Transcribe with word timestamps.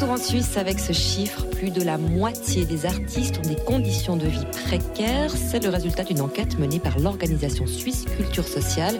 Retour 0.00 0.14
en 0.14 0.16
Suisse 0.16 0.56
avec 0.56 0.80
ce 0.80 0.94
chiffre, 0.94 1.44
plus 1.50 1.70
de 1.70 1.82
la 1.82 1.98
moitié 1.98 2.64
des 2.64 2.86
artistes 2.86 3.38
ont 3.44 3.46
des 3.46 3.62
conditions 3.66 4.16
de 4.16 4.26
vie 4.26 4.46
précaires. 4.50 5.30
C'est 5.30 5.62
le 5.62 5.68
résultat 5.68 6.04
d'une 6.04 6.22
enquête 6.22 6.58
menée 6.58 6.80
par 6.80 6.98
l'organisation 6.98 7.66
suisse 7.66 8.06
Culture 8.16 8.48
Sociale. 8.48 8.98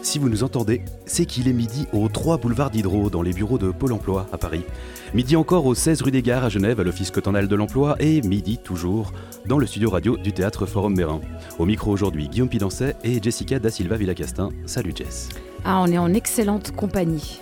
Si 0.00 0.18
vous 0.18 0.30
nous 0.30 0.42
entendez, 0.42 0.80
c'est 1.04 1.26
qu'il 1.26 1.48
est 1.48 1.52
midi 1.52 1.86
au 1.92 2.08
3 2.08 2.38
boulevard 2.38 2.70
d'Hydro, 2.70 3.10
dans 3.10 3.20
les 3.20 3.34
bureaux 3.34 3.58
de 3.58 3.70
Pôle 3.70 3.92
emploi 3.92 4.26
à 4.32 4.38
Paris. 4.38 4.64
Midi 5.12 5.36
encore 5.36 5.66
au 5.66 5.74
16 5.74 6.00
rue 6.00 6.10
des 6.10 6.22
Gares 6.22 6.44
à 6.44 6.48
Genève, 6.48 6.80
à 6.80 6.82
l'Office 6.82 7.10
cotonal 7.10 7.46
de 7.46 7.54
l'emploi. 7.54 7.96
Et 8.00 8.22
midi 8.22 8.56
toujours 8.56 9.12
dans 9.44 9.58
le 9.58 9.66
studio 9.66 9.90
radio 9.90 10.16
du 10.16 10.32
théâtre 10.32 10.64
Forum 10.64 10.96
Mérin. 10.96 11.20
Au 11.58 11.66
micro 11.66 11.90
aujourd'hui, 11.90 12.26
Guillaume 12.26 12.48
Pidancet 12.48 12.96
et 13.04 13.22
Jessica 13.22 13.58
Da 13.58 13.68
Silva 13.68 13.98
Villacastin. 13.98 14.48
Salut 14.64 14.94
Jess. 14.96 15.28
Ah, 15.66 15.82
on 15.82 15.92
est 15.92 15.98
en 15.98 16.14
excellente 16.14 16.74
compagnie. 16.74 17.41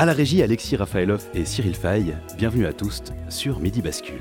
À 0.00 0.06
la 0.06 0.12
régie, 0.12 0.44
Alexis 0.44 0.76
Rafaelov 0.76 1.24
et 1.34 1.44
Cyril 1.44 1.74
Fay. 1.74 2.14
Bienvenue 2.36 2.66
à 2.66 2.72
tous 2.72 3.02
sur 3.28 3.58
Midi 3.58 3.82
Bascule. 3.82 4.20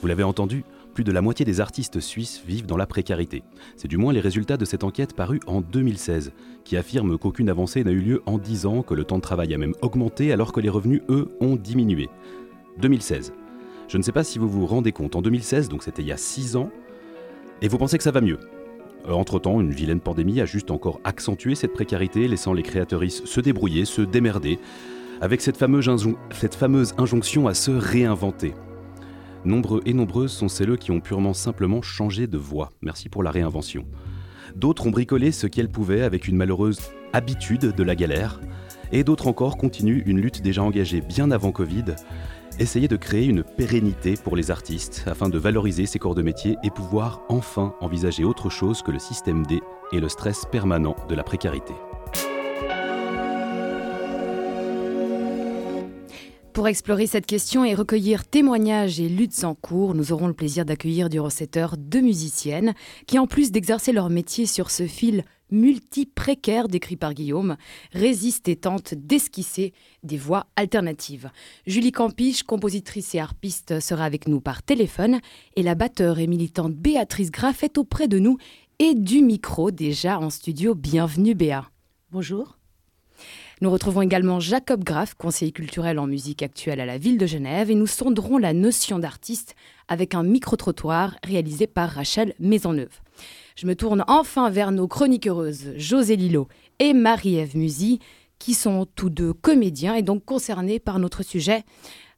Vous 0.00 0.08
l'avez 0.08 0.24
entendu, 0.24 0.64
plus 0.94 1.04
de 1.04 1.12
la 1.12 1.22
moitié 1.22 1.44
des 1.44 1.60
artistes 1.60 2.00
suisses 2.00 2.42
vivent 2.44 2.66
dans 2.66 2.76
la 2.76 2.88
précarité. 2.88 3.44
C'est 3.76 3.86
du 3.86 3.98
moins 3.98 4.12
les 4.12 4.18
résultats 4.18 4.56
de 4.56 4.64
cette 4.64 4.82
enquête 4.82 5.14
parue 5.14 5.38
en 5.46 5.60
2016, 5.60 6.32
qui 6.64 6.76
affirme 6.76 7.18
qu'aucune 7.18 7.48
avancée 7.50 7.84
n'a 7.84 7.92
eu 7.92 8.00
lieu 8.00 8.22
en 8.26 8.36
10 8.36 8.66
ans, 8.66 8.82
que 8.82 8.94
le 8.94 9.04
temps 9.04 9.18
de 9.18 9.22
travail 9.22 9.54
a 9.54 9.58
même 9.58 9.74
augmenté 9.80 10.32
alors 10.32 10.52
que 10.52 10.58
les 10.58 10.68
revenus, 10.68 11.02
eux, 11.08 11.30
ont 11.40 11.54
diminué. 11.54 12.08
2016. 12.78 13.32
Je 13.86 13.96
ne 13.96 14.02
sais 14.02 14.10
pas 14.10 14.24
si 14.24 14.40
vous 14.40 14.48
vous 14.48 14.66
rendez 14.66 14.90
compte, 14.90 15.14
en 15.14 15.22
2016, 15.22 15.68
donc 15.68 15.84
c'était 15.84 16.02
il 16.02 16.08
y 16.08 16.12
a 16.12 16.16
6 16.16 16.56
ans, 16.56 16.70
et 17.62 17.68
vous 17.68 17.78
pensez 17.78 17.96
que 17.96 18.02
ça 18.02 18.10
va 18.10 18.22
mieux? 18.22 18.40
Euh, 19.08 19.12
Entre-temps, 19.12 19.60
une 19.60 19.72
vilaine 19.72 20.00
pandémie 20.00 20.40
a 20.40 20.46
juste 20.46 20.70
encore 20.70 21.00
accentué 21.04 21.54
cette 21.54 21.72
précarité, 21.72 22.28
laissant 22.28 22.52
les 22.52 22.62
créatrices 22.62 23.24
se 23.24 23.40
débrouiller, 23.40 23.84
se 23.84 24.02
démerder, 24.02 24.58
avec 25.20 25.40
cette 25.40 25.56
fameuse, 25.56 26.94
injonction 26.98 27.46
à 27.46 27.54
se 27.54 27.70
réinventer. 27.70 28.54
Nombreux 29.44 29.80
et 29.86 29.94
nombreuses 29.94 30.32
sont 30.32 30.48
celles 30.48 30.76
qui 30.78 30.90
ont 30.90 31.00
purement 31.00 31.34
simplement 31.34 31.82
changé 31.82 32.26
de 32.26 32.38
voie. 32.38 32.70
Merci 32.82 33.08
pour 33.08 33.22
la 33.22 33.30
réinvention. 33.30 33.86
D'autres 34.54 34.86
ont 34.86 34.90
bricolé 34.90 35.32
ce 35.32 35.46
qu'elles 35.46 35.70
pouvaient 35.70 36.02
avec 36.02 36.28
une 36.28 36.36
malheureuse 36.36 36.80
habitude 37.12 37.74
de 37.74 37.82
la 37.82 37.94
galère. 37.94 38.40
Et 38.92 39.04
d'autres 39.04 39.28
encore 39.28 39.56
continuent 39.56 40.02
une 40.06 40.20
lutte 40.20 40.42
déjà 40.42 40.62
engagée 40.62 41.00
bien 41.00 41.30
avant 41.30 41.52
Covid, 41.52 41.84
essayer 42.58 42.88
de 42.88 42.96
créer 42.96 43.26
une 43.26 43.42
pérennité 43.42 44.14
pour 44.14 44.36
les 44.36 44.50
artistes 44.50 45.04
afin 45.06 45.28
de 45.28 45.38
valoriser 45.38 45.86
ces 45.86 45.98
corps 45.98 46.14
de 46.14 46.22
métier 46.22 46.56
et 46.62 46.70
pouvoir 46.70 47.22
enfin 47.28 47.74
envisager 47.80 48.24
autre 48.24 48.50
chose 48.50 48.82
que 48.82 48.90
le 48.90 48.98
système 48.98 49.46
D 49.46 49.60
et 49.92 50.00
le 50.00 50.08
stress 50.08 50.44
permanent 50.50 50.96
de 51.08 51.14
la 51.14 51.22
précarité. 51.22 51.74
Pour 56.52 56.66
explorer 56.66 57.06
cette 57.06 57.26
question 57.26 57.64
et 57.64 57.74
recueillir 57.74 58.26
témoignages 58.26 59.00
et 59.00 59.08
luttes 59.08 59.44
en 59.44 59.54
cours, 59.54 59.94
nous 59.94 60.12
aurons 60.12 60.26
le 60.26 60.34
plaisir 60.34 60.64
d'accueillir 60.64 61.08
du 61.08 61.20
recetteur 61.20 61.76
deux 61.78 62.00
musiciennes 62.00 62.74
qui, 63.06 63.18
en 63.18 63.26
plus 63.26 63.52
d'exercer 63.52 63.92
leur 63.92 64.10
métier 64.10 64.46
sur 64.46 64.70
ce 64.70 64.86
fil 64.86 65.24
multi-précaire 65.50 66.68
décrit 66.68 66.96
par 66.96 67.14
Guillaume, 67.14 67.56
résistent 67.92 68.48
et 68.48 68.56
tentent 68.56 68.94
d'esquisser 68.94 69.72
des 70.02 70.16
voies 70.16 70.46
alternatives. 70.56 71.30
Julie 71.66 71.92
Campiche, 71.92 72.42
compositrice 72.42 73.14
et 73.14 73.20
harpiste, 73.20 73.80
sera 73.80 74.04
avec 74.04 74.28
nous 74.28 74.40
par 74.40 74.62
téléphone 74.62 75.20
et 75.56 75.62
la 75.62 75.74
batteur 75.74 76.18
et 76.18 76.26
militante 76.26 76.74
Béatrice 76.74 77.30
Graff 77.30 77.62
est 77.62 77.78
auprès 77.78 78.08
de 78.08 78.18
nous 78.18 78.38
et 78.78 78.94
du 78.94 79.22
micro 79.22 79.70
déjà 79.70 80.18
en 80.18 80.30
studio. 80.30 80.74
Bienvenue 80.74 81.34
Béa. 81.34 81.70
Bonjour. 82.10 82.56
Nous 83.60 83.70
retrouvons 83.70 84.00
également 84.00 84.40
Jacob 84.40 84.82
Graff, 84.82 85.12
conseiller 85.12 85.52
culturel 85.52 85.98
en 85.98 86.06
musique 86.06 86.42
actuelle 86.42 86.80
à 86.80 86.86
la 86.86 86.96
ville 86.96 87.18
de 87.18 87.26
Genève, 87.26 87.70
et 87.70 87.74
nous 87.74 87.86
sonderons 87.86 88.38
la 88.38 88.54
notion 88.54 88.98
d'artiste 88.98 89.54
avec 89.86 90.14
un 90.14 90.22
micro-trottoir 90.22 91.16
réalisé 91.22 91.66
par 91.66 91.90
Rachel 91.90 92.32
Maisonneuve. 92.40 93.00
Je 93.60 93.66
me 93.66 93.76
tourne 93.76 94.06
enfin 94.08 94.48
vers 94.48 94.72
nos 94.72 94.88
chroniqueuses 94.88 95.74
José 95.76 96.16
Lillo 96.16 96.48
et 96.78 96.94
Marie-Ève 96.94 97.58
Musy, 97.58 97.98
qui 98.38 98.54
sont 98.54 98.86
tous 98.86 99.10
deux 99.10 99.34
comédiens 99.34 99.94
et 99.94 100.02
donc 100.02 100.24
concernés 100.24 100.78
par 100.78 100.98
notre 100.98 101.22
sujet. 101.22 101.64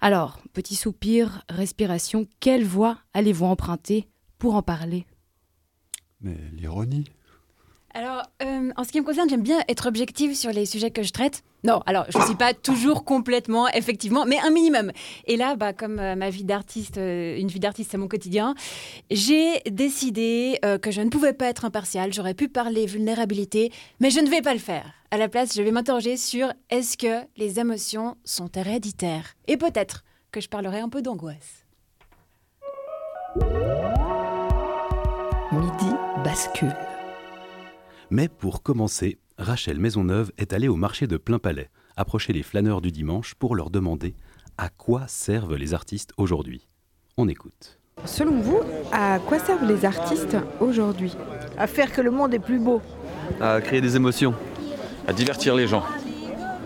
Alors, 0.01 0.39
petit 0.53 0.77
soupir, 0.77 1.43
respiration, 1.49 2.29
quelle 2.39 2.65
voix 2.65 2.99
allez-vous 3.13 3.47
emprunter 3.47 4.07
pour 4.39 4.55
en 4.55 4.63
parler? 4.63 5.05
Mais 6.21 6.37
l'ironie. 6.53 7.07
Alors, 7.95 8.23
euh, 8.43 8.71
en 8.77 8.85
ce 8.85 8.93
qui 8.93 9.01
me 9.01 9.05
concerne, 9.05 9.29
j'aime 9.29 9.43
bien 9.43 9.61
être 9.69 9.87
objective 9.87 10.35
sur 10.35 10.51
les 10.51 10.65
sujets 10.65 10.91
que 10.91 11.03
je 11.03 11.13
traite. 11.13 11.43
Non, 11.63 11.81
alors 11.87 12.07
je 12.09 12.19
ne 12.19 12.25
suis 12.25 12.35
pas 12.35 12.55
toujours 12.55 13.05
complètement, 13.05 13.69
effectivement, 13.69 14.25
mais 14.25 14.39
un 14.41 14.51
minimum. 14.51 14.93
Et 15.27 15.37
là, 15.37 15.57
bah, 15.57 15.73
comme 15.73 15.99
euh, 15.99 16.17
ma 16.17 16.31
vie 16.31 16.45
d'artiste, 16.45 16.97
euh, 16.97 17.37
une 17.39 17.49
vie 17.49 17.61
d'artiste, 17.61 17.91
c'est 17.91 17.99
mon 17.99 18.09
quotidien, 18.09 18.55
j'ai 19.11 19.61
décidé 19.71 20.59
que 20.81 20.91
je 20.91 21.01
ne 21.01 21.11
pouvais 21.11 21.35
pas 21.35 21.47
être 21.47 21.65
impartiale. 21.65 22.13
J'aurais 22.13 22.35
pu 22.35 22.49
parler 22.49 22.87
vulnérabilité, 22.87 23.71
mais 24.01 24.11
je 24.11 24.21
ne 24.21 24.29
vais 24.29 24.43
pas 24.43 24.55
le 24.55 24.61
faire. 24.61 24.93
À 25.11 25.19
la 25.19 25.29
place, 25.29 25.55
je 25.55 25.63
vais 25.63 25.71
m'interroger 25.71 26.17
sur 26.17 26.53
est-ce 26.71 26.97
que 26.97 27.27
les 27.37 27.61
émotions 27.61 28.17
sont 28.25 28.51
héréditaires? 28.55 29.35
Et 29.47 29.57
peut-être 29.57 30.05
que 30.31 30.41
je 30.41 30.49
parlerai 30.49 30.81
un 30.81 30.89
peu 30.89 31.03
d'angoisse. 31.03 31.67
Midi 35.53 35.95
bascule. 36.25 36.75
Mais 38.15 38.29
pour 38.29 38.63
commencer, 38.63 39.17
Rachel 39.39 39.81
Maisonneuve 39.81 40.33
est 40.37 40.53
allée 40.53 40.69
au 40.69 40.77
marché 40.77 41.07
de 41.07 41.17
Plein 41.17 41.39
Palais, 41.39 41.71
approcher 41.97 42.35
les 42.35 42.43
flâneurs 42.43 42.83
du 42.83 42.93
dimanche 42.93 43.35
pour 43.35 43.57
leur 43.57 43.71
demander 43.71 44.15
à 44.59 44.69
quoi 44.69 45.07
servent 45.09 45.57
les 45.57 45.73
artistes 45.73 46.13
aujourd'hui. 46.19 46.69
On 47.17 47.27
écoute. 47.27 47.79
Selon 48.05 48.39
vous, 48.43 48.61
à 48.93 49.19
quoi 49.19 49.39
servent 49.39 49.65
les 49.65 49.87
artistes 49.87 50.37
aujourd'hui? 50.61 51.17
À 51.57 51.67
faire 51.67 51.91
que 51.91 52.03
le 52.03 52.11
monde 52.11 52.35
est 52.35 52.39
plus 52.39 52.59
beau. 52.59 52.83
à 53.41 53.63
créer 53.63 53.81
des 53.81 53.97
émotions. 53.97 54.35
à 55.09 55.15
divertir 55.15 55.55
les 55.55 55.67
gens, 55.67 55.85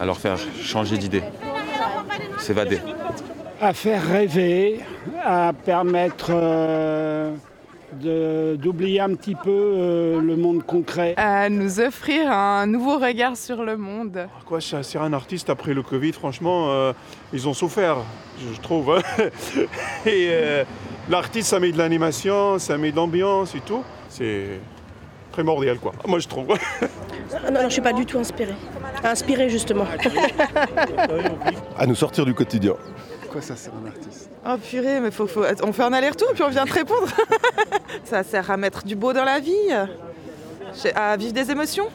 à 0.01 0.05
leur 0.05 0.19
faire 0.19 0.39
changer 0.61 0.99
d'idée, 0.99 1.23
s'évader. 2.39 2.81
à 3.61 3.73
faire 3.73 4.05
rêver, 4.05 4.81
à 5.23 5.53
permettre 5.53 6.31
euh, 6.31 7.37
d'oublier 7.93 9.01
un 9.01 9.15
petit 9.15 9.35
peu 9.35 9.51
euh, 9.51 10.21
le 10.21 10.37
monde 10.37 10.65
concret. 10.65 11.15
À 11.17 11.49
nous 11.49 11.81
offrir 11.81 12.31
un 12.31 12.67
nouveau 12.67 12.99
regard 12.99 13.37
sur 13.37 13.63
le 13.65 13.77
monde. 13.77 14.27
Quoi, 14.45 14.61
ça 14.61 14.83
sert 14.83 15.03
un 15.03 15.13
artiste 15.13 15.51
après 15.51 15.75
le 15.75 15.83
Covid, 15.83 16.13
franchement, 16.13 16.71
euh, 16.71 16.93
ils 17.33 17.49
ont 17.49 17.55
souffert, 17.55 17.99
je, 18.41 18.61
trouve. 18.61 18.93
hein. 18.99 19.01
et 20.07 20.29
euh, 20.31 20.65
l'artiste, 21.09 21.49
ça 21.51 21.61
met 21.61 21.73
de 21.73 21.79
l'animation, 21.79 22.59
ça 22.59 22.77
met 22.77 22.91
de 22.91 22.97
l'ambiance 22.97 23.55
et 23.55 23.61
tout. 23.61 23.83
C'est 24.09 24.61
primordial, 25.33 25.79
quoi. 25.79 25.93
Moi, 26.07 26.19
je 26.19 26.29
trouve. 26.29 26.49
Non, 26.49 27.53
non, 27.53 27.61
je 27.65 27.69
suis 27.71 27.83
pas 27.83 27.93
du 27.93 28.07
tout 28.07 28.19
inspirée. 28.19 28.55
Inspirée, 29.05 29.49
justement. 29.49 29.85
À 31.79 31.87
nous 31.87 31.95
sortir 31.95 32.25
du 32.25 32.33
quotidien. 32.33 32.75
Quoi 33.31 33.43
ça 33.43 33.57
sert 33.57 33.73
un 33.83 33.87
artiste? 33.89 34.31
Oh 34.49 34.57
purée, 34.59 35.01
mais 35.01 35.11
faut, 35.11 35.27
faut- 35.27 35.45
on 35.63 35.73
fait 35.73 35.83
un 35.83 35.93
aller-retour 35.93 36.29
puis 36.35 36.43
on 36.43 36.49
vient 36.49 36.65
te 36.65 36.73
répondre. 36.73 37.09
Ça 38.05 38.23
sert 38.23 38.51
à 38.51 38.57
mettre 38.57 38.85
du 38.85 38.95
beau 38.95 39.13
dans 39.13 39.25
la 39.25 39.41
vie, 39.41 39.73
à 40.95 41.17
vivre 41.17 41.33
des 41.33 41.51
émotions. 41.51 41.89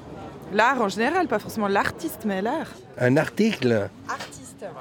L'art 0.53 0.81
en 0.81 0.89
général, 0.89 1.27
pas 1.27 1.39
forcément 1.39 1.67
l'artiste, 1.69 2.21
mais 2.25 2.41
l'art. 2.41 2.67
Un 2.99 3.15
article. 3.17 3.89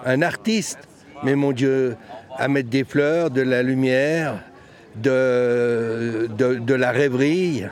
Un 0.05 0.23
artiste. 0.23 0.79
Mais 1.23 1.35
mon 1.37 1.53
Dieu, 1.53 1.97
à 2.37 2.49
mettre 2.49 2.69
des 2.71 2.83
fleurs, 2.85 3.31
de 3.31 3.43
la 3.43 3.63
lumière, 3.63 4.41
de, 4.97 6.29
de, 6.37 6.55
de 6.57 6.75
la 6.75 6.91
rêverie 6.91 7.65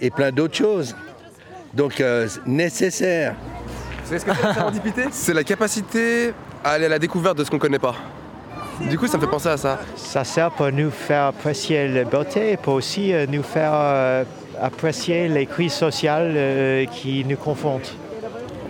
et 0.00 0.10
plein 0.10 0.30
d'autres 0.32 0.56
choses. 0.56 0.96
Donc 1.74 2.00
euh, 2.00 2.28
nécessaire. 2.46 3.34
Vous 4.04 4.08
savez 4.08 4.20
ce 4.20 4.24
que 4.26 4.30
c'est 4.34 4.54
serendipité 4.54 5.02
C'est 5.10 5.34
la 5.34 5.44
capacité 5.44 6.32
à 6.64 6.70
aller 6.70 6.86
à 6.86 6.88
la 6.88 6.98
découverte 6.98 7.36
de 7.38 7.44
ce 7.44 7.50
qu'on 7.50 7.58
connaît 7.58 7.78
pas. 7.78 7.94
Du 8.80 8.98
coup, 8.98 9.06
ça 9.06 9.18
me 9.18 9.22
fait 9.22 9.30
penser 9.30 9.50
à 9.50 9.56
ça. 9.56 9.78
Ça 9.94 10.24
sert 10.24 10.50
pour 10.50 10.72
nous 10.72 10.90
faire 10.90 11.26
apprécier 11.26 11.86
la 11.86 12.04
beauté 12.04 12.52
et 12.52 12.56
pour 12.56 12.74
aussi 12.74 13.12
euh, 13.12 13.26
nous 13.28 13.42
faire 13.42 13.70
euh, 13.72 14.24
apprécier 14.60 15.28
les 15.28 15.46
crises 15.46 15.74
sociales 15.74 16.32
euh, 16.34 16.84
qui 16.86 17.24
nous 17.24 17.36
confrontent. 17.36 17.94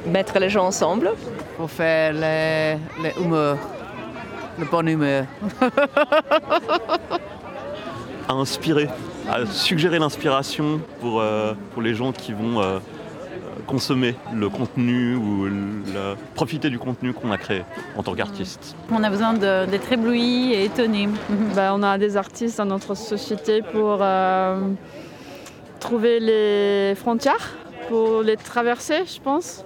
Mettre 0.06 0.38
les 0.38 0.50
gens 0.50 0.66
ensemble. 0.66 1.12
Pour 1.56 1.70
faire 1.70 2.12
les, 2.12 2.74
les 3.02 3.14
humeurs, 3.22 3.56
le 4.58 4.66
bon 4.66 4.86
humeur. 4.88 5.24
à 8.28 8.32
inspirer, 8.32 8.88
à 9.30 9.46
suggérer 9.46 9.98
l'inspiration 10.00 10.80
pour, 11.00 11.22
pour 11.72 11.82
les 11.82 11.94
gens 11.94 12.10
qui 12.10 12.32
vont 12.32 12.80
consommer 13.64 14.14
le 14.32 14.48
contenu 14.48 15.14
ou 15.16 15.48
profiter 16.34 16.70
du 16.70 16.78
contenu 16.78 17.12
qu'on 17.12 17.30
a 17.32 17.38
créé 17.38 17.62
en 17.96 18.02
tant 18.02 18.14
qu'artiste. 18.14 18.76
On 18.90 19.02
a 19.02 19.10
besoin 19.10 19.34
d'être 19.34 19.92
ébloui 19.92 20.52
et 20.52 20.64
étonné. 20.64 21.08
bah, 21.54 21.72
on 21.74 21.82
a 21.82 21.98
des 21.98 22.16
artistes 22.16 22.58
dans 22.58 22.66
notre 22.66 22.94
société 22.94 23.62
pour 23.62 23.98
euh, 24.00 24.60
trouver 25.80 26.20
les 26.20 26.94
frontières, 26.94 27.52
pour 27.88 28.22
les 28.22 28.36
traverser, 28.36 29.04
je 29.06 29.20
pense. 29.20 29.64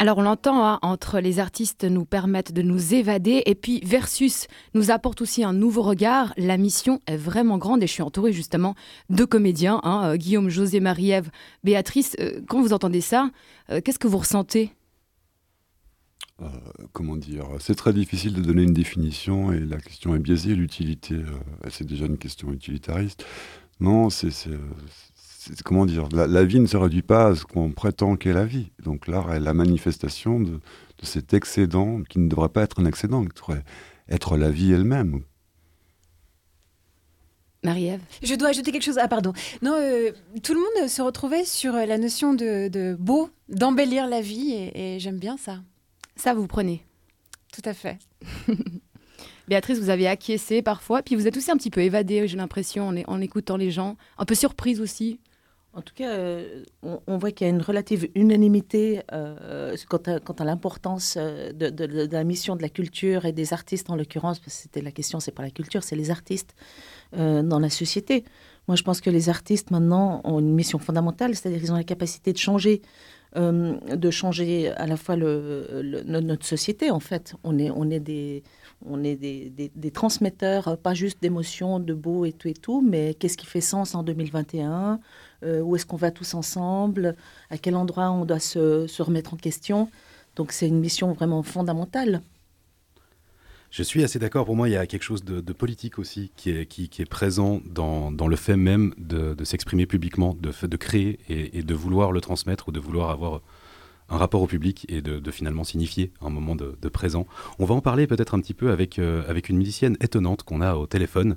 Alors 0.00 0.18
on 0.18 0.22
l'entend, 0.22 0.64
hein, 0.64 0.78
entre 0.82 1.18
les 1.18 1.40
artistes 1.40 1.82
nous 1.82 2.04
permettent 2.04 2.52
de 2.52 2.62
nous 2.62 2.94
évader 2.94 3.42
et 3.46 3.56
puis 3.56 3.80
Versus 3.84 4.46
nous 4.72 4.92
apporte 4.92 5.20
aussi 5.22 5.42
un 5.42 5.52
nouveau 5.52 5.82
regard. 5.82 6.32
La 6.36 6.56
mission 6.56 7.00
est 7.08 7.16
vraiment 7.16 7.58
grande 7.58 7.82
et 7.82 7.88
je 7.88 7.92
suis 7.94 8.02
entourée 8.02 8.32
justement 8.32 8.76
de 9.10 9.24
comédiens, 9.24 9.80
hein, 9.82 10.12
euh, 10.12 10.16
Guillaume, 10.16 10.50
José, 10.50 10.78
Marie-Ève, 10.78 11.30
Béatrice. 11.64 12.14
Euh, 12.20 12.40
quand 12.46 12.62
vous 12.62 12.72
entendez 12.72 13.00
ça, 13.00 13.30
euh, 13.70 13.80
qu'est-ce 13.84 13.98
que 13.98 14.06
vous 14.06 14.18
ressentez? 14.18 14.72
Comment 16.92 17.16
dire? 17.16 17.46
C'est 17.58 17.74
très 17.74 17.92
difficile 17.92 18.32
de 18.34 18.40
donner 18.40 18.62
une 18.62 18.72
définition 18.72 19.50
et 19.52 19.58
la 19.58 19.78
question 19.78 20.14
est 20.14 20.20
biaisée. 20.20 20.54
L'utilité, 20.54 21.16
c'est 21.68 21.84
déjà 21.84 22.06
une 22.06 22.18
question 22.18 22.52
utilitariste. 22.52 23.26
Non, 23.80 24.08
c'est 24.08 24.30
comment 25.64 25.86
dire, 25.86 26.08
la, 26.12 26.44
vie 26.44 26.60
ne 26.60 26.66
se 26.66 26.76
réduit 26.76 27.02
pas 27.02 27.28
à 27.28 27.34
ce 27.34 27.44
qu'on 27.44 27.70
prétend 27.70 28.16
qu'est 28.16 28.32
la 28.32 28.44
vie. 28.44 28.70
Donc 28.82 29.06
l'art 29.06 29.32
est 29.32 29.40
la 29.40 29.54
manifestation 29.54 30.40
de, 30.40 30.60
cet 31.02 31.32
excédent 31.32 32.02
qui 32.08 32.18
ne 32.18 32.28
devrait 32.28 32.48
pas 32.48 32.62
être 32.62 32.80
un 32.80 32.84
excédent, 32.84 33.24
qui 33.24 33.34
devrait 33.34 33.64
être 34.08 34.36
la 34.36 34.50
vie 34.50 34.72
elle-même. 34.72 35.22
Marie-Ève 37.64 38.00
Je 38.22 38.34
dois 38.34 38.48
ajouter 38.48 38.72
quelque 38.72 38.84
chose. 38.84 38.98
Ah, 38.98 39.08
pardon. 39.08 39.32
Non, 39.62 39.74
euh, 39.74 40.12
tout 40.42 40.54
le 40.54 40.60
monde 40.60 40.88
se 40.88 41.02
retrouvait 41.02 41.44
sur 41.44 41.74
euh, 41.74 41.86
la 41.86 41.98
notion 41.98 42.34
de, 42.34 42.96
beau, 42.98 43.30
d'embellir 43.48 44.06
la 44.06 44.20
vie, 44.20 44.52
et, 44.74 44.98
j'aime 45.00 45.18
bien 45.18 45.36
ça. 45.36 45.60
Ça, 46.16 46.34
vous 46.34 46.46
prenez 46.46 46.84
Tout 47.52 47.62
à 47.64 47.74
fait. 47.74 47.98
Béatrice, 49.48 49.78
vous 49.78 49.90
avez 49.90 50.06
acquiescé 50.06 50.62
parfois, 50.62 51.02
puis 51.02 51.14
vous 51.14 51.26
êtes 51.26 51.36
aussi 51.36 51.50
un 51.50 51.56
petit 51.56 51.70
peu 51.70 51.80
évadée, 51.80 52.28
j'ai 52.28 52.36
l'impression, 52.36 52.88
en, 52.88 52.96
en, 53.06 53.20
écoutant 53.20 53.56
les 53.56 53.70
gens. 53.70 53.96
Un 54.18 54.24
peu 54.24 54.34
surprise 54.34 54.80
aussi. 54.80 55.18
En 55.78 55.82
tout 55.82 55.94
cas, 55.94 56.10
euh, 56.10 56.64
on, 56.82 57.18
voit 57.18 57.30
qu'il 57.30 57.46
y 57.46 57.50
a 57.50 57.52
une 57.52 57.62
relative 57.62 58.08
unanimité 58.16 59.02
euh, 59.12 59.76
quant 59.88 60.34
à, 60.38 60.44
l'importance 60.44 61.14
euh, 61.16 61.52
de, 61.52 62.08
la 62.10 62.24
mission 62.24 62.56
de 62.56 62.62
la 62.62 62.68
culture 62.68 63.26
et 63.26 63.32
des 63.32 63.52
artistes 63.52 63.88
en 63.88 63.94
l'occurrence, 63.94 64.40
parce 64.40 64.56
que 64.56 64.60
c'était 64.62 64.80
la 64.80 64.90
question, 64.90 65.20
c'est 65.20 65.30
pas 65.30 65.44
la 65.44 65.52
culture, 65.52 65.84
c'est 65.84 65.94
les 65.94 66.10
artistes 66.10 66.56
dans 67.12 67.60
la 67.60 67.70
société. 67.70 68.24
Moi, 68.66 68.74
je 68.74 68.82
pense 68.82 69.00
que 69.00 69.08
les 69.08 69.28
artistes 69.28 69.70
maintenant 69.70 70.20
ont 70.24 70.40
une 70.40 70.52
mission 70.52 70.80
fondamentale, 70.80 71.34
c'est-à-dire 71.36 71.60
qu'ils 71.60 71.72
ont 71.72 71.76
la 71.76 71.84
capacité 71.84 72.34
de 72.34 72.38
changer, 72.38 72.82
de 73.34 74.10
changer 74.10 74.70
à 74.72 74.86
la 74.86 74.98
fois 74.98 75.16
notre 75.16 76.44
société. 76.44 76.90
En 76.90 77.00
fait, 77.00 77.34
on 77.44 77.56
est, 77.58 77.70
on 77.70 77.88
est 77.88 78.00
des 78.00 78.42
on 78.84 79.02
est 79.02 79.16
des, 79.16 79.50
des, 79.74 79.90
transmetteurs, 79.90 80.76
pas 80.78 80.94
juste 80.94 81.20
d'émotions, 81.22 81.80
de 81.80 81.94
beau 81.94 82.26
et 82.26 82.32
tout 82.32 82.48
et 82.48 82.54
tout, 82.54 82.80
mais 82.80 83.14
qu'est-ce 83.14 83.36
qui 83.36 83.46
fait 83.46 83.60
sens 83.60 83.94
en 83.94 84.02
2021 84.02 85.00
euh, 85.44 85.60
où 85.60 85.76
est-ce 85.76 85.86
qu'on 85.86 85.96
va 85.96 86.10
tous 86.10 86.34
ensemble, 86.34 87.14
à 87.50 87.58
quel 87.58 87.76
endroit 87.76 88.10
on 88.10 88.24
doit 88.24 88.40
se, 88.40 89.02
remettre 89.02 89.34
en 89.34 89.36
question? 89.36 89.90
Donc 90.36 90.52
c'est 90.52 90.68
une 90.68 90.80
mission 90.80 91.12
vraiment 91.12 91.42
fondamentale. 91.42 92.22
Je 93.70 93.82
suis 93.82 94.02
assez 94.02 94.18
d'accord. 94.18 94.46
Pour 94.46 94.56
moi, 94.56 94.68
il 94.68 94.72
y 94.72 94.76
a 94.76 94.86
quelque 94.86 95.02
chose 95.02 95.24
de, 95.24 95.52
politique 95.52 95.98
aussi 95.98 96.32
qui 96.36 96.50
est, 96.50 97.04
présent 97.10 97.60
dans, 97.66 98.10
le 98.10 98.36
fait 98.36 98.56
même 98.56 98.94
de, 98.96 99.36
s'exprimer 99.44 99.84
publiquement, 99.84 100.34
de, 100.40 100.66
de 100.66 100.76
créer 100.76 101.18
et, 101.28 101.62
de 101.62 101.74
vouloir 101.74 102.12
le 102.12 102.20
transmettre 102.20 102.68
ou 102.68 102.72
de 102.72 102.80
vouloir 102.80 103.10
avoir 103.10 103.42
un 104.08 104.16
rapport 104.16 104.40
au 104.42 104.46
public 104.46 104.86
et 104.88 105.02
de, 105.02 105.30
finalement 105.30 105.64
signifier 105.64 106.12
un 106.20 106.30
moment 106.30 106.56
de, 106.56 106.88
présent. 106.88 107.26
On 107.58 107.66
va 107.66 107.74
en 107.74 107.80
parler 107.80 108.06
peut-être 108.06 108.34
un 108.34 108.40
petit 108.40 108.54
peu 108.54 108.70
avec, 108.70 108.98
euh, 108.98 109.22
avec 109.28 109.48
une 109.48 109.58
musicienne 109.58 109.96
étonnante 110.00 110.42
qu'on 110.42 110.60
a 110.62 110.74
au 110.74 110.86
téléphone. 110.86 111.36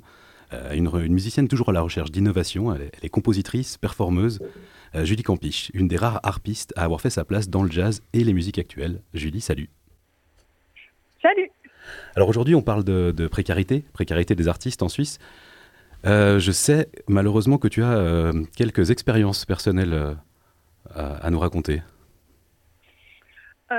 Euh, 0.52 0.72
une, 0.72 1.12
musicienne 1.12 1.48
toujours 1.48 1.70
à 1.70 1.72
la 1.72 1.80
recherche 1.80 2.10
d'innovation. 2.10 2.74
Elle, 2.74 2.90
est 3.02 3.08
compositrice, 3.08 3.78
performeuse. 3.78 4.40
Euh, 4.94 5.04
Julie 5.04 5.22
Campiche, 5.22 5.70
une 5.74 5.88
des 5.88 5.96
rares 5.96 6.20
harpistes 6.22 6.72
à 6.76 6.84
avoir 6.84 7.00
fait 7.00 7.10
sa 7.10 7.24
place 7.24 7.48
dans 7.48 7.62
le 7.62 7.70
jazz 7.70 8.02
et 8.12 8.24
les 8.24 8.32
musiques 8.32 8.58
actuelles. 8.58 9.00
Julie, 9.14 9.40
salut. 9.40 9.70
Salut. 11.22 11.50
Alors 12.14 12.28
aujourd'hui, 12.28 12.54
on 12.54 12.62
parle 12.62 12.84
de, 12.84 13.26
précarité, 13.26 13.84
précarité 13.92 14.34
des 14.34 14.48
artistes 14.48 14.82
en 14.82 14.88
Suisse. 14.88 15.18
Euh, 16.04 16.38
je 16.40 16.50
sais 16.50 16.88
malheureusement 17.08 17.58
que 17.58 17.68
tu 17.68 17.82
as 17.82 18.32
quelques 18.56 18.90
expériences 18.90 19.44
personnelles 19.44 20.16
à, 20.94 21.30
nous 21.30 21.38
raconter. 21.38 21.82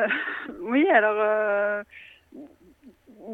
oui, 0.61 0.87
alors 0.89 1.83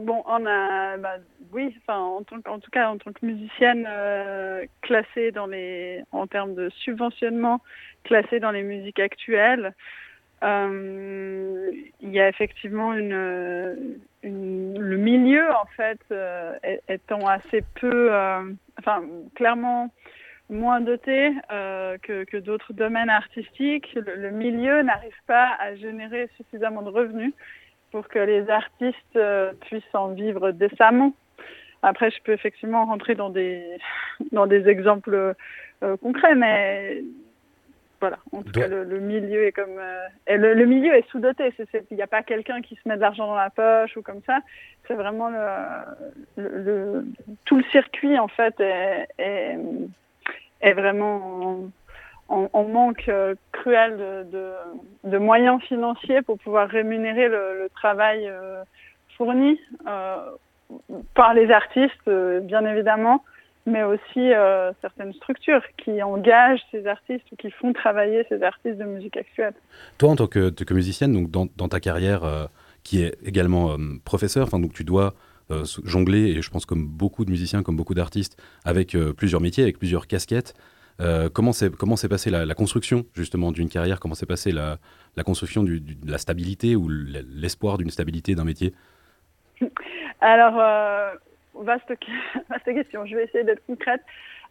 bon, 0.05 0.23
on 0.25 0.45
a 0.45 0.97
bah, 0.97 1.17
oui, 1.51 1.75
enfin, 1.81 1.99
en, 1.99 2.23
tout 2.23 2.71
cas, 2.71 2.89
en 2.89 2.97
tant 2.97 3.11
que 3.11 3.25
musicienne 3.25 3.87
euh, 3.87 4.65
classée 4.81 5.31
dans 5.31 5.47
les, 5.47 6.03
en 6.11 6.27
termes 6.27 6.55
de 6.55 6.69
subventionnement, 6.69 7.61
classée 8.03 8.39
dans 8.39 8.51
les 8.51 8.63
musiques 8.63 8.99
actuelles, 8.99 9.73
euh, 10.43 11.71
il 12.01 12.09
y 12.09 12.19
a 12.19 12.29
effectivement 12.29 12.93
une, 12.93 13.97
le 14.23 14.97
milieu 14.97 15.51
en 15.51 15.65
fait 15.75 15.99
euh, 16.11 16.55
étant 16.87 17.27
assez 17.27 17.63
peu, 17.79 18.11
enfin, 18.79 19.03
clairement 19.35 19.91
moins 20.49 20.81
doté 20.81 21.31
que, 21.49 22.23
que 22.23 22.37
d'autres 22.37 22.73
domaines 22.73 23.09
artistiques, 23.09 23.93
le 23.95 24.31
milieu 24.31 24.81
n'arrive 24.81 25.19
pas 25.27 25.55
à 25.59 25.75
générer 25.75 26.29
suffisamment 26.37 26.81
de 26.81 26.89
revenus 26.89 27.33
pour 27.91 28.07
que 28.07 28.19
les 28.19 28.49
artistes 28.49 29.19
puissent 29.61 29.95
en 29.95 30.09
vivre 30.09 30.51
décemment. 30.51 31.13
Après, 31.81 32.11
je 32.11 32.21
peux 32.23 32.33
effectivement 32.33 32.85
rentrer 32.85 33.15
dans 33.15 33.29
des, 33.29 33.63
dans 34.31 34.47
des 34.47 34.67
exemples 34.67 35.35
euh, 35.83 35.97
concrets, 35.97 36.35
mais 36.35 37.03
voilà. 38.01 38.17
En 38.31 38.41
tout 38.43 38.51
cas, 38.51 38.67
le, 38.67 38.99
milieu 38.99 39.45
est 39.45 39.51
comme 39.51 39.77
euh, 39.77 40.07
le, 40.27 40.65
milieu 40.65 40.93
est 40.93 41.07
sous-doté. 41.09 41.53
Il 41.91 41.97
n'y 41.97 42.01
a 42.01 42.07
pas 42.07 42.23
quelqu'un 42.23 42.61
qui 42.61 42.75
se 42.75 42.87
met 42.87 42.95
de 42.95 43.01
l'argent 43.01 43.27
dans 43.27 43.35
la 43.35 43.49
poche 43.49 43.95
ou 43.97 44.01
comme 44.01 44.21
ça. 44.25 44.39
C'est 44.87 44.93
vraiment 44.93 45.29
le, 46.37 47.05
tout 47.45 47.57
le 47.57 47.63
circuit 47.71 48.17
en 48.17 48.29
fait 48.29 48.57
est, 48.59 49.07
est, 50.61 50.73
vraiment 50.73 51.69
en, 52.29 52.63
manque 52.63 53.09
euh, 53.09 53.35
cruel 53.51 53.97
de, 54.31 55.17
moyens 55.17 55.61
financiers 55.63 56.21
pour 56.21 56.37
pouvoir 56.37 56.69
rémunérer 56.69 57.27
le, 57.27 57.69
travail 57.73 58.31
fourni 59.17 59.59
par 61.15 61.33
les 61.33 61.51
artistes, 61.51 62.07
euh, 62.07 62.39
bien 62.39 62.65
évidemment, 62.65 63.23
mais 63.65 63.83
aussi 63.83 64.17
euh, 64.17 64.71
certaines 64.81 65.13
structures 65.13 65.61
qui 65.77 66.01
engagent 66.01 66.61
ces 66.71 66.85
artistes 66.87 67.25
ou 67.31 67.35
qui 67.35 67.51
font 67.51 67.73
travailler 67.73 68.25
ces 68.29 68.41
artistes 68.41 68.77
de 68.77 68.85
musique 68.85 69.17
actuelle. 69.17 69.53
Toi, 69.97 70.09
en 70.09 70.15
tant 70.15 70.27
que, 70.27 70.73
musicienne, 70.73 71.13
donc 71.13 71.55
dans, 71.55 71.67
ta 71.67 71.79
carrière, 71.79 72.23
euh, 72.23 72.45
qui 72.83 73.03
est 73.03 73.15
également 73.25 73.75
professeur, 74.05 74.49
donc 74.49 74.73
tu 74.73 74.83
dois 74.83 75.13
jongler, 75.83 76.29
et 76.29 76.41
je 76.43 76.49
pense 76.51 76.67
comme 76.67 76.85
beaucoup 76.85 77.25
de 77.25 77.31
musiciens, 77.31 77.63
comme 77.63 77.75
beaucoup 77.75 77.95
d'artistes, 77.95 78.39
avec 78.65 78.95
plusieurs 79.17 79.41
métiers, 79.41 79.63
avec 79.63 79.79
plusieurs 79.79 80.05
casquettes. 80.05 80.53
Comment 81.33 81.53
s'est 81.53 81.69
comment 81.69 81.95
s'est 81.95 82.09
passée 82.09 82.29
la, 82.29 82.53
construction 82.53 83.05
justement 83.15 83.51
d'une 83.51 83.69
carrière? 83.69 83.99
Comment 83.99 84.15
s'est 84.15 84.25
passée 84.25 84.51
la, 84.51 84.77
construction 85.25 85.63
de 85.63 85.81
la 86.05 86.17
stabilité 86.17 86.75
ou 86.75 86.89
l'espoir 86.89 87.77
d'une 87.77 87.89
stabilité 87.89 88.35
d'un 88.35 88.45
métier? 88.45 88.73
Alors, 90.21 90.59
euh, 90.59 91.11
vaste, 91.55 91.93
vaste 92.49 92.65
question. 92.65 93.05
Je 93.05 93.15
vais 93.15 93.25
essayer 93.25 93.43
d'être 93.43 93.65
concrète 93.65 94.01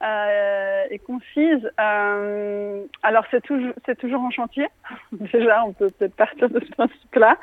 euh, 0.02 0.84
et 0.90 0.98
concise. 0.98 1.70
Euh, 1.80 2.84
alors, 3.02 3.24
c'est 3.30 3.42
toujours, 3.42 3.72
c'est 3.86 3.98
toujours 3.98 4.20
en 4.20 4.30
chantier. 4.30 4.66
Déjà, 5.12 5.64
on 5.64 5.72
peut 5.72 5.90
peut-être 5.90 6.14
partir 6.14 6.48
de 6.48 6.60
ce 6.60 6.70
principe-là. 6.72 7.38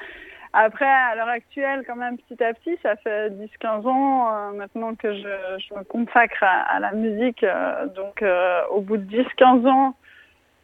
Après, 0.58 0.86
à 0.86 1.16
l'heure 1.16 1.28
actuelle, 1.28 1.84
quand 1.86 1.98
même, 1.98 2.18
petit 2.18 2.42
à 2.42 2.54
petit, 2.54 2.78
ça 2.82 2.96
fait 2.96 3.30
10-15 3.30 3.86
ans 3.86 4.34
euh, 4.34 4.52
maintenant 4.54 4.96
que 4.96 5.14
je, 5.14 5.74
me 5.76 5.84
consacre 5.84 6.42
à, 6.44 6.80
la 6.80 6.94
musique. 6.94 7.44
Euh, 7.44 7.88
donc, 7.88 8.22
euh, 8.22 8.62
au 8.72 8.80
bout 8.80 8.96
de 8.96 9.04
10-15 9.04 9.68
ans, 9.68 9.96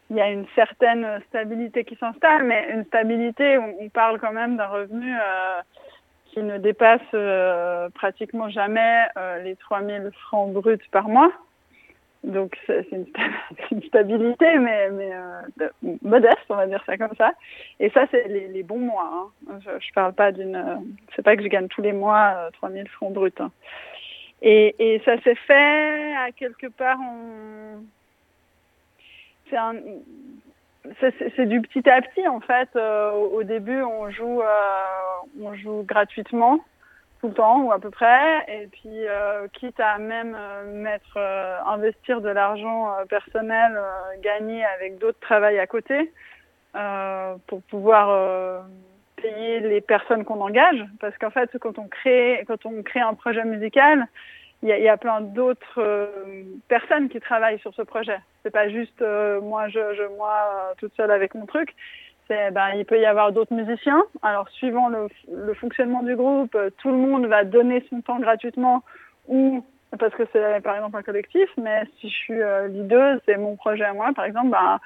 il 0.09 0.15
y 0.15 0.21
a 0.21 0.29
une 0.29 0.45
certaine 0.55 1.05
stabilité 1.27 1.83
qui 1.83 1.97
s'installe, 1.97 2.45
mais 2.45 2.69
une 2.71 2.85
stabilité, 2.85 3.57
on, 3.57 3.75
on 3.81 3.89
parle 3.89 4.17
quand 4.21 4.31
même 4.31 4.55
d'un 4.55 4.67
revenu 4.67 5.13
qui 6.27 6.41
ne 6.41 6.57
dépasse 6.57 7.91
pratiquement 7.93 8.49
jamais 8.49 9.07
les 9.43 9.57
3000 9.57 10.09
francs 10.13 10.53
bruts 10.53 10.79
par 10.91 11.09
mois. 11.09 11.31
Donc 12.23 12.57
c'est 12.67 12.87
une, 12.91 13.83
stabilité, 13.83 14.57
mais, 14.59 14.89
mais 14.91 15.11
modeste, 16.03 16.45
on 16.49 16.55
va 16.55 16.67
dire 16.67 16.83
ça 16.85 16.97
comme 16.97 17.15
ça. 17.17 17.33
Et 17.79 17.89
ça, 17.89 18.05
c'est 18.11 18.27
les, 18.27 18.63
bons 18.63 18.79
mois. 18.79 19.31
Hein. 19.49 19.59
Je, 19.63 19.69
ne 19.71 19.93
parle 19.93 20.13
pas 20.13 20.31
d'une. 20.31 20.83
c'est 21.15 21.23
pas 21.23 21.35
que 21.35 21.43
je 21.43 21.47
gagne 21.47 21.67
tous 21.67 21.81
les 21.81 21.93
mois 21.93 22.49
3000 22.53 22.87
francs 22.89 23.13
bruts. 23.13 23.31
Hein. 23.39 23.51
Et, 24.41 25.01
ça 25.05 25.19
s'est 25.21 25.35
fait 25.35 26.15
à 26.15 26.31
quelque 26.31 26.67
part. 26.67 26.99
C'est 29.49 29.57
c'est 31.35 31.45
du 31.45 31.61
petit 31.61 31.87
à 31.89 32.01
petit 32.01 32.27
en 32.27 32.39
fait. 32.39 32.69
Euh, 32.75 33.11
au 33.11 33.43
début, 33.43 33.81
on 33.83 34.09
joue, 34.09 34.41
euh, 34.41 34.83
on 35.41 35.53
joue 35.53 35.83
gratuitement 35.83 36.59
tout 37.21 37.27
le 37.27 37.33
temps 37.33 37.61
ou 37.61 37.71
à 37.71 37.79
peu 37.79 37.91
près, 37.91 38.43
et 38.47 38.67
puis 38.67 39.07
euh, 39.07 39.47
quitte 39.53 39.79
à 39.79 39.97
même 39.99 40.35
mettre, 40.73 41.17
investir 41.67 42.19
de 42.19 42.29
l'argent 42.29 42.89
personnel 43.09 43.79
gagné 44.21 44.65
avec 44.65 44.97
d'autres 44.97 45.19
travails 45.19 45.59
à 45.59 45.67
côté 45.67 46.11
pour 47.47 47.61
pouvoir 47.69 48.65
payer 49.21 49.59
les 49.59 49.81
personnes 49.81 50.25
qu'on 50.25 50.41
engage, 50.41 50.83
parce 50.99 51.17
qu'en 51.17 51.29
fait, 51.29 51.49
quand 51.59 51.77
on 51.77 51.87
crée, 51.87 52.43
quand 52.47 52.65
on 52.65 52.81
crée 52.81 53.01
un 53.01 53.13
projet 53.13 53.45
musical, 53.45 54.07
il 54.63 54.69
y, 54.69 54.89
a 54.89 54.97
plein 54.97 55.21
d'autres 55.21 55.79
euh, 55.79 56.43
personnes 56.67 57.09
qui 57.09 57.19
travaillent 57.19 57.59
sur 57.59 57.73
ce 57.73 57.81
projet. 57.81 58.19
C'est 58.43 58.51
pas 58.51 58.69
juste 58.69 59.01
euh, 59.01 59.41
moi, 59.41 59.67
je, 59.69 59.79
je 59.95 60.03
moi 60.17 60.35
euh, 60.35 60.73
toute 60.77 60.93
seule 60.95 61.09
avec 61.09 61.33
mon 61.33 61.47
truc. 61.47 61.73
Ben, 62.51 62.69
il 62.75 62.85
peut 62.85 62.99
y 62.99 63.05
avoir 63.05 63.31
d'autres 63.31 63.53
musiciens. 63.53 64.03
Alors, 64.21 64.47
suivant 64.49 64.89
le, 64.89 65.53
fonctionnement 65.55 66.01
du 66.03 66.15
groupe, 66.15 66.57
tout 66.77 66.89
le 66.89 66.97
monde 66.97 67.25
va 67.25 67.43
donner 67.43 67.83
son 67.89 68.01
temps 68.01 68.19
gratuitement 68.19 68.83
ou 69.27 69.63
parce 69.99 70.15
que 70.15 70.23
c'est 70.31 70.61
par 70.61 70.75
exemple 70.75 70.95
un 70.95 71.01
collectif, 71.01 71.49
mais 71.57 71.83
si 71.99 72.09
je 72.09 72.15
suis 72.15 72.39
leader, 72.69 73.19
c'est 73.25 73.35
mon 73.35 73.57
projet 73.57 73.83
à 73.83 73.93
moi, 73.93 74.11
par 74.15 74.23
exemple, 74.23 74.49
ben, 74.49 74.79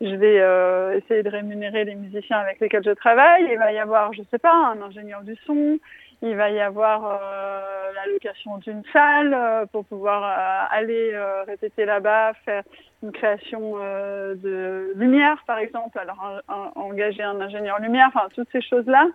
je 0.00 0.16
vais 0.16 0.98
essayer 0.98 1.22
de 1.22 1.30
rémunérer 1.30 1.84
les 1.84 1.94
musiciens 1.94 2.38
avec 2.38 2.58
lesquels 2.58 2.82
je 2.84 2.90
travaille. 2.90 3.46
Il 3.48 3.58
va 3.58 3.72
y 3.72 3.78
avoir, 3.78 4.12
je 4.12 4.22
sais 4.32 4.38
pas, 4.38 4.52
un 4.52 4.82
ingénieur 4.82 5.22
du 5.22 5.36
son, 5.46 5.78
il 6.22 6.34
va 6.36 6.50
y 6.50 6.60
avoir 6.60 7.04
euh, 7.06 7.92
la 7.94 8.12
location 8.12 8.58
d'une 8.58 8.82
salle 8.92 9.32
euh, 9.34 9.66
pour 9.66 9.84
pouvoir 9.84 10.24
euh, 10.24 10.76
aller 10.76 11.16
répéter 11.46 11.84
là-bas, 11.84 12.32
faire 12.44 12.62
une 13.02 13.12
création 13.12 13.76
de 13.78 14.92
lumière, 14.96 15.42
par 15.46 15.58
exemple, 15.58 15.98
alors 15.98 16.42
engager 16.74 17.22
un 17.22 17.40
ingénieur 17.40 17.78
lumière, 17.78 18.08
enfin 18.08 18.26
toutes 18.34 18.48
ces 18.50 18.60
choses-là, 18.60 19.06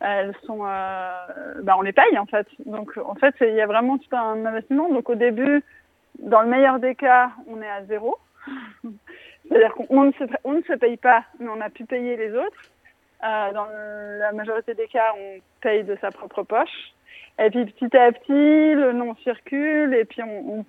elles 0.00 0.34
sont, 0.44 0.58
bah, 0.58 1.76
on 1.78 1.82
les 1.82 1.92
paye 1.92 2.18
en 2.18 2.26
fait. 2.26 2.48
Donc 2.66 2.96
en 2.96 3.14
fait, 3.14 3.34
il 3.40 3.54
y 3.54 3.60
a 3.60 3.66
vraiment 3.66 3.98
tout 3.98 4.16
un 4.16 4.44
investissement. 4.44 4.88
Donc 4.88 5.08
au 5.08 5.14
début, 5.14 5.62
dans 6.18 6.42
le 6.42 6.48
meilleur 6.48 6.80
des 6.80 6.96
cas, 6.96 7.30
on 7.46 7.62
est 7.62 7.70
à 7.70 7.84
zéro. 7.84 8.18
C'est-à-dire 9.48 9.74
qu'on 9.74 10.04
ne, 10.04 10.12
on 10.42 10.52
ne 10.54 10.62
se 10.62 10.72
paye 10.72 10.96
pas, 10.96 11.22
mais 11.38 11.48
on 11.48 11.60
a 11.60 11.70
pu 11.70 11.84
payer 11.84 12.16
les 12.16 12.32
autres. 12.32 12.73
Euh, 13.24 13.52
dans 13.52 13.66
la 14.18 14.32
majorité 14.32 14.74
des 14.74 14.86
cas, 14.86 15.14
on 15.18 15.40
paye 15.62 15.84
de 15.84 15.96
sa 16.00 16.10
propre 16.10 16.42
poche. 16.42 16.92
Et 17.38 17.50
puis 17.50 17.64
petit 17.64 17.96
à 17.96 18.12
petit, 18.12 18.74
le 18.74 18.92
nom 18.92 19.16
circule 19.24 19.94
et 19.94 20.04
puis 20.04 20.22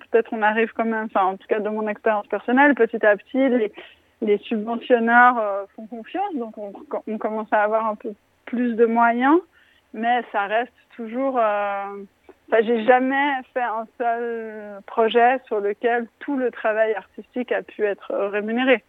peut-être 0.10 0.34
on 0.34 0.42
arrive 0.42 0.72
quand 0.74 0.86
même, 0.86 1.06
enfin 1.14 1.26
en 1.26 1.38
tout 1.38 1.46
cas 1.48 1.60
de 1.60 1.70
mon 1.70 1.88
expérience 1.88 2.26
personnelle, 2.28 2.74
petit 2.74 3.06
à 3.06 3.16
petit, 3.18 3.50
les, 3.50 3.72
les 4.22 4.38
subventionneurs 4.40 5.38
euh, 5.38 5.66
font 5.76 5.86
confiance, 5.86 6.34
donc 6.34 6.58
on, 6.58 6.74
on, 7.06 7.18
commence 7.20 7.48
à 7.52 7.62
avoir 7.62 7.86
un 7.86 7.94
peu 7.94 8.14
plus 8.46 8.76
de 8.76 8.86
moyens, 8.86 9.38
mais 9.94 10.24
ça 10.32 10.48
reste 10.48 10.74
toujours... 10.96 11.38
Euh, 11.38 12.04
enfin, 12.48 12.64
j'ai 12.64 12.84
jamais 12.86 13.34
fait 13.54 13.62
un 13.62 13.86
seul 14.00 14.82
projet 14.88 15.40
sur 15.46 15.60
lequel 15.60 16.08
tout 16.18 16.36
le 16.36 16.50
travail 16.50 16.96
artistique 16.96 17.52
a 17.52 17.62
pu 17.62 17.84
être 17.84 18.12
rémunéré 18.12 18.84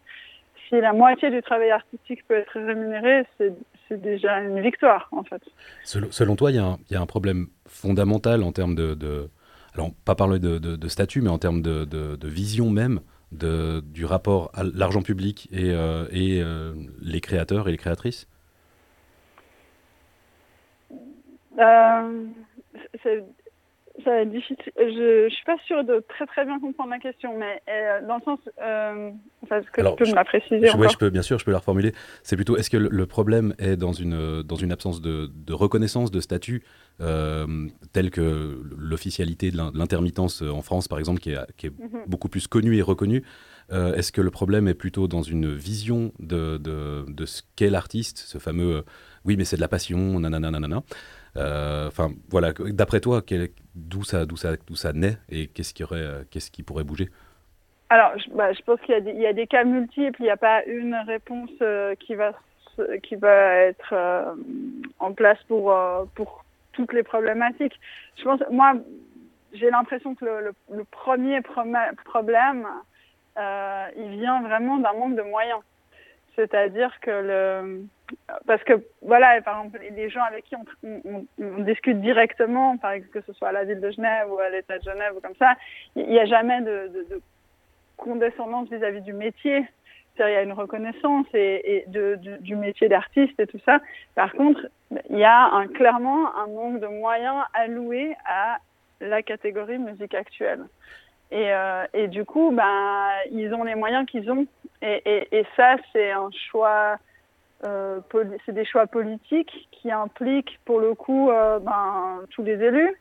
si 0.67 0.79
la 0.81 0.93
moitié 0.93 1.29
du 1.29 1.41
travail 1.41 1.71
artistique 1.71 2.25
peut 2.27 2.35
être 2.35 2.53
rémunéré, 2.53 3.25
c'est 3.37 4.01
déjà 4.01 4.39
une 4.41 4.61
victoire, 4.61 5.07
en 5.11 5.23
fait. 5.23 5.41
Selon, 5.83 6.35
toi, 6.35 6.51
il 6.51 6.55
y, 6.55 6.95
a 6.95 7.01
un 7.01 7.05
problème 7.05 7.47
fondamental 7.67 8.43
en 8.43 8.51
termes 8.51 8.75
de, 8.75 9.29
alors 9.73 9.91
pas 10.05 10.15
parler 10.15 10.39
de, 10.39 10.87
statut, 10.87 11.21
mais 11.21 11.29
en 11.29 11.37
termes 11.37 11.61
de, 11.61 12.27
vision 12.27 12.69
même 12.69 13.01
du 13.31 14.05
rapport 14.05 14.51
à 14.53 14.63
l'argent 14.63 15.01
public 15.01 15.47
et, 15.51 15.71
euh, 15.71 16.05
euh, 16.13 16.73
les 17.01 17.21
créateurs 17.21 17.67
et 17.67 17.71
les 17.71 17.77
créatrices? 17.77 18.27
Euh, 21.59 22.25
difficile. 24.25 24.57
Je 24.77 25.25
ne 25.25 25.29
suis 25.29 25.45
pas 25.45 25.57
sûre 25.65 25.83
de 25.83 26.03
très 26.07 26.25
très 26.25 26.45
bien 26.45 26.59
comprendre 26.59 26.91
la 26.91 26.99
question, 26.99 27.37
mais 27.37 27.61
euh, 27.69 28.05
dans 28.07 28.17
le 28.17 28.21
sens, 28.23 28.39
euh, 28.61 29.11
est-ce 29.51 29.71
que 29.71 29.81
tu 29.81 29.95
peux 29.95 30.09
me 30.09 30.15
la 30.15 30.25
préciser 30.25 30.69
Oui, 30.77 30.87
je 30.91 30.97
peux, 30.97 31.09
bien 31.09 31.21
sûr, 31.21 31.39
je 31.39 31.45
peux 31.45 31.51
la 31.51 31.59
reformuler. 31.59 31.93
C'est 32.23 32.35
plutôt, 32.35 32.57
est-ce 32.57 32.69
que 32.69 32.77
le, 32.77 33.05
problème 33.05 33.53
est 33.59 33.77
dans 33.77 33.93
une, 33.93 34.43
dans 34.43 34.55
une 34.55 34.71
absence 34.71 35.01
de, 35.01 35.29
reconnaissance 35.49 36.11
de 36.11 36.19
statut 36.19 36.63
euh, 36.99 37.67
tel 37.93 38.11
que 38.11 38.59
l'officialité 38.77 39.51
de 39.51 39.57
l'intermittence 39.57 40.41
en 40.41 40.61
France, 40.61 40.87
par 40.87 40.99
exemple, 40.99 41.19
qui 41.19 41.31
est, 41.31 41.55
qui 41.57 41.67
est 41.67 41.79
mhm. 41.79 42.03
beaucoup 42.07 42.29
plus 42.29 42.47
connue 42.47 42.77
et 42.77 42.81
reconnue 42.81 43.23
Est-ce 43.71 44.11
que 44.11 44.21
le 44.21 44.31
problème 44.31 44.67
est 44.67 44.73
plutôt 44.73 45.07
dans 45.07 45.23
une 45.23 45.53
vision 45.53 46.11
de, 46.19 46.57
de, 46.57 47.05
de 47.07 47.25
ce 47.25 47.41
qu'est 47.55 47.69
l'artiste, 47.69 48.19
ce 48.19 48.37
fameux 48.37 48.83
oui, 49.27 49.35
mais 49.35 49.43
c'est 49.43 49.57
de 49.57 49.61
la 49.61 49.67
passion, 49.67 50.19
nanana, 50.19 50.51
nanana 50.51 50.77
euh, 50.77 50.81
Enfin, 51.37 52.09
voilà, 52.29 52.51
d'après 52.53 52.99
toi, 52.99 53.21
d'où 53.75 54.03
ça, 54.03 54.25
ça, 54.35 54.53
ça 54.75 54.93
naît 54.93 55.17
et 55.29 55.47
qu'est-ce 55.47 55.73
qui, 55.73 55.83
euh, 55.91 56.23
qu'est-ce 56.31 56.51
qui 56.51 56.63
pourrait 56.63 56.83
bouger? 56.83 57.09
Alors, 57.89 58.11
je, 58.17 58.29
bah, 58.31 58.51
je 58.53 58.61
pense 58.63 58.79
qu'il 58.81 58.93
y 58.93 58.97
a, 58.97 59.01
des, 59.01 59.11
il 59.11 59.21
y 59.21 59.27
a 59.27 59.33
des 59.33 59.47
cas 59.47 59.63
multiples, 59.63 60.19
il 60.19 60.23
n'y 60.23 60.29
a 60.29 60.37
pas 60.37 60.63
une 60.65 60.95
réponse 61.07 61.51
euh, 61.61 61.95
qui, 61.95 62.15
va, 62.15 62.33
qui 63.03 63.15
va 63.15 63.55
être 63.55 63.93
en 64.99 65.13
place 65.13 65.39
pour, 65.47 65.73
pour 66.15 66.43
toutes 66.73 66.93
les 66.93 67.03
problématiques. 67.03 67.79
Je 68.17 68.23
pense, 68.23 68.41
moi, 68.51 68.73
j'ai 69.53 69.69
l'impression 69.69 70.15
que 70.15 70.25
le, 70.25 70.53
le, 70.71 70.83
premier 70.83 71.41
problème, 71.41 72.67
il 73.37 74.19
vient 74.19 74.41
vraiment 74.41 74.77
d'un 74.77 74.93
manque 74.93 75.15
de 75.15 75.23
moyens. 75.23 75.59
C'est-à-dire 76.37 76.99
que 77.01 77.09
le, 77.09 77.87
parce 78.45 78.63
que 78.63 78.73
voilà, 79.01 79.41
par 79.41 79.57
exemple, 79.57 79.79
les 79.95 80.09
gens 80.09 80.23
avec 80.23 80.45
qui 80.45 80.55
on, 80.55 81.63
discute 81.63 81.99
directement, 81.99 82.77
par 82.77 82.91
exemple, 82.91 83.19
que 83.19 83.25
ce 83.25 83.33
soit 83.33 83.49
à 83.49 83.51
la 83.51 83.63
ville 83.63 83.81
de 83.81 83.89
Genève 83.89 84.31
ou 84.31 84.37
à 84.37 84.49
l'État 84.49 84.77
de 84.77 84.83
Genève 84.83 85.13
ou 85.17 85.19
comme 85.19 85.35
ça, 85.39 85.53
il 85.95 86.07
n'y 86.07 86.19
a 86.19 86.25
jamais 86.25 86.61
de, 86.61 87.21
condescendance 87.97 88.69
vis-à-vis 88.69 89.01
du 89.01 89.13
métier. 89.13 89.65
Il 90.19 90.21
y 90.21 90.35
a 90.35 90.43
une 90.43 90.53
reconnaissance 90.53 91.27
et, 91.33 91.85
du, 91.87 92.55
métier 92.55 92.87
d'artiste 92.87 93.39
et 93.39 93.47
tout 93.47 93.59
ça. 93.65 93.79
Par 94.15 94.31
contre, 94.33 94.67
il 95.09 95.17
y 95.17 95.23
a 95.23 95.45
un, 95.53 95.67
clairement 95.67 96.35
un 96.35 96.47
manque 96.47 96.79
de 96.79 96.87
moyens 96.87 97.43
alloués 97.53 98.15
à 98.25 98.57
la 99.01 99.21
catégorie 99.23 99.77
musique 99.77 100.13
actuelle. 100.13 100.65
Et, 101.31 101.53
euh, 101.53 101.85
et 101.93 102.07
du 102.07 102.25
coup, 102.25 102.51
ben, 102.51 103.09
ils 103.31 103.53
ont 103.53 103.63
les 103.63 103.75
moyens 103.75 104.05
qu'ils 104.09 104.31
ont. 104.31 104.45
Et, 104.81 105.45
ça, 105.55 105.75
c'est 105.91 106.11
un 106.11 106.29
choix, 106.49 106.97
euh, 107.65 107.99
c'est 108.45 108.53
des 108.53 108.65
choix 108.65 108.87
politiques 108.87 109.67
qui 109.71 109.91
impliquent 109.91 110.59
pour 110.65 110.79
le 110.79 110.93
coup 110.93 111.31
euh, 111.31 111.59
ben, 111.59 112.21
tous 112.29 112.43
les 112.43 112.61
élus 112.63 112.95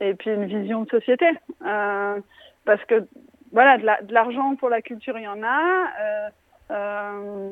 et 0.00 0.14
puis 0.14 0.30
une 0.30 0.46
vision 0.46 0.82
de 0.82 0.90
société. 0.90 1.26
Parce 1.60 2.84
que 2.88 3.06
voilà, 3.52 3.78
de 3.78 4.12
l'argent 4.12 4.56
pour 4.56 4.68
la 4.68 4.82
culture, 4.82 5.16
il 5.18 5.24
y 5.24 5.28
en 5.28 5.42
a. 5.42 6.30
Euh, 6.70 6.74
euh, 6.74 7.50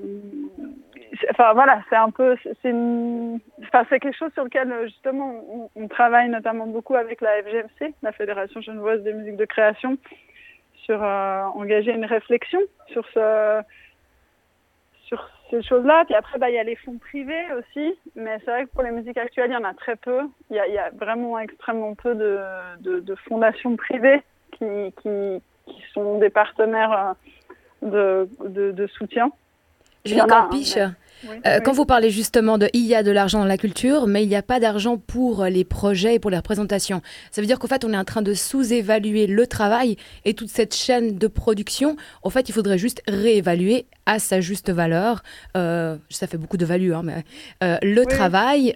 enfin 1.31 1.53
voilà, 1.53 1.83
c'est 1.89 1.97
un 1.97 2.11
peu, 2.11 2.37
c'est 2.63 2.73
enfin, 2.73 3.85
quelque 3.85 4.17
chose 4.17 4.33
sur 4.33 4.45
lequel 4.45 4.73
justement 4.85 5.71
on, 5.75 5.89
travaille 5.89 6.29
notamment 6.29 6.67
beaucoup 6.67 6.95
avec 6.95 7.21
la 7.21 7.43
FGMC, 7.43 7.95
la 8.03 8.13
Fédération 8.13 8.61
genevoise 8.61 9.03
des 9.03 9.13
musiques 9.13 9.37
de 9.37 9.45
création, 9.45 9.99
sur 10.85 11.03
euh, 11.03 11.43
engager 11.55 11.93
une 11.93 12.07
réflexion 12.07 12.61
sur 12.89 13.07
sur 15.05 15.29
ces 15.53 15.63
choses-là. 15.63 16.05
Puis 16.07 16.15
après, 16.15 16.39
bah, 16.39 16.51
il 16.51 16.55
y 16.55 16.59
a 16.59 16.65
les 16.65 16.77
fonds 16.77 16.99
privés 16.99 17.53
aussi, 17.59 17.95
mais 18.17 18.39
c'est 18.45 18.51
vrai 18.51 18.65
que 18.65 18.71
pour 18.71 18.83
les 18.83 18.91
musiques 18.91 19.19
actuelles, 19.19 19.51
il 19.51 19.55
y 19.55 19.57
en 19.57 19.65
a 19.65 19.75
très 19.75 19.97
peu. 19.97 20.23
Il 20.51 20.57
y 20.57 20.79
a, 20.79 20.91
vraiment 20.91 21.39
extrêmement 21.39 21.95
peu 21.95 22.15
de, 22.15 23.15
fondations 23.29 23.77
privées 23.77 24.23
qui, 24.53 24.93
sont 25.95 26.19
des 26.19 26.31
partenaires 26.31 26.93
euh, 26.93 27.13
de, 27.83 28.29
de, 28.49 28.73
de 28.73 28.87
soutien. 28.87 29.31
Julie 30.05 30.21
Campiche, 30.29 30.79
euh, 31.47 31.61
quand 31.65 31.73
vous 31.73 31.87
parlez 31.87 32.11
justement 32.11 32.59
de 32.59 32.69
il 32.73 32.85
y 32.85 32.95
a 32.95 33.03
de 33.03 33.11
l'argent 33.13 33.39
dans 33.39 33.45
la 33.45 33.57
culture, 33.57 34.09
mais 34.09 34.25
il 34.25 34.29
n'y 34.29 34.35
a 34.35 34.43
pas 34.43 34.59
d'argent 34.59 34.99
pour 34.99 35.45
les 35.45 35.65
projets 35.65 36.15
et 36.17 36.19
pour 36.19 36.31
les 36.31 36.37
représentations, 36.37 37.03
ça 37.31 37.41
veut 37.41 37.47
dire 37.47 37.61
qu'en 37.61 37.69
fait 37.69 37.85
on 37.85 37.93
est 37.93 37.97
en 37.97 38.05
train 38.05 38.23
de 38.23 38.35
sous-évaluer 38.35 39.29
le 39.29 39.47
travail 39.47 39.97
et 40.25 40.35
toute 40.35 40.49
cette 40.49 40.75
chaîne 40.75 41.17
de 41.19 41.27
production. 41.29 41.97
En 42.23 42.31
fait, 42.31 42.49
il 42.49 42.53
faudrait 42.53 42.79
juste 42.79 43.03
réévaluer 43.07 43.87
à 44.07 44.19
sa 44.19 44.41
juste 44.41 44.71
valeur. 44.71 45.23
Euh, 45.57 45.97
ça 46.11 46.27
fait 46.27 46.39
beaucoup 46.39 46.57
de 46.57 46.65
value, 46.65 46.93
hein, 46.93 47.03
mais 47.05 47.25
euh, 47.63 47.79
le 47.83 48.05
travail 48.05 48.75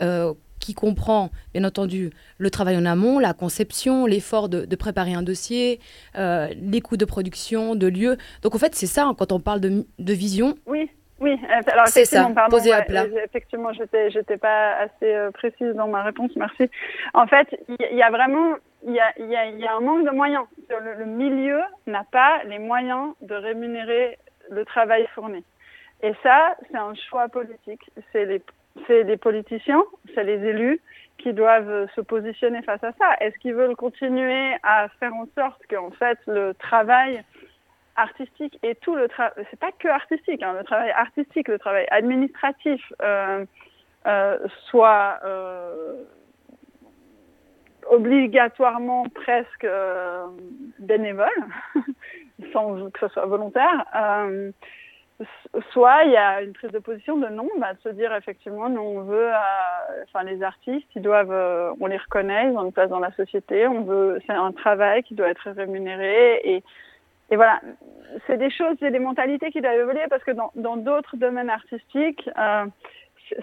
qui 0.67 0.75
comprend, 0.75 1.31
bien 1.55 1.63
entendu, 1.63 2.11
le 2.39 2.51
travail 2.51 2.77
en 2.77 2.85
amont, 2.85 3.21
la 3.21 3.35
conception, 3.35 4.05
l'effort 4.05 4.49
de, 4.49 4.77
préparer 4.77 5.15
un 5.15 5.23
dossier, 5.23 5.79
euh, 6.19 6.49
les 6.61 6.81
coûts 6.81 6.97
de 6.97 7.05
production, 7.05 7.77
de 7.77 7.87
lieu. 7.87 8.17
Donc 8.43 8.57
en 8.57 8.59
fait, 8.59 8.75
c'est 8.75 8.87
ça, 8.87 9.05
hein, 9.05 9.15
quand 9.17 9.31
on 9.31 9.39
parle 9.39 9.61
de, 9.61 9.85
vision. 9.99 10.57
Oui. 10.67 10.91
Oui, 11.19 11.33
euh, 11.33 11.73
alors 11.73 11.87
c'est 11.87 12.05
ça, 12.05 12.29
pardon, 12.35 12.59
à 12.59 12.83
plat. 12.83 13.07
Effectivement, 13.25 13.73
j'étais, 13.73 14.11
j'étais 14.11 14.37
pas 14.37 14.75
assez 14.75 15.15
euh, 15.15 15.31
précise 15.31 15.73
dans 15.75 15.89
ma 15.89 16.03
réponse, 16.03 16.31
merci. 16.37 16.69
En 17.15 17.27
fait, 17.27 17.49
il 17.69 17.97
y, 17.97 18.03
a 18.03 18.11
vraiment, 18.11 18.57
il 18.87 18.93
y 18.93 19.01
a, 19.01 19.19
y, 19.19 19.61
y 19.63 19.67
a, 19.67 19.77
un 19.77 19.81
manque 19.81 20.05
de 20.05 20.11
moyens. 20.11 20.45
Le, 20.69 20.99
le 20.99 21.07
milieu 21.07 21.61
n'a 21.87 22.05
pas 22.13 22.43
les 22.45 22.59
moyens 22.59 23.15
de 23.23 23.35
rémunérer 23.35 24.19
le 24.51 24.67
travail 24.67 25.07
fourni. 25.15 25.43
Et 26.03 26.13
ça, 26.23 26.55
c'est 26.71 26.77
un 26.77 26.93
choix 27.09 27.29
politique. 27.29 27.91
C'est 28.13 28.27
les 28.27 28.43
c'est 28.87 29.02
les 29.04 29.16
politiciens, 29.16 29.83
c'est 30.14 30.25
les 30.25 30.45
élus 30.45 30.80
qui 31.18 31.33
doivent 31.33 31.88
se 31.95 32.00
positionner 32.00 32.62
face 32.62 32.83
à 32.85 32.92
ça. 32.92 33.14
Est-ce 33.21 33.37
qu'ils 33.38 33.54
veulent 33.54 33.76
continuer 33.76 34.54
à 34.62 34.88
faire 35.00 35.14
en 35.14 35.26
sorte 35.35 35.61
qu'en 35.68 35.90
fait 35.90 36.18
le 36.26 36.52
travail 36.54 37.23
artistique 37.97 38.59
et 38.62 38.75
tout 38.75 38.95
le 38.95 39.09
travail, 39.09 39.33
c'est 39.50 39.59
pas 39.59 39.73
que 39.73 39.88
artistique, 39.88 40.42
hein, 40.42 40.54
le 40.59 40.64
travail 40.64 40.90
artistique, 40.90 41.49
le 41.49 41.59
travail 41.59 41.87
administratif 41.90 42.80
euh, 43.02 43.45
euh, 44.06 44.38
soit 44.68 45.18
euh, 45.25 46.04
obligatoirement 47.90 49.09
presque 49.09 49.64
euh, 49.64 50.26
bénévole, 50.78 51.28
sans 52.52 52.90
que 52.90 53.00
ce 53.00 53.09
soit 53.09 53.26
volontaire 53.26 53.85
soit 55.71 56.05
il 56.05 56.13
y 56.13 56.17
a 56.17 56.43
une 56.43 56.53
prise 56.53 56.71
de 56.71 56.79
position 56.79 57.17
de 57.17 57.29
non, 57.29 57.49
bah, 57.59 57.75
de 57.75 57.81
se 57.81 57.89
dire 57.91 58.15
effectivement, 58.15 58.69
nous 58.69 58.81
on 58.81 59.03
veut, 59.03 59.31
euh, 59.33 60.05
enfin 60.05 60.25
les 60.25 60.43
artistes, 60.43 60.89
ils 60.95 61.03
doivent, 61.03 61.33
euh, 61.33 61.73
on 61.81 61.87
les 61.87 61.97
reconnaît, 61.97 62.51
ils 62.51 62.57
ont 62.57 62.65
une 62.65 62.73
place 62.73 62.91
dans 62.91 62.99
la 62.99 63.13
société, 63.13 63.67
on 63.67 63.83
veut, 63.83 64.21
c'est 64.27 64.35
un 64.35 64.53
travail 64.53 65.03
qui 65.03 65.15
doit 65.15 65.29
être 65.29 65.51
rémunéré 65.51 66.41
et 66.45 66.63
et 67.29 67.35
voilà, 67.35 67.61
c'est 68.29 68.37
des 68.37 68.51
choses, 68.51 68.77
c'est 68.79 68.93
des 68.93 69.01
mentalités 69.01 69.51
qui 69.51 69.61
doivent 69.61 69.81
évoluer 69.81 70.07
parce 70.09 70.23
que 70.23 70.31
dans 70.31 70.77
d'autres 70.77 71.17
domaines 71.17 71.51
artistiques, 71.51 72.31
euh, 72.39 72.67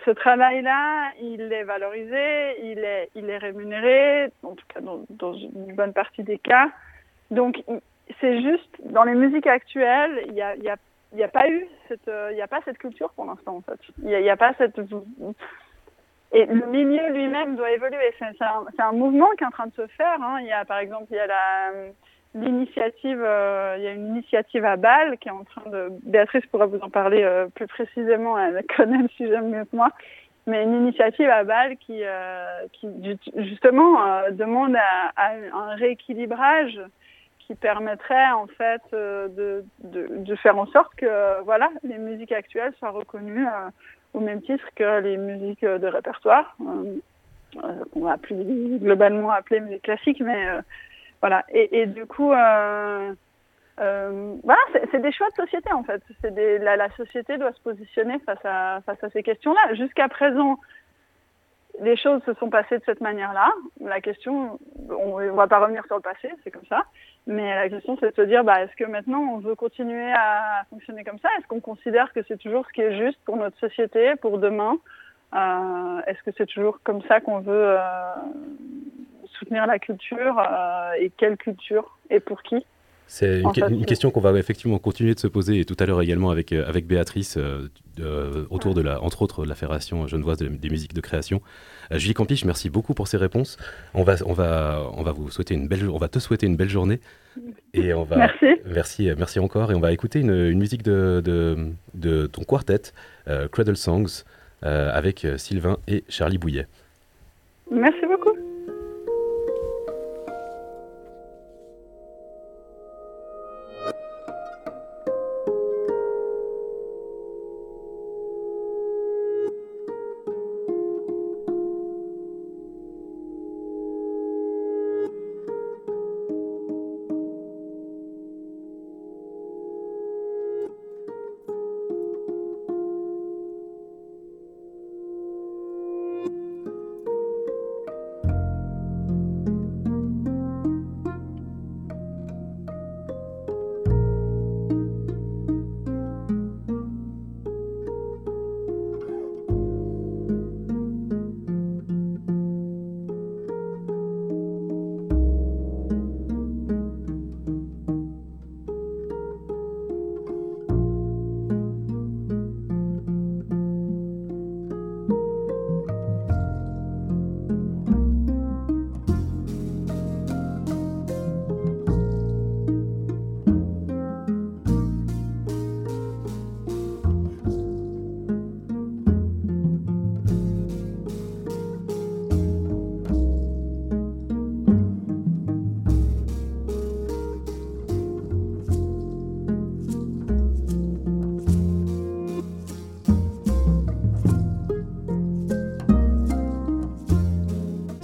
ce 0.06 0.12
travail-là, 0.12 1.12
il 1.22 1.42
est 1.52 1.64
valorisé, 1.64 2.64
il 2.64 2.80
est, 2.80 3.10
il 3.16 3.30
est 3.30 3.38
rémunéré, 3.38 4.32
en 4.44 4.56
tout 4.56 4.66
cas 4.74 4.80
dans, 4.80 5.34
une 5.34 5.76
bonne 5.76 5.92
partie 5.92 6.24
des 6.24 6.38
cas. 6.38 6.70
Donc, 7.30 7.62
c'est 8.22 8.42
juste, 8.42 8.70
dans 8.86 9.04
les 9.04 9.16
musiques 9.16 9.48
actuelles, 9.48 10.24
il 10.28 10.36
y 10.36 10.42
a 10.42 10.78
il 11.14 11.18
n'y 11.18 11.24
a 11.24 11.28
pas 11.28 11.48
eu 11.48 11.68
cette, 11.88 12.08
euh, 12.08 12.32
il 12.34 12.42
a 12.42 12.48
pas 12.48 12.62
cette 12.66 12.80
culture 12.80 13.12
pour 13.12 13.26
l'instant 13.26 13.58
en 13.58 13.62
fait. 13.62 13.80
Il 14.00 14.08
n'y 14.08 14.30
a, 14.30 14.38
pas 14.38 14.54
cette 14.58 14.80
et 16.36 16.46
le 16.48 16.66
milieu 16.66 17.12
lui-même 17.12 17.56
doit 17.56 17.70
évoluer. 17.72 18.12
C'est 18.18 18.26
un, 18.44 18.66
un, 18.80 18.92
mouvement 18.92 19.30
qui 19.38 19.44
est 19.44 19.48
en 19.48 19.52
train 19.52 19.68
de 19.68 19.74
se 19.74 19.86
faire. 19.88 20.18
Hein. 20.22 20.40
Il 20.42 20.48
y 20.48 20.52
a 20.52 20.66
par 20.66 20.80
exemple 20.80 21.06
il 21.12 21.18
y 21.18 21.20
a 21.20 21.28
la 21.28 21.72
l'initiative, 22.34 23.22
euh, 23.24 23.76
il 23.78 23.84
y 23.84 23.88
a 23.88 23.92
une 23.92 24.08
initiative 24.08 24.66
à 24.66 24.76
Bâle 24.76 25.20
qui 25.20 25.28
est 25.28 25.32
en 25.32 25.44
train 25.44 25.70
de. 25.70 25.90
Béatrice 26.04 26.46
pourra 26.48 26.66
vous 26.66 26.80
en 26.80 26.90
parler 26.90 27.22
euh, 27.22 27.46
plus 27.54 27.68
précisément. 27.68 28.40
Elle 28.40 28.66
connaît 28.76 29.04
le 29.04 29.10
sujet 29.10 29.40
mieux 29.40 29.66
que 29.66 29.76
moi. 29.76 29.90
Mais 30.48 30.64
une 30.64 30.74
initiative 30.74 31.30
à 31.30 31.44
Bâle 31.44 31.78
qui, 31.78 32.02
qui 32.74 32.90
justement 33.38 33.98
demande 34.32 34.76
à, 34.76 35.32
un 35.54 35.76
rééquilibrage 35.76 36.82
qui 37.48 37.56
permettrait 37.56 38.32
en 38.32 38.48
fait 38.48 38.82
euh, 38.94 39.28
de, 39.30 39.64
de, 39.84 40.36
faire 40.36 40.58
en 40.58 40.66
sorte 40.68 40.94
que 40.96 41.42
voilà 41.44 41.70
les 41.84 41.98
musiques 41.98 42.32
actuelles 42.32 42.74
soient 42.80 42.92
reconnues 42.92 43.46
euh, 43.46 43.70
au 44.14 44.20
même 44.20 44.42
titre 44.42 44.66
que 44.76 45.02
les 45.02 45.18
musiques 45.18 45.66
de 45.66 45.88
répertoire. 45.88 46.56
Euh, 46.62 47.00
qu'on 47.94 48.02
va 48.02 48.18
plus 48.18 48.36
globalement 48.80 49.30
appeler 49.30 49.60
musique 49.60 49.84
classique 49.84 50.20
mais 50.22 50.48
voilà. 51.22 51.46
Et, 51.50 51.86
du 51.86 52.08
coup 52.08 52.30
voilà 52.30 53.16
c'est 54.92 55.02
des 55.02 55.12
choix 55.12 55.30
de 55.30 55.36
société 55.36 55.72
en 55.72 55.84
fait. 55.84 56.02
C'est 56.22 56.32
la, 56.60 56.78
la, 56.78 56.90
société 56.92 57.38
doit 57.38 57.54
se 57.54 57.62
positionner 57.62 58.18
face 58.26 58.44
à 58.44 58.82
face 58.86 59.04
à 59.04 59.10
ces 59.12 59.22
questions 59.22 59.54
là 59.54 59.76
jusqu'à 59.76 60.08
présent 60.08 60.58
les 61.82 61.98
choses 61.98 62.22
se 62.26 62.34
sont 62.36 62.50
passées 62.50 62.78
de 62.78 62.84
cette 62.86 63.02
manière-là. 63.02 63.52
La 63.82 64.00
question, 64.00 64.60
on 64.90 65.20
ne 65.20 65.32
va 65.32 65.48
pas 65.48 65.60
revenir 65.60 65.86
sur 65.86 65.96
le 65.96 66.02
passé, 66.02 66.30
c'est 66.44 66.52
comme 66.52 66.66
ça. 66.70 66.84
Mais 67.26 67.56
la 67.56 67.70
question, 67.70 67.98
c'est 68.00 68.12
de 68.12 68.16
se 68.16 68.28
dire, 68.28 68.44
bah, 68.44 68.62
est-ce 68.64 68.76
que 68.76 68.84
maintenant 68.84 69.22
on 69.22 69.40
veut 69.40 69.56
continuer 69.56 70.12
à 70.12 70.66
fonctionner 70.70 71.04
comme 71.04 71.20
ça? 71.20 71.30
Est-ce 71.38 71.48
qu'on 71.48 71.62
considère 71.62 72.12
que 72.14 72.22
c'est 72.28 72.38
toujours 72.38 72.66
ce 72.68 72.74
qui 72.74 72.82
est 72.82 72.98
juste 72.98 73.20
pour 73.26 73.38
notre 73.38 73.58
société, 73.58 74.16
pour 74.18 74.38
demain? 74.38 74.78
Euh, 75.34 76.02
Est-ce 76.06 76.22
que 76.24 76.32
c'est 76.38 76.46
toujours 76.46 76.80
comme 76.84 77.02
ça 77.04 77.20
qu'on 77.20 77.40
veut 77.40 77.78
euh, 77.80 78.14
soutenir 79.40 79.66
la 79.66 79.80
culture 79.80 80.40
euh, 80.40 80.92
Et 81.00 81.10
quelle 81.10 81.38
culture 81.38 81.98
Et 82.10 82.20
pour 82.20 82.44
qui? 82.44 82.64
C'est 83.08 83.42
une, 83.42 83.86
question 83.86 84.12
qu'on 84.12 84.22
va 84.22 84.38
effectivement 84.40 84.80
continuer 84.80 85.14
de 85.14 85.20
se 85.20 85.28
poser 85.28 85.60
et 85.60 85.66
tout 85.66 85.76
à 85.80 85.86
l'heure 85.86 86.02
également 86.02 86.32
avec, 86.32 86.52
euh, 86.52 86.68
avec 86.68 86.88
Béatrice 86.88 87.38
euh, 87.38 88.46
autour 88.50 88.74
de 88.74 88.82
la, 88.82 89.02
entre 89.02 89.22
autres, 89.22 89.46
la 89.46 89.56
Fédération 89.56 90.08
genevoise 90.08 90.40
des 90.40 90.70
musiques 90.70 90.94
de 90.94 91.02
création. 91.02 91.42
Euh, 91.92 92.00
Julie 92.00 92.16
Campiche, 92.16 92.44
merci 92.44 92.70
beaucoup 92.70 92.94
pour 92.94 93.08
ces 93.08 93.18
réponses. 93.18 93.58
On 93.94 94.04
va, 94.04 94.16
on 94.26 94.34
va, 94.34 94.90
on 94.96 95.04
va 95.04 95.12
vous 95.12 95.30
souhaiter 95.30 95.54
une 95.54 95.68
belle, 95.68 95.90
on 95.90 95.98
va 95.98 96.08
te 96.08 96.18
souhaiter 96.18 96.48
une 96.48 96.56
belle 96.56 96.70
journée 96.70 97.00
et 97.74 97.94
on 97.94 98.04
va, 98.04 98.18
merci. 98.18 98.62
merci, 98.66 99.10
merci 99.18 99.40
encore 99.40 99.72
et 99.72 99.76
on 99.76 99.80
va 99.80 99.92
écouter 99.92 100.20
une, 100.20 100.34
une 100.34 100.60
musique 100.60 100.84
de, 100.84 101.22
de, 101.24 101.58
de, 101.94 102.26
ton 102.26 102.44
quartet 102.44 102.94
Cradle 103.52 103.78
Songs 103.78 104.24
avec 104.62 105.28
Sylvain 105.38 105.78
et 105.88 106.04
Charlie 106.10 106.38
Bouillet. 106.38 106.68
Merci 107.70 108.06
beaucoup. 108.08 108.23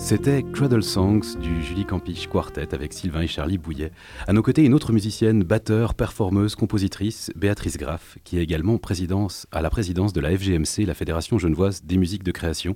C'était 0.09 0.41
Cradle 0.41 0.81
Songs 0.81 1.37
du 1.39 1.61
Julie 1.61 1.85
Campiche 1.85 2.27
Quartet 2.27 2.73
avec 2.73 2.93
Sylvain 2.93 3.21
et 3.21 3.27
Charlie 3.27 3.59
Bouillet. 3.59 3.91
À 4.25 4.33
nos 4.33 4.41
côtés, 4.41 4.63
une 4.63 4.73
autre 4.73 4.91
musicienne, 4.91 5.43
batteur, 5.43 5.93
performeuse, 5.93 6.55
compositrice, 6.55 7.31
Béatrice 7.35 7.77
Graff, 7.77 8.17
qui 8.23 8.39
est 8.39 8.41
également 8.41 8.79
présidence, 8.79 9.45
à 9.51 9.61
la 9.61 9.69
présidence 9.69 10.11
de 10.11 10.19
la 10.19 10.35
FGMC, 10.35 10.87
la 10.87 10.95
Fédération 10.95 11.37
genevoise 11.37 11.83
des 11.83 11.97
musiques 11.97 12.23
de 12.23 12.31
création. 12.31 12.75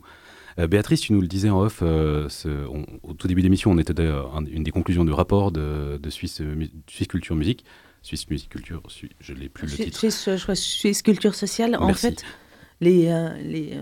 Euh, 0.59 0.67
Béatrice, 0.67 1.01
tu 1.01 1.13
nous 1.13 1.21
le 1.21 1.27
disais 1.27 1.49
en 1.49 1.59
off, 1.59 1.79
euh, 1.81 2.29
au 3.01 3.13
tout 3.13 3.27
début 3.27 3.41
d'émission, 3.41 3.71
on 3.71 3.79
était 3.79 3.99
une 4.51 4.63
des 4.63 4.69
conclusions 4.69 5.03
du 5.03 5.11
rapport 5.11 5.51
de, 5.51 5.99
Suisse, 6.09 6.39
Culture 7.09 7.35
Musique. 7.35 7.65
Suisse 8.03 8.29
Musique 8.29 8.49
Culture, 8.49 8.83
je 9.19 9.33
n'ai 9.33 9.49
plus 9.49 9.65
le 9.65 9.73
titre. 9.73 10.07
Suisse, 10.53 11.01
Culture 11.01 11.33
Sociale. 11.33 11.77
En 11.77 11.95
fait, 11.95 12.23
les, 12.79 13.07
euh, 13.07 13.29
les 13.41 13.75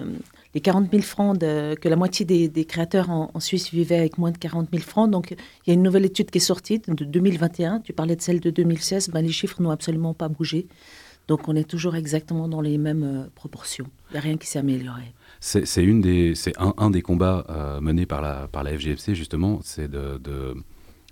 les 0.54 0.62
40 0.62 0.92
000 0.92 1.04
francs, 1.04 1.40
que 1.40 1.88
la 1.88 1.96
moitié 1.96 2.26
des, 2.26 2.66
créateurs 2.66 3.10
en, 3.10 3.40
Suisse 3.40 3.72
vivaient 3.72 3.98
avec 3.98 4.18
moins 4.18 4.32
de 4.32 4.38
40 4.38 4.70
000 4.72 4.84
francs. 4.84 5.10
Donc, 5.10 5.32
il 5.32 5.38
y 5.68 5.72
a 5.72 5.74
une 5.74 5.84
nouvelle 5.84 6.06
étude 6.06 6.30
qui 6.30 6.38
est 6.38 6.42
sortie 6.42 6.80
de 6.80 7.06
2021. 7.06 7.80
Tu 7.80 7.94
parlais 7.94 8.16
de 8.16 8.22
celle 8.22 8.40
de 8.40 8.50
2016. 8.50 9.10
Ben, 9.10 9.22
les 9.22 9.32
chiffres 9.32 9.62
n'ont 9.62 9.72
absolument 9.72 10.14
pas 10.14 10.28
bougé. 10.28 10.68
Donc, 11.28 11.48
on 11.48 11.56
est 11.56 11.64
toujours 11.64 11.96
exactement 11.96 12.50
dans 12.50 12.62
les 12.62 12.78
mêmes 12.78 13.04
euh, 13.04 13.30
proportions. 13.36 13.86
Il 14.10 14.14
n'y 14.14 14.18
a 14.18 14.22
rien 14.22 14.38
qui 14.38 14.48
s'est 14.48 14.60
amélioré. 14.60 15.14
C'est 15.40 15.74
un, 16.58 16.90
des 16.90 17.02
combats 17.02 17.46
euh, 17.50 17.82
menés 17.82 18.06
par 18.06 18.22
la, 18.22 18.78
FGFC 18.78 19.16
justement, 19.16 19.60
c'est 19.64 19.90
de, 19.90 20.20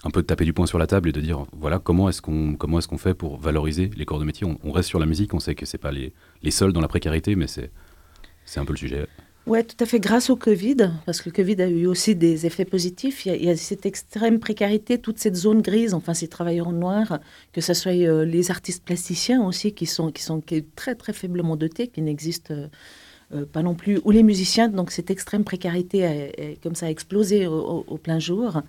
un 0.03 0.09
peu 0.11 0.21
de 0.21 0.27
taper 0.27 0.45
du 0.45 0.53
poing 0.53 0.65
sur 0.65 0.77
la 0.77 0.85
table 0.85 1.09
et 1.09 1.11
de 1.11 1.21
dire 1.21 1.45
voilà 1.53 1.79
comment 1.79 2.09
est-ce 2.09 2.21
qu'on 2.21 2.97
fait 2.97 3.15
pour 3.15 3.39
valoriser 3.39 3.89
les 3.95 4.05
corps 4.05 4.19
de 4.19 4.25
métier? 4.25 4.45
On, 4.63 4.71
reste 4.71 4.89
sur 4.89 4.99
la 4.99 5.07
musique, 5.07 5.33
on 5.33 5.39
sait 5.39 5.55
que 5.55 5.65
c'est 5.65 5.79
pas 5.79 5.91
les, 5.91 6.13
les 6.43 6.51
seuls 6.51 6.73
dans 6.73 6.81
la 6.81 6.87
précarité, 6.87 7.35
mais 7.35 7.47
c'est 7.47 7.71
un 8.57 8.65
peu 8.65 8.73
le 8.73 8.77
sujet. 8.77 9.07
Oui, 9.49 9.65
tout 9.65 9.83
à 9.83 9.87
fait. 9.87 9.99
Grâce 9.99 10.29
au 10.29 10.35
Covid, 10.35 10.91
parce 11.07 11.21
que 11.21 11.29
le 11.29 11.33
Covid 11.33 11.59
a 11.63 11.67
eu 11.67 11.87
aussi 11.87 12.15
des 12.15 12.45
effets 12.45 12.65
positifs, 12.65 13.25
il 13.25 13.43
y 13.43 13.49
a, 13.49 13.57
cette 13.57 13.87
extrême 13.87 14.39
précarité, 14.39 14.99
toute 14.99 15.17
cette 15.17 15.35
zone 15.35 15.63
grise, 15.63 15.95
enfin 15.95 16.13
ces 16.13 16.27
travailleurs 16.27 16.71
noirs, 16.71 17.17
que 17.51 17.59
ce 17.59 17.73
soit 17.73 17.93
euh, 17.93 18.25
les 18.25 18.51
artistes 18.51 18.83
plasticiens 18.85 19.43
aussi, 19.43 19.73
qui 19.73 19.87
sont, 19.87 20.11
qui 20.11 20.21
sont 20.21 20.43
très 20.75 20.93
très 20.93 21.13
faiblement 21.13 21.55
dotés, 21.55 21.87
qui 21.87 22.03
n'existent 22.03 22.53
euh, 23.33 23.45
pas 23.51 23.63
non 23.63 23.73
plus, 23.73 23.99
ou 24.05 24.11
les 24.11 24.21
musiciens. 24.21 24.67
Donc 24.67 24.91
cette 24.91 25.09
extrême 25.09 25.43
précarité, 25.43 26.05
a, 26.05 26.55
comme 26.61 26.75
ça, 26.75 26.85
a 26.85 26.89
explosé 26.91 27.47
au 27.47 27.97
plein 27.97 28.19
jour. 28.19 28.61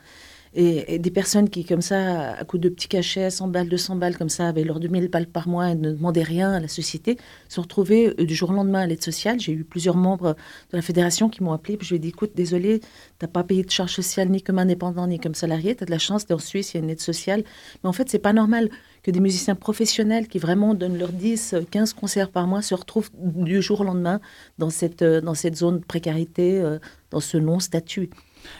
Et, 0.52 0.98
des 0.98 1.10
personnes 1.10 1.48
qui, 1.48 1.64
comme 1.64 1.80
ça, 1.80 2.32
à 2.32 2.44
coup 2.44 2.58
de 2.58 2.68
petits 2.68 2.88
cachets, 2.88 3.30
100 3.30 3.48
balles, 3.48 3.68
200 3.68 3.96
balles, 3.96 4.16
comme 4.16 4.28
ça, 4.28 4.48
avaient 4.48 4.64
leurs 4.64 4.80
2000 4.80 5.08
balles 5.08 5.28
par 5.28 5.46
mois 5.46 5.70
et 5.70 5.76
ne 5.76 5.92
demandaient 5.92 6.24
rien 6.24 6.52
à 6.52 6.60
la 6.60 6.66
société, 6.66 7.18
se 7.48 7.60
retrouvaient 7.60 8.14
euh, 8.18 8.24
du 8.24 8.34
jour 8.34 8.50
au 8.50 8.54
lendemain 8.54 8.80
à 8.80 8.86
l'aide 8.86 9.02
sociale. 9.02 9.38
J'ai 9.38 9.52
eu 9.52 9.62
plusieurs 9.62 9.96
membres 9.96 10.34
de 10.72 10.76
la 10.76 10.82
fédération 10.82 11.28
qui 11.28 11.44
m'ont 11.44 11.52
appelé. 11.52 11.76
Puis 11.76 11.86
je 11.86 11.94
lui 11.94 11.96
ai 11.96 12.00
dit 12.00 12.08
écoute, 12.08 12.32
désolé, 12.34 12.80
tu 12.80 12.86
n'as 13.22 13.28
pas 13.28 13.44
payé 13.44 13.62
de 13.62 13.70
charges 13.70 13.94
sociales 13.94 14.28
ni 14.28 14.42
comme 14.42 14.58
indépendant 14.58 15.06
ni 15.06 15.20
comme 15.20 15.34
salarié. 15.34 15.76
Tu 15.76 15.84
as 15.84 15.86
de 15.86 15.92
la 15.92 15.98
chance, 15.98 16.26
tu 16.26 16.32
en 16.32 16.38
Suisse, 16.38 16.74
il 16.74 16.78
y 16.78 16.80
a 16.80 16.84
une 16.84 16.90
aide 16.90 17.00
sociale. 17.00 17.44
Mais 17.84 17.88
en 17.88 17.92
fait, 17.92 18.08
c'est 18.08 18.18
pas 18.18 18.32
normal 18.32 18.70
que 19.04 19.10
des 19.12 19.20
musiciens 19.20 19.54
professionnels 19.54 20.26
qui 20.26 20.38
vraiment 20.38 20.74
donnent 20.74 20.98
leurs 20.98 21.12
10, 21.12 21.54
15 21.70 21.92
concerts 21.94 22.30
par 22.30 22.46
mois 22.46 22.60
se 22.60 22.74
retrouvent 22.74 23.10
du 23.14 23.62
jour 23.62 23.80
au 23.80 23.84
lendemain 23.84 24.20
dans 24.58 24.70
cette, 24.70 25.02
euh, 25.02 25.20
dans 25.20 25.34
cette 25.34 25.56
zone 25.56 25.78
de 25.78 25.84
précarité, 25.84 26.60
euh, 26.60 26.78
dans 27.10 27.20
ce 27.20 27.38
non-statut. 27.38 28.10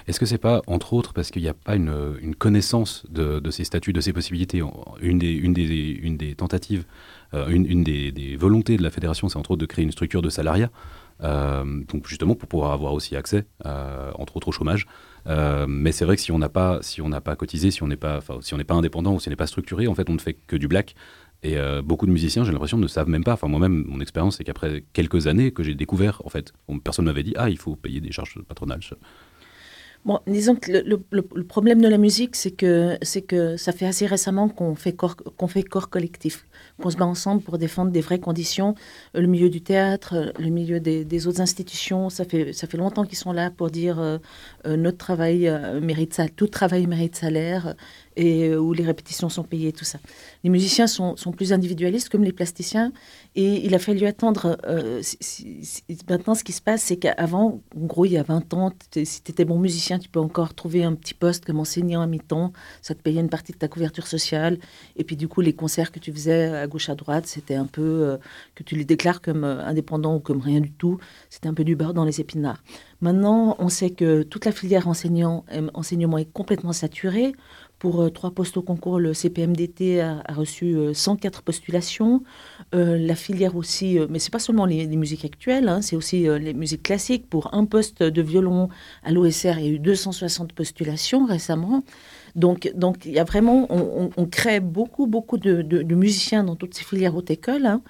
Est-ce 0.07 0.19
que 0.21 0.27
c'est 0.27 0.39
pas, 0.39 0.63
entre 0.67 0.93
autres, 0.93 1.13
parce 1.13 1.31
qu'il 1.31 1.43
n'y 1.43 1.49
a 1.49 1.55
pas 1.55 1.77
une, 1.77 2.35
connaissance 2.39 3.05
de, 3.11 3.51
ces 3.51 3.65
statuts, 3.65 3.93
de 3.93 4.01
ces 4.01 4.13
possibilités 4.13 4.63
Une 5.01 5.19
des, 5.19 6.35
tentatives, 6.37 6.85
euh, 7.35 7.49
une, 7.49 7.85
des, 7.85 8.37
volontés 8.37 8.77
de 8.77 8.83
la 8.83 8.91
fédération, 8.91 9.29
c'est 9.29 9.37
entre 9.37 9.53
autres 9.53 9.61
de 9.61 9.67
créer 9.67 9.85
une 9.85 9.93
structure 9.93 10.23
de 10.23 10.31
salariat, 10.31 10.71
euh, 11.23 11.65
donc 11.89 12.07
justement 12.07 12.35
pour 12.35 12.49
pouvoir 12.49 12.73
avoir 12.73 12.95
aussi 12.95 13.15
accès, 13.15 13.45
euh, 13.67 14.11
entre 14.15 14.37
autres 14.37 14.49
au 14.49 14.53
chômage. 14.53 14.87
mais 15.27 15.93
c'est 15.93 16.05
vrai 16.05 16.17
que 16.17 16.23
si 16.23 16.33
on 16.33 16.39
n'a 16.39 16.49
pas, 16.49 16.81
cotisé, 17.37 17.71
si 17.71 17.83
on 17.83 17.89
n'est 17.89 17.97
pas, 17.97 18.21
indépendant 18.71 19.15
ou 19.15 19.21
si 19.21 19.29
on 19.29 19.31
n'est 19.31 19.37
pas 19.37 19.47
structuré, 19.47 19.87
en 19.87 19.95
fait, 19.95 20.09
on 20.09 20.15
ne 20.15 20.19
fait 20.19 20.35
que 20.47 20.57
du 20.57 20.69
black. 20.69 20.95
Et 21.43 21.57
beaucoup 21.83 22.05
de 22.05 22.13
musiciens, 22.13 22.45
j'ai 22.45 22.53
l'impression, 22.53 22.77
ne 22.77 22.87
savent 22.87 23.09
même 23.09 23.25
pas. 23.25 23.33
Enfin, 23.33 23.49
moi-même, 23.49 23.85
mon 23.89 24.01
expérience, 24.01 24.37
c'est 24.37 24.45
qu'après 24.45 24.85
quelques 24.93 25.27
années 25.27 25.53
que 25.53 25.63
j'ai 25.63 25.75
découvert, 25.75 26.21
en 26.27 26.29
fait, 26.29 26.53
personne 26.85 27.07
m'avait 27.07 27.23
dit, 27.23 27.33
ah, 27.37 27.49
il 27.49 27.57
faut 27.57 27.77
payer 27.77 28.01
des 28.01 28.13
charges 28.13 28.39
patronales. 28.47 28.81
Bon, 30.07 30.19
disons 30.27 30.57
que 30.57 30.73
le, 30.73 31.43
problème 31.43 31.83
de 31.83 31.89
la 31.89 31.99
musique, 31.99 32.35
c'est 32.35 32.53
que, 32.53 32.97
c'est 33.03 33.21
que 33.21 33.59
ça 33.59 33.71
fait 33.73 33.85
assez 33.85 34.07
récemment 34.07 34.49
qu'on 34.49 34.75
fait 34.75 34.95
corps, 34.95 35.15
qu'on 35.15 35.47
fait 35.47 35.63
corps 35.63 35.91
collectif, 35.91 36.47
qu'on 36.81 36.89
se 36.89 36.97
bat 36.97 37.05
ensemble 37.05 37.43
pour 37.43 37.59
défendre 37.59 37.91
des 37.91 38.01
vraies 38.01 38.19
conditions. 38.19 38.75
Le 39.13 39.27
milieu 39.27 39.51
du 39.51 39.61
théâtre, 39.61 40.33
le 40.39 40.49
milieu 40.49 40.81
des, 40.81 41.27
autres 41.27 41.43
institutions, 41.43 42.09
ça 42.09 42.25
fait, 42.25 42.55
ça 42.55 42.67
fait 42.67 42.79
longtemps 42.79 43.05
qu'ils 43.05 43.19
sont 43.19 43.33
là 43.33 43.51
pour 43.51 43.71
dire 43.71 44.01
euh, 44.01 44.17
euh, 44.67 44.77
notre 44.77 44.97
travail 44.97 45.47
euh, 45.49 45.83
mérite 45.83 46.15
ça, 46.15 46.29
tout 46.29 46.47
travail 46.47 46.87
mérite 46.87 47.15
salaire 47.15 47.75
euh, 48.21 48.59
où 48.59 48.73
les 48.73 48.85
répétitions 48.85 49.29
sont 49.29 49.45
payées, 49.45 49.73
tout 49.73 49.85
ça. 49.85 49.99
Les 50.45 50.51
musiciens 50.51 50.87
sont, 50.87 51.15
plus 51.37 51.53
individualistes 51.53 52.09
comme 52.09 52.25
les 52.25 52.33
plasticiens 52.33 52.93
et 53.35 53.65
il 53.65 53.75
a 53.75 53.79
fallu 53.79 54.07
attendre. 54.07 54.59
Euh, 54.67 55.03
maintenant, 56.09 56.35
ce 56.35 56.45
qui 56.45 56.53
se 56.53 56.61
passe, 56.61 56.83
c'est 56.83 56.97
qu'avant, 56.97 57.61
en 57.77 57.87
gros, 57.87 58.05
il 58.05 58.13
y 58.13 58.19
a 58.19 58.23
20 58.23 58.55
ans, 58.55 58.73
si 59.05 59.23
tu 59.23 59.31
étais 59.31 59.45
bon 59.45 59.59
musicien, 59.59 59.99
tu 59.99 60.09
peux 60.09 60.21
encore 60.21 60.55
trouver 60.55 60.85
un 60.85 60.95
petit 60.95 61.15
poste 61.15 61.45
comme 61.45 61.61
enseignant 61.61 62.01
à 62.01 62.07
mi-temps, 62.07 62.53
ça 62.83 62.95
te 62.95 63.03
payait 63.03 63.21
une 63.21 63.29
partie 63.29 63.53
de 63.53 63.59
ta 63.59 63.69
couverture 63.69 64.07
sociale 64.07 64.59
et 64.97 65.05
puis 65.05 65.17
du 65.17 65.29
coup, 65.29 65.41
les 65.41 65.53
concerts 65.53 65.93
que 65.93 65.99
tu 65.99 66.13
faisais 66.13 66.55
à 66.55 66.67
gauche, 66.67 66.89
à 66.89 66.95
droite, 66.95 67.27
c'était 67.27 67.55
un 67.55 67.67
peu 67.67 67.83
euh, 67.83 68.17
que 68.55 68.63
tu 68.63 68.77
les 68.77 68.85
déclares 68.85 69.21
comme 69.21 69.45
indépendants 69.45 70.17
ou 70.17 70.21
comme 70.21 70.41
rien 70.41 70.61
du 70.61 70.73
tout, 70.73 70.99
c'était 71.29 71.49
un 71.49 71.55
peu 71.55 71.65
du 71.65 71.77
beurre 71.77 71.95
dans 71.95 72.05
les 72.05 72.21
épinards. 72.21 72.63
Maintenant, 73.01 73.57
on 73.59 73.69
sait 73.69 73.91
que 73.91 74.23
toute 74.23 74.45
la 74.45 74.53
filière 74.53 74.87
enseignement 74.87 75.45
est 76.19 76.33
complètement 76.33 76.73
saturée. 76.73 77.33
Pour 77.81 78.03
euh, 78.03 78.11
trois 78.11 78.31
postes 78.33 78.59
au 78.59 78.63
concours, 78.63 79.01
le 79.01 79.15
CPMDT 79.15 80.03
a, 80.03 80.23
reçu 80.35 80.77
104 80.93 81.39
euh, 81.39 81.43
postulations. 81.43 82.23
Euh, 82.75 82.99
la 82.99 83.15
filière 83.15 83.57
aussi, 83.57 83.99
mais 84.11 84.19
c'est 84.19 84.31
pas 84.31 84.39
seulement 84.39 84.67
les, 84.67 84.87
musiques 84.87 85.25
actuelles, 85.25 85.67
hein, 85.67 85.81
c'est 85.81 85.97
aussi 85.97 86.25
les 86.25 86.53
musiques 86.53 86.83
classiques. 86.83 87.29
Pour 87.31 87.55
un 87.55 87.65
poste 87.65 88.03
de 88.03 88.23
violon 88.23 88.69
à 89.03 89.13
l'OSR, 89.13 89.59
il 89.59 89.65
y 89.65 89.69
a 89.69 89.73
eu 89.73 89.79
260 89.79 90.53
postulations 90.53 91.25
récemment. 91.25 91.83
Donc, 92.37 92.71
donc 92.75 93.07
il 93.07 93.13
y 93.13 93.19
a 93.19 93.25
vraiment, 93.25 93.67
on, 93.71 94.27
crée 94.27 94.61
beaucoup, 94.61 95.07
beaucoup 95.07 95.39
de, 95.39 95.95
musiciens 95.95 96.45
dans 96.45 96.57
toutes 96.57 96.75
ces 96.75 96.85
filières 96.85 97.17
haute 97.17 97.31
école. 97.31 97.65
Hein. 97.65 97.81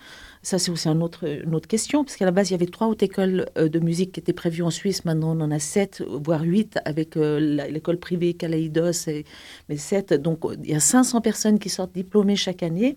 Ça, 0.42 0.58
c'est 0.58 0.70
aussi 0.70 0.88
une 0.88 1.02
autre, 1.02 1.26
question, 1.68 2.02
parce 2.02 2.16
qu'à 2.16 2.24
la 2.24 2.30
base, 2.30 2.48
il 2.48 2.52
y 2.52 2.54
avait 2.54 2.66
trois 2.66 2.86
hautes 2.86 3.02
écoles 3.02 3.46
euh, 3.58 3.68
de 3.68 3.78
musique 3.78 4.12
qui 4.12 4.20
étaient 4.20 4.32
prévues 4.32 4.62
en 4.62 4.70
Suisse. 4.70 5.04
Maintenant, 5.04 5.36
on 5.36 5.40
en 5.42 5.50
a 5.50 5.58
sept, 5.58 6.02
voire 6.08 6.42
huit, 6.42 6.78
avec 6.86 7.18
euh, 7.18 7.38
l'école 7.68 7.98
privée 7.98 8.32
Kalaïdos, 8.32 9.08
et, 9.08 9.26
mais 9.68 9.76
sept. 9.76 10.14
Donc, 10.14 10.44
il 10.64 10.70
y 10.70 10.74
a 10.74 10.80
500 10.80 11.20
personnes 11.20 11.58
qui 11.58 11.68
sortent 11.68 11.94
diplômées 11.94 12.36
chaque 12.36 12.62
année. 12.62 12.96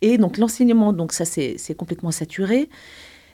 Et 0.00 0.16
donc, 0.16 0.38
l'enseignement, 0.38 0.94
donc 0.94 1.12
ça, 1.12 1.26
c'est 1.26 1.74
complètement 1.76 2.10
saturé. 2.10 2.70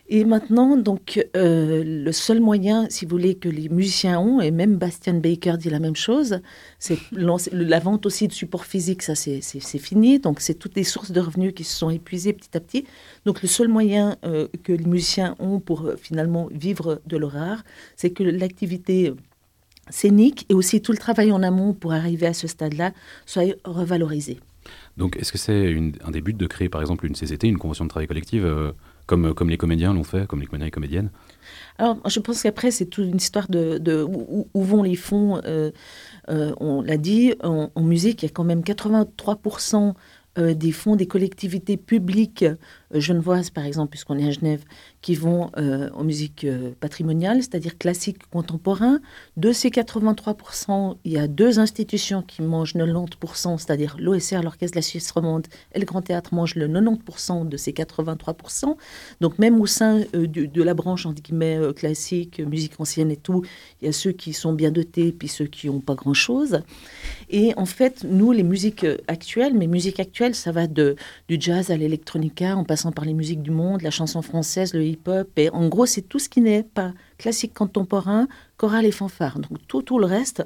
Et 0.09 0.25
maintenant, 0.25 0.77
donc, 0.77 1.25
euh, 1.37 1.83
le 1.85 2.13
seul 2.13 2.41
moyen, 2.41 2.87
si 2.91 3.05
vous 3.05 3.11
voulez, 3.11 3.35
que 3.35 3.49
les 3.49 3.69
musiciens 3.69 4.21
ont, 4.21 4.41
et 4.41 4.53
même 4.53 4.77
Bastian 4.77 5.15
Baker 5.15 5.57
dit 5.59 5.69
la 5.69 5.81
même 5.81 5.97
chose, 5.97 6.41
c'est 6.79 6.99
la 7.11 7.81
vente 7.81 8.07
aussi 8.07 8.29
de 8.29 8.33
supports 8.33 8.67
physiques, 8.67 9.03
ça 9.03 9.17
c'est 9.17 9.41
fini. 9.79 10.21
Donc, 10.21 10.41
c'est 10.41 10.55
toutes 10.55 10.77
les 10.77 10.85
sources 10.85 11.11
de 11.11 11.21
revenus 11.21 11.55
qui 11.55 11.65
se 11.65 11.77
sont 11.77 11.91
épuisées 11.91 12.33
petit 12.33 12.57
à 12.57 12.61
petit. 12.61 12.85
Donc, 13.25 13.43
le 13.43 13.49
seul 13.49 13.67
moyen 13.67 14.17
euh, 14.25 14.47
que 14.63 14.73
les 14.73 14.85
musiciens 14.85 15.35
ont 15.41 15.59
pour 15.59 15.87
euh, 15.87 15.97
finalement 15.97 16.49
vivre 16.53 17.01
de 17.07 17.17
leur 17.17 17.37
art, 17.37 17.65
c'est 17.97 18.11
que 18.11 18.23
l'activité 18.23 19.13
scénique 19.91 20.47
et 20.49 20.55
aussi 20.55 20.83
tout 20.83 20.93
le 20.93 20.99
travail 20.99 21.33
en 21.33 21.43
amont 21.43 21.73
pour 21.73 21.93
arriver 21.93 22.27
à 22.27 22.35
ce 22.35 22.47
stade-là 22.47 22.93
soit 23.25 23.57
revalorisé. 23.65 24.39
Donc, 24.97 25.17
est-ce 25.17 25.33
que 25.33 25.39
c'est 25.39 25.77
un 26.05 26.11
des 26.13 26.21
buts 26.21 26.33
de 26.33 26.47
créer, 26.47 26.69
par 26.69 26.81
exemple, 26.81 27.07
une 27.07 27.15
CCT, 27.15 27.49
une 27.49 27.59
convention 27.59 27.85
de 27.85 27.91
travail 27.91 28.07
collective 28.07 28.73
comme, 29.07 29.35
comme 29.35 29.51
les 29.51 29.57
comédiens 29.57 29.95
l'ont 29.95 30.05
fait, 30.05 30.27
comme 30.27 30.41
les 30.41 30.47
comédiens 30.47 30.67
et 30.67 30.71
comédiennes 30.71 31.11
Alors, 31.79 31.99
je 32.09 32.21
pense 32.21 32.43
qu'après, 32.43 32.71
c'est 32.71 32.87
toute 32.87 33.07
une 33.07 33.17
histoire 33.17 33.49
de, 33.49 34.03
où, 34.03 34.63
vont 34.63 34.83
les 34.83 34.97
fonds. 34.97 35.41
Euh, 35.45 35.71
euh, 36.29 36.53
on 36.59 36.83
l'a 36.83 36.97
dit, 36.97 37.35
en, 37.43 37.71
musique, 37.81 38.23
il 38.23 38.27
y 38.27 38.29
a 38.29 38.33
quand 38.33 38.45
même 38.45 38.61
83% 38.61 39.95
euh, 40.39 40.53
des 40.53 40.71
fonds 40.71 40.97
des 40.97 41.07
collectivités 41.07 41.79
publiques 41.79 42.43
euh, 42.43 42.57
genevoises, 42.93 43.51
par 43.51 43.65
exemple, 43.65 43.91
puisqu'on 43.91 44.19
est 44.19 44.27
à 44.27 44.31
Genève, 44.31 44.65
qui 45.03 45.15
vont 45.15 45.51
euh, 45.57 45.91
en 45.95 46.05
musique 46.05 46.47
patrimoniale, 46.81 47.43
c'est-à-dire 47.43 47.79
classique 47.79 48.19
contemporain. 48.31 49.01
De 49.37 49.53
ces 49.53 49.71
83%, 49.71 50.97
il 51.05 51.13
y 51.13 51.19
a 51.19 51.29
deux 51.29 51.59
institutions 51.59 52.23
qui 52.23 52.43
mangent 52.43 52.75
90%, 52.75 53.59
c'est-à-dire 53.59 53.97
l'OSR, 53.99 54.43
l'Orchestre 54.43 54.75
de 54.75 54.79
la 54.79 54.83
Suisse 54.83 55.11
romande, 55.11 55.47
et 55.75 55.79
le 55.79 55.85
Grand 55.85 56.03
Théâtre 56.03 56.35
mangent 56.35 56.55
le 56.55 56.69
90% 56.69 57.49
de 57.49 57.57
ces 57.57 57.73
83%. 57.73 58.77
Donc 59.21 59.39
même 59.39 59.61
au 59.61 59.67
sein 59.67 60.01
de 60.13 60.63
la 60.63 60.75
branche, 60.75 61.07
entre 61.07 61.23
guillemets, 61.23 61.59
classique, 61.75 62.41
musique 62.41 62.79
ancienne 62.79 63.11
et 63.11 63.17
tout, 63.17 63.45
il 63.81 63.87
y 63.87 63.89
a 63.89 63.93
ceux 63.93 64.13
qui 64.13 64.33
sont 64.33 64.53
bien 64.53 64.71
dotés, 64.71 65.13
puis 65.13 65.29
ceux 65.29 65.47
qui 65.47 65.69
n'ont 65.69 65.81
pas 65.81 65.95
grand-chose. 65.95 66.61
Et 67.31 67.53
en 67.57 67.67
fait, 67.67 68.05
nous, 68.05 68.33
les 68.33 68.43
musiques 68.43 68.87
actuelles, 69.09 69.55
mes 69.55 69.67
musiques 69.67 70.01
actuelles, 70.01 70.35
ça 70.35 70.53
va 70.53 70.67
de, 70.67 70.97
du 71.29 71.37
jazz 71.41 71.71
à 71.71 71.77
l'électronica, 71.77 72.57
en 72.57 72.65
passant 72.65 72.76
par 72.95 73.05
les 73.05 73.15
musiques 73.15 73.43
du 73.43 73.51
monde, 73.51 73.83
la 73.83 73.91
chanson 73.91 74.23
française, 74.23 74.75
le 74.75 74.85
hip-hop. 74.85 75.29
Et 75.37 75.51
en 75.51 75.69
gros, 75.69 75.87
c'est 75.87 76.03
tout 76.03 76.19
ce 76.19 76.29
qui 76.29 76.41
n'est 76.41 76.63
pas 76.63 76.93
classique 77.19 77.55
contemporain, 77.55 78.29
chorale 78.57 78.87
et 78.87 78.91
fanfare. 78.91 79.39
Donc 79.39 79.59
tout, 79.67 79.83
tout 79.83 79.99
le 79.99 80.07
reste. 80.07 80.45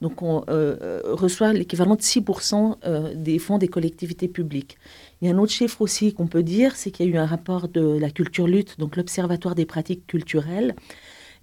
Donc 0.00 0.22
on 0.22 0.44
euh, 0.48 1.00
reçoit 1.04 1.52
l'équivalent 1.52 1.96
de 1.96 2.00
6% 2.00 2.76
euh, 2.84 3.14
des 3.14 3.38
fonds 3.38 3.58
des 3.58 3.68
collectivités 3.68 4.28
publiques. 4.28 4.78
Il 5.20 5.28
y 5.28 5.30
a 5.30 5.34
un 5.34 5.38
autre 5.38 5.52
chiffre 5.52 5.80
aussi 5.80 6.12
qu'on 6.14 6.26
peut 6.26 6.42
dire, 6.42 6.74
c'est 6.76 6.90
qu'il 6.90 7.06
y 7.06 7.08
a 7.08 7.12
eu 7.12 7.18
un 7.18 7.26
rapport 7.26 7.68
de 7.68 7.98
la 7.98 8.10
culture 8.10 8.48
lutte, 8.48 8.78
donc 8.78 8.96
l'Observatoire 8.96 9.54
des 9.54 9.66
pratiques 9.66 10.06
culturelles, 10.06 10.74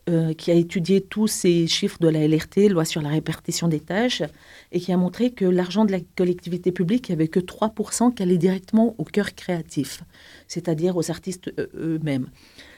euh, 0.09 0.33
qui 0.33 0.49
a 0.51 0.55
étudié 0.55 1.01
tous 1.01 1.27
ces 1.27 1.67
chiffres 1.67 1.99
de 1.99 2.07
la 2.07 2.27
LRT, 2.27 2.69
loi 2.69 2.83
sur 2.83 3.01
la 3.01 3.09
répartition 3.09 3.67
des 3.67 3.79
tâches, 3.79 4.23
et 4.71 4.79
qui 4.79 4.91
a 4.91 4.97
montré 4.97 5.31
que 5.31 5.45
l'argent 5.45 5.85
de 5.85 5.91
la 5.91 5.99
collectivité 6.17 6.71
publique, 6.71 7.09
il 7.09 7.11
n'y 7.11 7.21
avait 7.21 7.27
que 7.27 7.39
3% 7.39 8.13
qui 8.13 8.23
allait 8.23 8.37
directement 8.37 8.95
au 8.97 9.03
cœur 9.03 9.35
créatif, 9.35 10.03
c'est-à-dire 10.47 10.97
aux 10.97 11.11
artistes 11.11 11.53
euh, 11.59 11.67
eux-mêmes. 11.75 12.27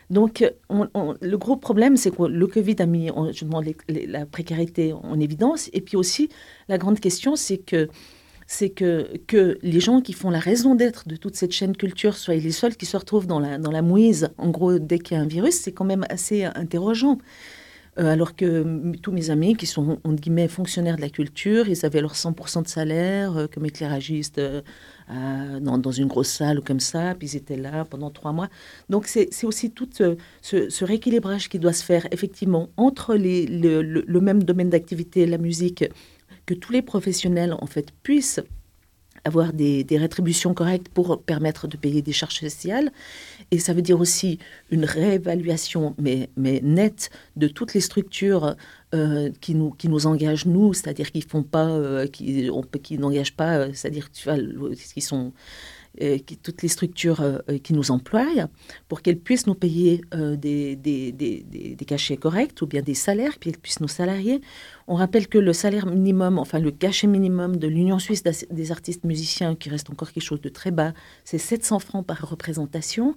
Donc, 0.09 0.43
le 0.69 1.35
gros 1.37 1.55
problème, 1.55 1.95
c'est 1.95 2.13
que 2.13 2.23
le 2.23 2.45
Covid 2.45 2.75
a 2.79 2.85
mis 2.85 3.09
la 3.87 4.25
précarité 4.25 4.91
en 4.91 5.17
évidence. 5.21 5.69
Et 5.71 5.79
puis 5.79 5.95
aussi, 5.95 6.27
la 6.67 6.77
grande 6.77 6.99
question, 6.99 7.37
c'est 7.37 7.59
que 7.59 7.87
c'est 8.51 8.69
que, 8.69 9.17
que 9.27 9.57
les 9.61 9.79
gens 9.79 10.01
qui 10.01 10.11
font 10.11 10.29
la 10.29 10.39
raison 10.39 10.75
d'être 10.75 11.07
de 11.07 11.15
toute 11.15 11.37
cette 11.37 11.53
chaîne 11.53 11.75
culture 11.75 12.17
soient 12.17 12.35
les 12.35 12.51
seuls 12.51 12.75
qui 12.75 12.85
se 12.85 12.97
retrouvent 12.97 13.25
dans 13.25 13.39
la, 13.39 13.57
dans 13.57 13.71
la 13.71 13.81
mouise, 13.81 14.29
en 14.37 14.49
gros, 14.49 14.77
dès 14.77 14.99
qu'il 14.99 15.15
y 15.15 15.19
a 15.19 15.23
un 15.23 15.27
virus, 15.27 15.55
c'est 15.55 15.71
quand 15.71 15.85
même 15.85 16.05
assez 16.09 16.43
interrogeant. 16.43 17.17
Euh, 17.97 18.11
alors 18.11 18.35
que 18.35 18.93
tous 18.97 19.13
mes 19.13 19.29
amis 19.29 19.55
qui 19.55 19.65
sont, 19.65 19.99
entre 20.03 20.21
guillemets, 20.21 20.49
fonctionnaires 20.49 20.97
de 20.97 21.01
la 21.01 21.09
culture, 21.09 21.69
ils 21.69 21.85
avaient 21.85 22.01
leur 22.01 22.13
100% 22.13 22.63
de 22.63 22.67
salaire 22.67 23.37
euh, 23.37 23.47
comme 23.47 23.65
éclairagistes 23.65 24.39
euh, 24.39 24.61
dans, 25.59 25.91
une 25.91 26.07
grosse 26.07 26.29
salle 26.29 26.59
ou 26.59 26.61
comme 26.61 26.79
ça, 26.81 27.15
puis 27.15 27.29
ils 27.29 27.37
étaient 27.37 27.57
là 27.57 27.85
pendant 27.85 28.09
trois 28.09 28.33
mois. 28.33 28.49
Donc 28.89 29.07
c'est 29.07 29.29
aussi 29.43 29.71
tout 29.71 29.89
ce, 29.91 30.83
rééquilibrage 30.83 31.47
qui 31.47 31.57
doit 31.57 31.73
se 31.73 31.83
faire, 31.83 32.05
effectivement, 32.11 32.69
entre 32.75 33.15
les, 33.15 33.45
le, 33.45 33.81
le 33.81 34.21
même 34.21 34.43
domaine 34.43 34.69
d'activité, 34.69 35.25
la 35.25 35.37
musique, 35.37 35.85
que 36.51 36.59
tous 36.59 36.73
les 36.73 36.81
professionnels, 36.81 37.55
en 37.57 37.65
fait, 37.65 37.93
puissent 38.03 38.41
avoir 39.23 39.53
des, 39.53 39.85
rétributions 39.91 40.53
correctes 40.53 40.89
pour 40.89 41.21
permettre 41.21 41.65
de 41.65 41.77
payer 41.77 42.01
des 42.01 42.11
charges 42.11 42.39
sociales. 42.39 42.91
Et 43.51 43.59
ça 43.59 43.71
veut 43.71 43.81
dire 43.81 43.99
aussi 44.01 44.37
une 44.69 44.83
réévaluation, 44.83 45.95
mais, 45.97 46.29
mais 46.35 46.59
nette, 46.61 47.09
de 47.37 47.47
toutes 47.47 47.73
les 47.73 47.79
structures 47.79 48.57
euh, 48.93 49.29
qui, 49.39 49.55
nous, 49.55 49.71
qui 49.71 49.87
nous 49.87 50.07
engagent, 50.07 50.45
nous, 50.45 50.73
c'est-à-dire 50.73 51.13
qui 51.13 51.21
font 51.21 51.43
pas, 51.43 51.69
euh, 51.69 52.05
qui, 52.07 52.49
qui 52.83 52.97
n'engagent 52.97 53.35
pas, 53.35 53.59
euh, 53.59 53.69
c'est-à-dire 53.73 54.09
qui 54.11 55.01
sont 55.01 55.31
euh, 55.99 56.17
toutes 56.41 56.61
les 56.61 56.69
structures 56.69 57.19
euh, 57.19 57.39
euh, 57.49 57.57
qui 57.57 57.73
nous 57.73 57.91
emploient 57.91 58.47
pour 58.87 59.01
qu'elles 59.01 59.19
puissent 59.19 59.45
nous 59.45 59.55
payer 59.55 60.01
des, 60.13 60.77
des, 60.77 61.11
des, 61.11 61.43
des, 61.43 61.85
cachets 61.85 62.15
corrects 62.15 62.61
ou 62.61 62.65
bien 62.65 62.81
des 62.81 62.93
salaires, 62.93 63.39
qu'elles 63.39 63.57
puissent 63.57 63.81
nous 63.81 63.89
salarier. 63.89 64.39
On 64.87 64.95
rappelle 64.95 65.27
que 65.27 65.37
le 65.37 65.51
salaire 65.51 65.87
minimum, 65.87 66.39
enfin 66.39 66.59
le 66.59 66.71
cachet 66.71 67.07
minimum 67.07 67.57
de 67.57 67.67
l'Union 67.67 67.99
suisse 67.99 68.23
des 68.23 68.71
artistes 68.71 69.03
musiciens, 69.03 69.53
qui 69.53 69.69
reste 69.69 69.89
encore 69.89 70.13
quelque 70.13 70.23
chose 70.23 70.39
de 70.39 70.47
très 70.47 70.71
bas, 70.71 70.93
c'est 71.25 71.37
700 71.37 71.79
francs 71.79 72.05
par 72.05 72.21
représentation. 72.21 73.15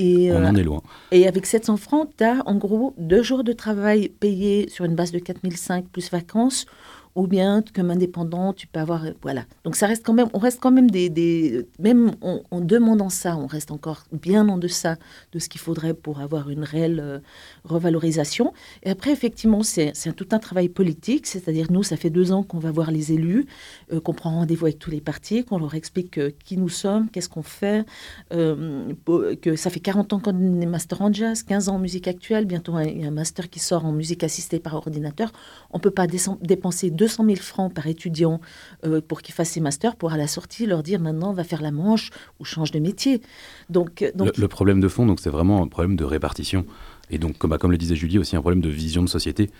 Et, 0.00 0.32
On 0.32 0.44
en 0.44 0.56
est 0.56 0.64
loin. 0.64 0.82
Et 1.12 1.28
avec 1.28 1.46
700 1.46 1.76
francs, 1.76 2.10
tu 2.16 2.24
as 2.24 2.42
en 2.46 2.56
gros 2.56 2.94
deux 2.98 3.22
jours 3.22 3.44
de 3.44 3.52
travail 3.52 4.08
payés 4.08 4.68
sur 4.68 4.84
une 4.84 4.96
base 4.96 5.12
de 5.12 5.20
4005 5.20 5.86
plus 5.88 6.10
vacances 6.10 6.66
ou 7.14 7.26
bien 7.26 7.62
comme 7.74 7.90
indépendant, 7.90 8.52
tu 8.52 8.66
peux 8.66 8.80
avoir, 8.80 9.04
euh, 9.04 9.10
voilà. 9.22 9.44
Donc 9.64 9.76
ça 9.76 9.86
reste 9.86 10.04
quand 10.04 10.14
même, 10.14 10.28
on 10.32 10.38
reste 10.38 10.60
quand 10.60 10.70
même 10.70 10.90
des, 10.90 11.66
même 11.78 12.12
en, 12.20 12.60
demandant 12.60 13.10
ça, 13.10 13.36
on 13.36 13.46
reste 13.46 13.70
encore 13.70 14.04
bien 14.12 14.48
en 14.48 14.58
deçà 14.58 14.96
de 15.32 15.38
ce 15.38 15.48
qu'il 15.48 15.60
faudrait 15.60 15.94
pour 15.94 16.20
avoir 16.20 16.50
une 16.50 16.64
réelle 16.64 17.00
euh, 17.00 17.18
revalorisation. 17.64 18.52
Et 18.82 18.90
après, 18.90 19.12
effectivement, 19.12 19.62
c'est 19.62 19.92
tout 20.16 20.28
un 20.32 20.38
travail 20.38 20.68
politique, 20.68 21.26
c'est-à-dire 21.26 21.66
nous, 21.70 21.82
ça 21.82 21.96
fait 21.96 22.10
deux 22.10 22.32
ans 22.32 22.42
qu'on 22.42 22.58
va 22.58 22.70
voir 22.70 22.90
les 22.90 23.12
élus, 23.12 23.46
euh, 23.92 24.00
qu'on 24.00 24.14
prend 24.14 24.30
rendez-vous 24.30 24.66
avec 24.66 24.78
tous 24.78 24.90
les 24.90 25.00
partis, 25.00 25.44
qu'on 25.44 25.58
leur 25.58 25.74
explique 25.74 26.20
qui 26.44 26.56
nous 26.56 26.68
sommes, 26.68 27.08
qu'est-ce 27.10 27.28
qu'on 27.28 27.42
fait, 27.42 27.84
que 28.30 29.56
ça 29.56 29.70
fait 29.70 29.80
40 29.80 30.12
ans 30.12 30.18
qu'on 30.20 30.60
est 30.60 30.66
master 30.66 31.02
en 31.02 31.12
jazz, 31.12 31.42
15 31.42 31.68
ans 31.68 31.76
en 31.76 31.78
musique 31.78 32.08
actuelle, 32.08 32.44
bientôt 32.44 32.78
il 32.80 33.02
y 33.02 33.04
a 33.04 33.08
un 33.08 33.12
master 33.12 33.50
qui 33.50 33.58
sort 33.58 33.84
en 33.84 33.92
musique 33.92 34.24
assistée 34.24 34.58
par 34.58 34.74
ordinateur. 34.74 35.32
On 35.70 35.78
peut 35.78 35.90
pas 35.90 36.06
dépenser 36.06 36.90
200 36.90 37.24
000 37.24 37.36
francs 37.36 37.72
par 37.72 37.86
étudiant 37.86 38.40
euh, 38.84 39.00
pour 39.00 39.22
qu'ils 39.22 39.34
fassent 39.34 39.50
ses 39.50 39.60
masters, 39.60 39.96
pour 39.96 40.12
à 40.12 40.16
la 40.16 40.26
sortie 40.26 40.66
leur 40.66 40.82
dire 40.82 41.00
maintenant 41.00 41.30
on 41.30 41.34
va 41.34 41.44
faire 41.44 41.62
la 41.62 41.70
manche 41.70 42.10
ou 42.40 42.44
change 42.44 42.70
de 42.70 42.78
métier. 42.78 43.22
Donc, 43.70 44.02
euh, 44.02 44.10
donc... 44.14 44.36
Le, 44.36 44.48
problème 44.48 44.80
de 44.80 44.88
fond, 44.88 45.06
donc 45.06 45.20
c'est 45.20 45.30
vraiment 45.30 45.62
un 45.62 45.68
problème 45.68 45.96
de 45.96 46.04
répartition. 46.04 46.64
Et 47.12 47.18
donc, 47.18 47.38
comme, 47.38 47.50
bah, 47.50 47.58
comme 47.58 47.70
le 47.70 47.78
disait 47.78 47.94
Julie, 47.94 48.18
aussi 48.18 48.34
un 48.34 48.40
problème 48.40 48.62
de 48.62 48.70
vision 48.70 49.02
de 49.02 49.08
société. 49.08 49.50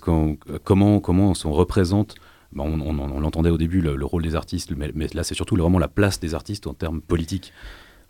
Qu'on, 0.00 0.38
comment, 0.64 0.98
comment 0.98 1.34
on 1.44 1.52
représente? 1.52 2.16
Bah, 2.52 2.64
on, 2.66 2.80
on, 2.80 3.20
l'entendait 3.20 3.50
au 3.50 3.58
début, 3.58 3.80
le, 3.80 4.04
rôle 4.04 4.22
des 4.22 4.34
artistes, 4.34 4.72
mais, 4.76 4.90
mais 4.94 5.06
là 5.14 5.22
c'est 5.22 5.34
surtout 5.34 5.56
vraiment 5.56 5.78
la 5.78 5.88
place 5.88 6.20
des 6.20 6.34
artistes 6.34 6.66
en 6.66 6.74
termes 6.74 7.00
politiques. 7.00 7.52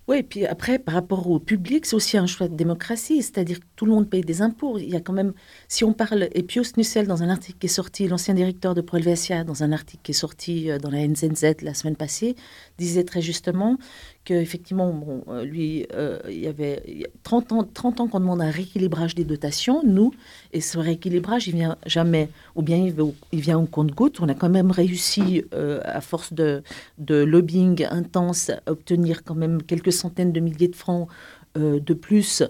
Oui, 0.09 0.19
et 0.19 0.23
puis 0.25 0.47
après, 0.47 0.81
par 0.81 0.95
rapport 0.95 1.31
au 1.31 1.38
public, 1.38 1.87
c'est 1.87 1.95
aussi 1.95 2.19
un 2.19 2.27
choix 2.27 2.49
de 2.49 2.57
démocratie, 2.57 3.23
c'est-à-dire 3.23 3.61
que 3.61 3.65
tout 3.77 3.87
le 3.87 3.93
monde 3.93 4.11
paye 4.11 4.23
des 4.23 4.43
impôts. 4.43 4.77
Il 4.79 4.88
y 4.88 4.97
a 4.97 5.01
quand 5.01 5.12
même, 5.12 5.33
si 5.69 5.85
on 5.85 5.93
parle, 5.93 6.29
et 6.33 6.43
Pius 6.43 6.77
Nussel, 6.77 7.07
dans 7.07 7.23
un 7.23 7.29
article 7.29 7.59
qui 7.61 7.67
est 7.67 7.69
sorti, 7.69 8.09
l'ancien 8.09 8.35
directeur 8.35 8.75
de 8.75 8.81
Proelvesia, 8.81 9.45
dans 9.45 9.62
un 9.62 9.71
article 9.71 10.03
qui 10.03 10.11
est 10.11 10.15
sorti 10.15 10.73
euh, 10.73 10.79
dans 10.79 10.91
la 10.91 11.07
NZZ 11.07 11.62
la 11.62 11.73
semaine 11.73 11.95
passée, 11.95 12.35
disait 12.79 13.05
très 13.05 13.23
justement 13.23 13.79
qu'effectivement, 14.25 14.93
bon, 14.93 15.25
euh, 15.29 15.45
lui, 15.45 15.87
euh, 15.95 16.19
il 16.29 16.41
y 16.41 16.47
avait 16.47 17.09
30 17.23 17.53
ans, 17.53 17.65
30 17.65 18.01
ans 18.01 18.09
qu'on 18.09 18.21
demande 18.21 18.41
un 18.41 18.51
rééquilibrage 18.51 19.15
des 19.15 19.25
dotations, 19.25 19.83
nous, 19.85 20.13
et 20.53 20.61
ce 20.61 20.79
rééquilibrage, 20.79 21.49
il 21.49 21.55
vient 21.55 21.77
jamais, 21.87 22.29
ou 22.55 22.63
bien 22.63 22.77
il, 22.77 23.41
vient 23.41 23.59
au 23.59 23.67
compte-goutte. 23.67 24.21
On 24.21 24.29
a 24.29 24.35
quand 24.35 24.49
même 24.49 24.71
réussi, 24.71 25.45
euh, 25.55 25.81
à 25.85 26.01
force 26.01 26.33
de, 26.33 26.63
lobbying 27.09 27.85
intense, 27.91 28.51
à 28.51 28.61
obtenir 28.67 29.25
quand 29.25 29.35
même 29.35 29.63
quelques 29.63 29.93
centaines 29.93 30.33
de 30.33 30.41
milliers 30.41 30.69
de 30.69 30.77
francs 30.77 31.09
de 31.55 31.93
plus 31.93 32.43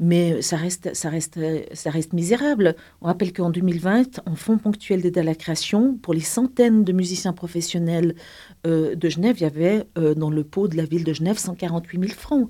mais 0.00 0.40
ça 0.40 0.56
reste, 0.56 0.94
ça 0.94 1.10
reste, 1.10 1.38
ça 1.74 1.90
reste 1.90 2.14
misérable. 2.14 2.74
On 3.02 3.06
rappelle 3.06 3.34
qu'en 3.34 3.50
2020, 3.50 4.22
en 4.26 4.34
fonds 4.34 4.56
ponctuel 4.56 5.02
d'aide 5.02 5.18
à 5.18 5.22
la 5.22 5.34
création, 5.34 5.94
pour 5.94 6.14
les 6.14 6.20
centaines 6.20 6.84
de 6.84 6.92
musiciens 6.92 7.34
professionnels 7.34 8.14
euh, 8.66 8.94
de 8.94 9.08
Genève, 9.10 9.36
il 9.38 9.42
y 9.42 9.46
avait 9.46 9.84
euh, 9.98 10.14
dans 10.14 10.30
le 10.30 10.42
pot 10.42 10.68
de 10.68 10.76
la 10.76 10.84
ville 10.84 11.04
de 11.04 11.12
Genève 11.12 11.38
148 11.38 12.00
000 12.00 12.12
francs. 12.14 12.48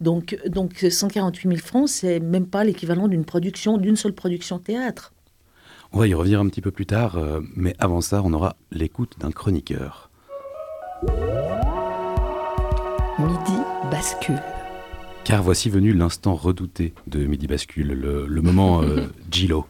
Donc, 0.00 0.38
donc 0.46 0.86
148 0.90 1.48
000 1.48 1.60
francs, 1.60 1.88
c'est 1.88 2.18
même 2.18 2.46
pas 2.46 2.64
l'équivalent 2.64 3.08
d'une 3.08 3.26
production, 3.26 3.76
d'une 3.76 3.96
seule 3.96 4.14
production 4.14 4.58
théâtre. 4.58 5.12
On 5.92 5.98
va 5.98 6.08
y 6.08 6.14
revenir 6.14 6.40
un 6.40 6.48
petit 6.48 6.62
peu 6.62 6.70
plus 6.70 6.86
tard, 6.86 7.18
euh, 7.18 7.40
mais 7.54 7.74
avant 7.78 8.00
ça, 8.00 8.22
on 8.24 8.32
aura 8.32 8.56
l'écoute 8.72 9.16
d'un 9.20 9.30
chroniqueur. 9.30 10.10
Midi 13.18 13.58
bascule. 13.90 14.40
Car 15.26 15.42
voici 15.42 15.70
venu 15.70 15.92
l'instant 15.92 16.36
redouté 16.36 16.94
de 17.08 17.26
Midi 17.26 17.48
Bascule, 17.48 17.88
le, 17.88 18.42
moment 18.42 18.82
euh, 18.82 19.06
Gilo. 19.32 19.66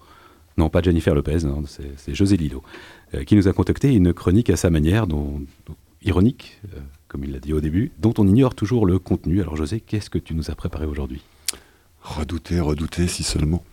Non, 0.59 0.69
pas 0.69 0.83
Jennifer 0.83 1.15
Lopez, 1.15 1.39
c'est 1.97 2.15
José 2.15 2.37
Lilo, 2.37 2.63
euh, 3.15 3.25
qui 3.25 3.37
nous 3.37 3.49
a 3.49 3.55
contacté 3.55 3.95
une 3.95 4.13
chronique 4.13 4.51
à 4.51 4.57
sa 4.57 4.69
manière, 4.69 5.07
dont, 5.07 5.41
ironique, 6.03 6.61
euh, 6.75 6.81
comme 7.09 7.25
il 7.25 7.33
l'a 7.33 7.39
dit 7.39 7.55
au 7.55 7.63
début, 7.63 7.91
dont 7.99 8.13
on 8.19 8.27
ignore 8.29 8.55
toujours 8.55 8.85
le 8.85 8.99
contenu. 8.99 9.41
Alors 9.41 9.57
José, 9.57 9.81
qu'est-ce 9.81 10.11
que 10.11 10.19
tu 10.19 10.35
nous 10.35 10.51
as 10.51 10.55
préparé 10.55 10.85
aujourd'hui? 10.85 11.23
Redouté, 12.03 12.61
redouté, 12.61 13.07
si 13.07 13.23
seulement. 13.23 13.65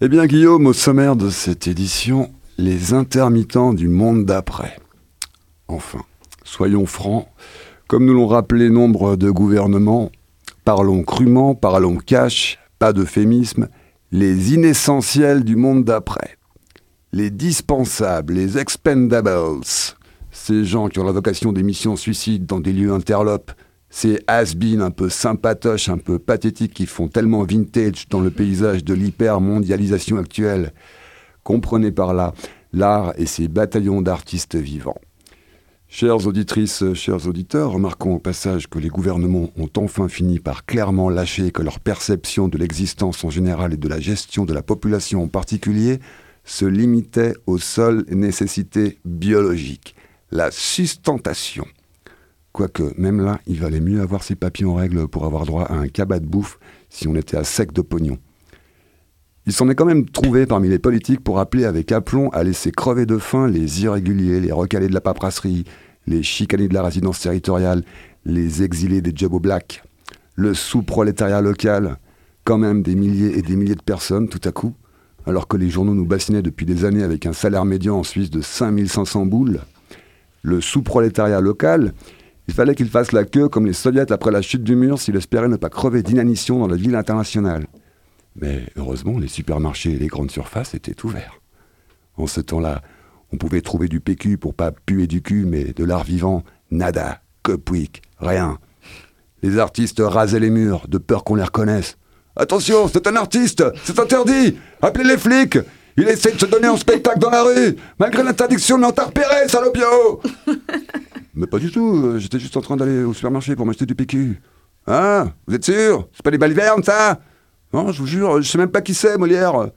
Eh 0.00 0.06
bien 0.06 0.24
Guillaume, 0.26 0.68
au 0.68 0.72
sommaire 0.72 1.16
de 1.16 1.30
cette 1.30 1.66
édition, 1.66 2.30
les 2.58 2.94
intermittents 2.94 3.74
du 3.74 3.88
monde 3.88 4.24
d'après. 4.24 4.78
Enfin, 5.66 6.04
soyons 6.44 6.86
francs, 6.86 7.26
comme 7.88 8.06
nous 8.06 8.14
l'ont 8.14 8.28
rappelé 8.28 8.70
nombre 8.70 9.16
de 9.16 9.32
gouvernements, 9.32 10.12
Parlons 10.66 11.04
crûment, 11.04 11.54
parlons 11.54 11.94
cash, 11.94 12.58
pas 12.80 12.92
d'euphémisme, 12.92 13.68
les 14.10 14.52
inessentiels 14.52 15.44
du 15.44 15.54
monde 15.54 15.84
d'après. 15.84 16.38
Les 17.12 17.30
dispensables, 17.30 18.32
les 18.32 18.58
expendables. 18.58 19.30
Ces 20.32 20.64
gens 20.64 20.88
qui 20.88 20.98
ont 20.98 21.04
la 21.04 21.12
vocation 21.12 21.52
des 21.52 21.62
missions 21.62 21.94
suicides 21.94 22.46
dans 22.46 22.58
des 22.58 22.72
lieux 22.72 22.92
interlopes. 22.92 23.52
Ces 23.90 24.18
has 24.26 24.56
un 24.80 24.90
peu 24.90 25.08
sympatoches, 25.08 25.88
un 25.88 25.98
peu 25.98 26.18
pathétiques 26.18 26.74
qui 26.74 26.86
font 26.86 27.06
tellement 27.06 27.44
vintage 27.44 28.08
dans 28.08 28.20
le 28.20 28.32
paysage 28.32 28.82
de 28.82 28.92
l'hyper-mondialisation 28.92 30.18
actuelle. 30.18 30.72
Comprenez 31.44 31.92
par 31.92 32.12
là 32.12 32.34
l'art 32.72 33.12
et 33.18 33.26
ses 33.26 33.46
bataillons 33.46 34.02
d'artistes 34.02 34.56
vivants. 34.56 34.98
Chères 35.98 36.26
auditrices, 36.26 36.92
chers 36.92 37.26
auditeurs, 37.26 37.70
remarquons 37.70 38.16
au 38.16 38.18
passage 38.18 38.68
que 38.68 38.78
les 38.78 38.90
gouvernements 38.90 39.48
ont 39.56 39.70
enfin 39.78 40.08
fini 40.08 40.40
par 40.40 40.66
clairement 40.66 41.08
lâcher 41.08 41.52
que 41.52 41.62
leur 41.62 41.80
perception 41.80 42.48
de 42.48 42.58
l'existence 42.58 43.24
en 43.24 43.30
général 43.30 43.72
et 43.72 43.78
de 43.78 43.88
la 43.88 43.98
gestion 43.98 44.44
de 44.44 44.52
la 44.52 44.60
population 44.60 45.22
en 45.22 45.28
particulier 45.28 46.00
se 46.44 46.66
limitait 46.66 47.32
aux 47.46 47.56
seules 47.56 48.04
nécessités 48.10 48.98
biologiques, 49.06 49.96
la 50.30 50.50
sustentation. 50.50 51.64
Quoique, 52.52 52.92
même 52.98 53.22
là, 53.22 53.40
il 53.46 53.58
valait 53.58 53.80
mieux 53.80 54.02
avoir 54.02 54.22
ses 54.22 54.36
papiers 54.36 54.66
en 54.66 54.74
règle 54.74 55.08
pour 55.08 55.24
avoir 55.24 55.46
droit 55.46 55.64
à 55.64 55.76
un 55.76 55.88
cabas 55.88 56.18
de 56.18 56.26
bouffe 56.26 56.58
si 56.90 57.08
on 57.08 57.14
était 57.14 57.38
à 57.38 57.44
sec 57.44 57.72
de 57.72 57.80
pognon. 57.80 58.18
Il 59.46 59.52
s'en 59.52 59.68
est 59.70 59.76
quand 59.76 59.86
même 59.86 60.04
trouvé 60.06 60.44
parmi 60.44 60.68
les 60.68 60.80
politiques 60.80 61.24
pour 61.24 61.38
appeler 61.38 61.64
avec 61.64 61.92
aplomb 61.92 62.28
à 62.30 62.42
laisser 62.42 62.72
crever 62.72 63.06
de 63.06 63.16
faim 63.16 63.46
les 63.48 63.84
irréguliers, 63.84 64.40
les 64.40 64.50
recalés 64.50 64.88
de 64.88 64.94
la 64.94 65.00
paperasserie, 65.00 65.64
les 66.06 66.22
chicanés 66.22 66.68
de 66.68 66.74
la 66.74 66.82
résidence 66.82 67.20
territoriale, 67.20 67.82
les 68.24 68.62
exilés 68.62 69.00
des 69.00 69.12
jobs 69.14 69.34
au 69.34 69.40
black, 69.40 69.82
le 70.34 70.54
sous-prolétariat 70.54 71.40
local, 71.40 71.96
quand 72.44 72.58
même 72.58 72.82
des 72.82 72.94
milliers 72.94 73.38
et 73.38 73.42
des 73.42 73.56
milliers 73.56 73.74
de 73.74 73.82
personnes 73.82 74.28
tout 74.28 74.40
à 74.44 74.52
coup, 74.52 74.74
alors 75.26 75.48
que 75.48 75.56
les 75.56 75.70
journaux 75.70 75.94
nous 75.94 76.06
bassinaient 76.06 76.42
depuis 76.42 76.66
des 76.66 76.84
années 76.84 77.02
avec 77.02 77.26
un 77.26 77.32
salaire 77.32 77.64
médian 77.64 77.96
en 77.96 78.04
Suisse 78.04 78.30
de 78.30 78.40
5500 78.40 79.26
boules. 79.26 79.60
Le 80.42 80.60
sous-prolétariat 80.60 81.40
local, 81.40 81.92
Il 82.48 82.54
fallait 82.54 82.74
qu'il 82.74 82.88
fasse 82.88 83.12
la 83.12 83.24
queue 83.24 83.48
comme 83.48 83.66
les 83.66 83.72
soviets 83.72 84.12
après 84.12 84.30
la 84.30 84.42
chute 84.42 84.62
du 84.62 84.76
mur 84.76 85.00
s'il 85.00 85.16
espérait 85.16 85.48
ne 85.48 85.56
pas 85.56 85.68
crever 85.68 86.02
d'inanition 86.02 86.58
dans 86.58 86.68
la 86.68 86.76
ville 86.76 86.94
internationale. 86.94 87.66
Mais 88.36 88.66
heureusement, 88.76 89.18
les 89.18 89.28
supermarchés 89.28 89.92
et 89.92 89.98
les 89.98 90.06
grandes 90.06 90.30
surfaces 90.30 90.74
étaient 90.74 91.04
ouverts. 91.04 91.40
En 92.16 92.26
ce 92.26 92.40
temps-là, 92.40 92.82
on 93.32 93.36
pouvait 93.36 93.60
trouver 93.60 93.88
du 93.88 94.00
PQ 94.00 94.38
pour 94.38 94.54
pas 94.54 94.72
puer 94.72 95.06
du 95.06 95.22
cul, 95.22 95.44
mais 95.46 95.64
de 95.64 95.84
l'art 95.84 96.04
vivant, 96.04 96.44
nada, 96.70 97.20
copwick, 97.42 98.02
rien. 98.18 98.58
Les 99.42 99.58
artistes 99.58 100.00
rasaient 100.04 100.40
les 100.40 100.50
murs, 100.50 100.86
de 100.88 100.98
peur 100.98 101.24
qu'on 101.24 101.34
les 101.34 101.44
reconnaisse. 101.44 101.96
Attention, 102.36 102.88
c'est 102.88 103.06
un 103.06 103.16
artiste, 103.16 103.64
c'est 103.82 103.98
interdit 103.98 104.58
Appelez 104.82 105.04
les 105.04 105.16
flics 105.16 105.58
Il 105.96 106.06
essaie 106.08 106.32
de 106.32 106.38
se 106.38 106.46
donner 106.46 106.68
en 106.68 106.76
spectacle 106.76 107.18
dans 107.18 107.30
la 107.30 107.42
rue, 107.42 107.76
malgré 107.98 108.22
l'interdiction 108.22 108.76
de 108.76 108.82
l'entarpérer, 108.82 109.48
salopio 109.48 110.20
Mais 111.34 111.46
pas 111.46 111.58
du 111.58 111.70
tout, 111.70 112.02
euh, 112.04 112.18
j'étais 112.18 112.38
juste 112.38 112.56
en 112.56 112.62
train 112.62 112.76
d'aller 112.76 113.04
au 113.04 113.12
supermarché 113.12 113.56
pour 113.56 113.66
m'acheter 113.66 113.84
du 113.84 113.94
PQ. 113.94 114.40
Hein 114.86 115.32
Vous 115.46 115.54
êtes 115.54 115.64
sûr? 115.64 116.08
C'est 116.12 116.22
pas 116.22 116.30
des 116.30 116.38
balivernes, 116.38 116.82
ça? 116.82 117.20
Non, 117.72 117.92
je 117.92 117.98
vous 117.98 118.06
jure, 118.06 118.40
je 118.40 118.48
sais 118.48 118.58
même 118.58 118.70
pas 118.70 118.80
qui 118.80 118.94
c'est, 118.94 119.18
Molière. 119.18 119.68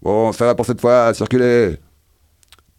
Bon, 0.00 0.32
ça 0.32 0.46
va 0.46 0.54
pour 0.54 0.64
cette 0.64 0.80
fois, 0.80 1.12
circulez. 1.12 1.76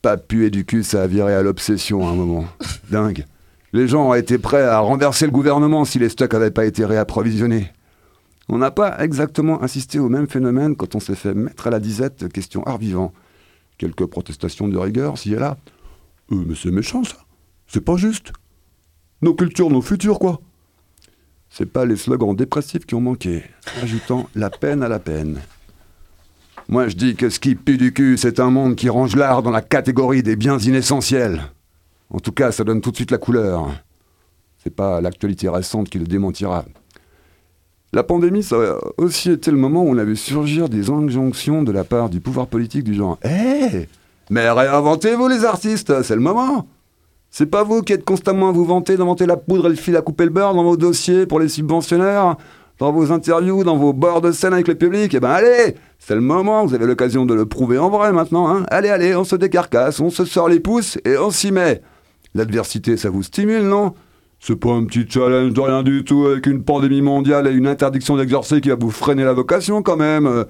Pas 0.04 0.18
puer 0.18 0.52
du 0.52 0.66
cul, 0.66 0.84
ça 0.84 1.04
a 1.04 1.08
viré 1.08 1.34
à 1.34 1.42
l'obsession 1.42 2.06
à 2.06 2.12
un 2.12 2.16
moment. 2.16 2.46
Dingue. 2.92 3.26
Les 3.72 3.88
gens 3.88 4.10
ont 4.10 4.14
été 4.14 4.38
prêts 4.38 4.62
à 4.62 4.80
renverser 4.80 5.26
le 5.26 5.32
gouvernement 5.32 5.86
si 5.86 5.98
les 5.98 6.10
stocks 6.10 6.34
n'avaient 6.34 6.52
pas 6.52 6.66
été 6.66 6.84
réapprovisionnés. 6.84 7.72
On 8.50 8.58
n'a 8.58 8.70
pas 8.70 9.02
exactement 9.02 9.62
assisté 9.62 10.00
au 10.00 10.10
même 10.10 10.28
phénomène 10.28 10.76
quand 10.76 10.96
on 10.96 11.00
s'est 11.00 11.16
fait 11.16 11.34
mettre 11.34 11.68
à 11.68 11.70
la 11.70 11.80
disette 11.80 12.28
question 12.34 12.64
art 12.66 12.80
vivant. 12.80 13.14
Quelques 13.78 14.06
protestations 14.06 14.68
de 14.68 14.78
rigueur, 14.78 15.18
s'il 15.18 15.32
y 15.32 15.36
a 15.38 15.40
là. 15.40 15.58
Euh, 16.34 16.44
mais 16.46 16.56
c'est 16.56 16.70
méchant 16.70 17.06
ça. 17.06 17.16
C'est 17.68 17.80
pas 17.80 17.96
juste. 17.96 18.34
Nos 19.22 19.34
cultures, 19.34 19.70
nos 19.70 19.82
futurs, 19.82 20.20
quoi. 20.20 20.42
C'est 21.50 21.66
pas 21.66 21.86
les 21.86 21.96
slogans 21.96 22.36
dépressifs 22.36 22.86
qui 22.86 22.96
ont 22.96 23.02
manqué, 23.02 23.44
ajoutant 23.82 24.30
la 24.36 24.50
peine 24.50 24.84
à 24.84 24.90
la 24.90 25.00
peine. 25.00 25.40
Moi 26.70 26.88
je 26.88 26.96
dis 26.96 27.16
que 27.16 27.30
ce 27.30 27.40
qui 27.40 27.56
pue 27.56 27.78
du 27.78 27.94
cul, 27.94 28.18
c'est 28.18 28.40
un 28.40 28.50
monde 28.50 28.76
qui 28.76 28.90
range 28.90 29.16
l'art 29.16 29.44
dans 29.44 29.52
la 29.52 29.62
catégorie 29.62 30.24
des 30.24 30.36
biens 30.36 30.58
inessentiels. 30.58 31.44
En 32.10 32.20
tout 32.20 32.32
cas, 32.32 32.52
ça 32.52 32.64
donne 32.64 32.82
tout 32.82 32.92
de 32.92 32.96
suite 32.96 33.12
la 33.12 33.18
couleur. 33.18 33.68
C'est 34.64 34.74
pas 34.74 35.02
l'actualité 35.02 35.50
récente 35.50 35.90
qui 35.90 36.00
le 36.00 36.06
démentira. 36.06 36.64
La 37.92 38.04
pandémie, 38.04 38.42
ça 38.42 38.56
a 38.56 38.78
aussi 38.98 39.32
été 39.32 39.52
le 39.52 39.58
moment 39.58 39.84
où 39.84 39.90
on 39.90 39.98
a 39.98 40.04
vu 40.04 40.16
surgir 40.16 40.70
des 40.70 40.90
injonctions 40.90 41.64
de 41.64 41.72
la 41.72 41.84
part 41.84 42.10
du 42.10 42.22
pouvoir 42.22 42.48
politique 42.48 42.84
du 42.84 42.96
genre 42.96 43.20
Hé 43.24 43.88
Mais 44.30 44.50
réinventez-vous 44.50 45.28
les 45.28 45.46
artistes, 45.46 46.02
c'est 46.02 46.16
le 46.16 46.22
moment 46.22 46.68
C'est 47.30 47.46
pas 47.46 47.64
vous 47.64 47.82
qui 47.82 47.94
êtes 47.94 48.04
constamment 48.04 48.50
à 48.50 48.52
vous 48.52 48.66
vanter 48.66 48.98
d'inventer 48.98 49.28
la 49.28 49.38
poudre 49.38 49.68
et 49.68 49.70
le 49.70 49.76
fil 49.76 49.96
à 49.96 50.02
couper 50.02 50.24
le 50.24 50.32
beurre 50.32 50.56
dans 50.56 50.64
vos 50.64 50.78
dossiers 50.78 51.28
pour 51.28 51.40
les 51.40 51.50
subventionnaires, 51.50 52.38
dans 52.84 52.92
vos 52.92 53.14
interviews, 53.14 53.64
dans 53.64 53.78
vos 53.78 53.94
bords 53.94 54.20
de 54.20 54.34
scène 54.34 54.52
avec 54.52 54.68
le 54.68 54.76
public 54.76 55.14
Eh 55.14 55.22
ben 55.22 55.30
allez 55.30 55.76
C'est 56.00 56.16
le 56.16 56.20
moment, 56.20 56.66
vous 56.66 56.74
avez 56.74 56.86
l'occasion 56.86 57.26
de 57.26 57.34
le 57.34 57.46
prouver 57.46 57.78
en 57.78 57.90
vrai 57.90 58.12
maintenant, 58.12 58.54
hein 58.54 58.66
Allez, 58.70 58.90
allez, 58.90 59.16
on 59.16 59.24
se 59.24 59.38
décarcasse, 59.38 60.02
on 60.02 60.10
se 60.10 60.26
sort 60.26 60.50
les 60.50 60.60
pouces 60.60 60.98
et 61.06 61.18
on 61.18 61.32
s'y 61.32 61.54
met 61.54 61.82
L'adversité, 62.36 62.98
ça 62.98 63.10
vous 63.10 63.24
stimule, 63.24 63.64
non? 63.64 63.94
C'est 64.42 64.58
pas 64.58 64.72
un 64.72 64.84
petit 64.84 65.06
challenge 65.08 65.54
de 65.54 65.62
rien 65.62 65.82
du 65.82 66.04
tout 66.04 66.26
avec 66.26 66.46
une 66.46 66.62
pandémie 66.66 67.02
mondiale 67.02 67.48
et 67.48 67.52
une 67.52 67.68
interdiction 67.68 68.18
d'exercer 68.18 68.60
qui 68.60 68.68
va 68.68 68.76
vous 68.76 68.92
freiner 68.92 69.24
la 69.24 69.32
vocation 69.32 69.82
quand 69.82 69.96
même. 69.96 70.44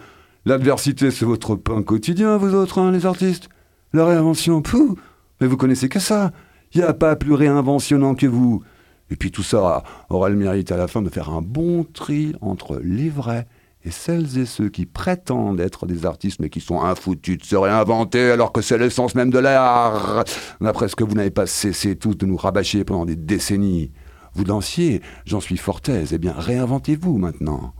L'adversité, 0.47 1.11
c'est 1.11 1.25
votre 1.25 1.53
pain 1.53 1.83
quotidien, 1.83 2.37
vous 2.37 2.55
autres, 2.55 2.79
hein, 2.79 2.91
les 2.91 3.05
artistes. 3.05 3.47
La 3.93 4.07
réinvention, 4.07 4.63
pouh 4.63 4.97
Mais 5.39 5.45
vous 5.45 5.57
connaissez 5.57 5.87
que 5.87 5.99
ça. 5.99 6.31
N'y 6.73 6.81
a 6.81 6.93
pas 6.93 7.15
plus 7.15 7.33
réinventionnant 7.33 8.15
que 8.15 8.25
vous. 8.25 8.63
Et 9.09 9.15
puis 9.15 9.31
tout 9.31 9.43
ça 9.43 9.83
aura 10.09 10.29
le 10.29 10.35
mérite 10.35 10.71
à 10.71 10.77
la 10.77 10.87
fin 10.87 11.01
de 11.01 11.09
faire 11.09 11.29
un 11.29 11.41
bon 11.41 11.83
tri 11.83 12.35
entre 12.41 12.79
les 12.83 13.09
vrais 13.09 13.47
et 13.85 13.91
celles 13.91 14.37
et 14.37 14.45
ceux 14.45 14.69
qui 14.69 14.85
prétendent 14.85 15.59
être 15.59 15.85
des 15.85 16.05
artistes 16.05 16.39
mais 16.39 16.49
qui 16.49 16.61
sont 16.61 16.81
infoutus 16.81 17.37
de 17.37 17.43
se 17.43 17.55
réinventer 17.55 18.31
alors 18.31 18.51
que 18.51 18.61
c'est 18.61 18.77
l'essence 18.77 19.13
même 19.13 19.29
de 19.29 19.39
l'art. 19.39 20.23
D'après 20.61 20.87
ce 20.87 20.95
que 20.95 21.03
vous 21.03 21.15
n'avez 21.15 21.31
pas 21.31 21.47
cessé 21.47 21.95
tous 21.95 22.15
de 22.15 22.25
nous 22.25 22.37
rabâcher 22.37 22.83
pendant 22.85 23.05
des 23.05 23.17
décennies. 23.17 23.91
Vous 24.35 24.45
dansiez, 24.45 25.01
j'en 25.25 25.39
suis 25.39 25.57
fort 25.57 25.81
aise. 25.87 26.13
Eh 26.13 26.17
bien, 26.17 26.33
réinventez-vous 26.33 27.17
maintenant. 27.17 27.73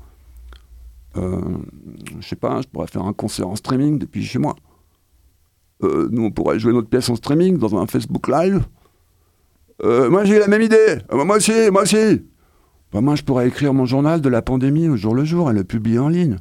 Euh, 1.16 1.42
je 2.20 2.28
sais 2.28 2.36
pas, 2.36 2.62
je 2.62 2.68
pourrais 2.68 2.88
faire 2.88 3.04
un 3.04 3.14
concert 3.14 3.48
en 3.48 3.56
streaming 3.56 3.98
depuis 3.98 4.24
chez 4.24 4.40
moi. 4.40 4.56
Euh, 5.84 6.08
nous, 6.12 6.26
on 6.26 6.32
pourrait 6.32 6.60
jouer 6.60 6.74
notre 6.74 6.90
pièce 6.90 7.10
en 7.10 7.16
streaming 7.16 7.58
dans 7.58 7.76
un 7.78 7.88
Facebook 7.88 8.28
Live. 8.28 8.64
Euh, 9.84 10.10
moi, 10.10 10.24
j'ai 10.24 10.39
la 10.39 10.48
même 10.48 10.62
idée. 10.62 11.00
moi 11.12 11.38
aussi, 11.38 11.69
moi 11.72 11.84
aussi. 11.84 12.24
Bah, 12.93 13.02
moi, 13.02 13.15
je 13.15 13.24
pourrais 13.24 13.48
écrire 13.48 13.74
mon 13.74 13.86
journal 13.86 14.22
de 14.22 14.30
la 14.30 14.41
pandémie 14.41 14.88
au 14.88 14.96
jour 14.96 15.13
le 15.13 15.26
jour 15.26 15.52
et 15.52 15.54
le 15.54 15.63
publier 15.63 16.00
en 16.00 16.08
ligne. 16.08 16.38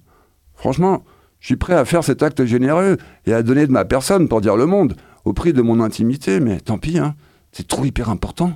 Franchement, 0.54 1.02
je 1.40 1.46
suis 1.46 1.56
prêt 1.56 1.74
à 1.74 1.84
faire 1.84 2.04
cet 2.04 2.22
acte 2.22 2.44
généreux 2.44 2.98
et 3.26 3.32
à 3.32 3.42
donner 3.42 3.66
de 3.66 3.72
ma 3.72 3.84
personne 3.84 4.28
pour 4.28 4.40
dire 4.40 4.56
le 4.56 4.66
monde, 4.66 4.94
au 5.24 5.32
prix 5.32 5.52
de 5.52 5.62
mon 5.62 5.80
intimité, 5.80 6.38
mais 6.38 6.60
tant 6.60 6.78
pis, 6.78 6.98
hein, 6.98 7.16
c'est 7.50 7.66
trop 7.66 7.84
hyper 7.84 8.10
important. 8.10 8.52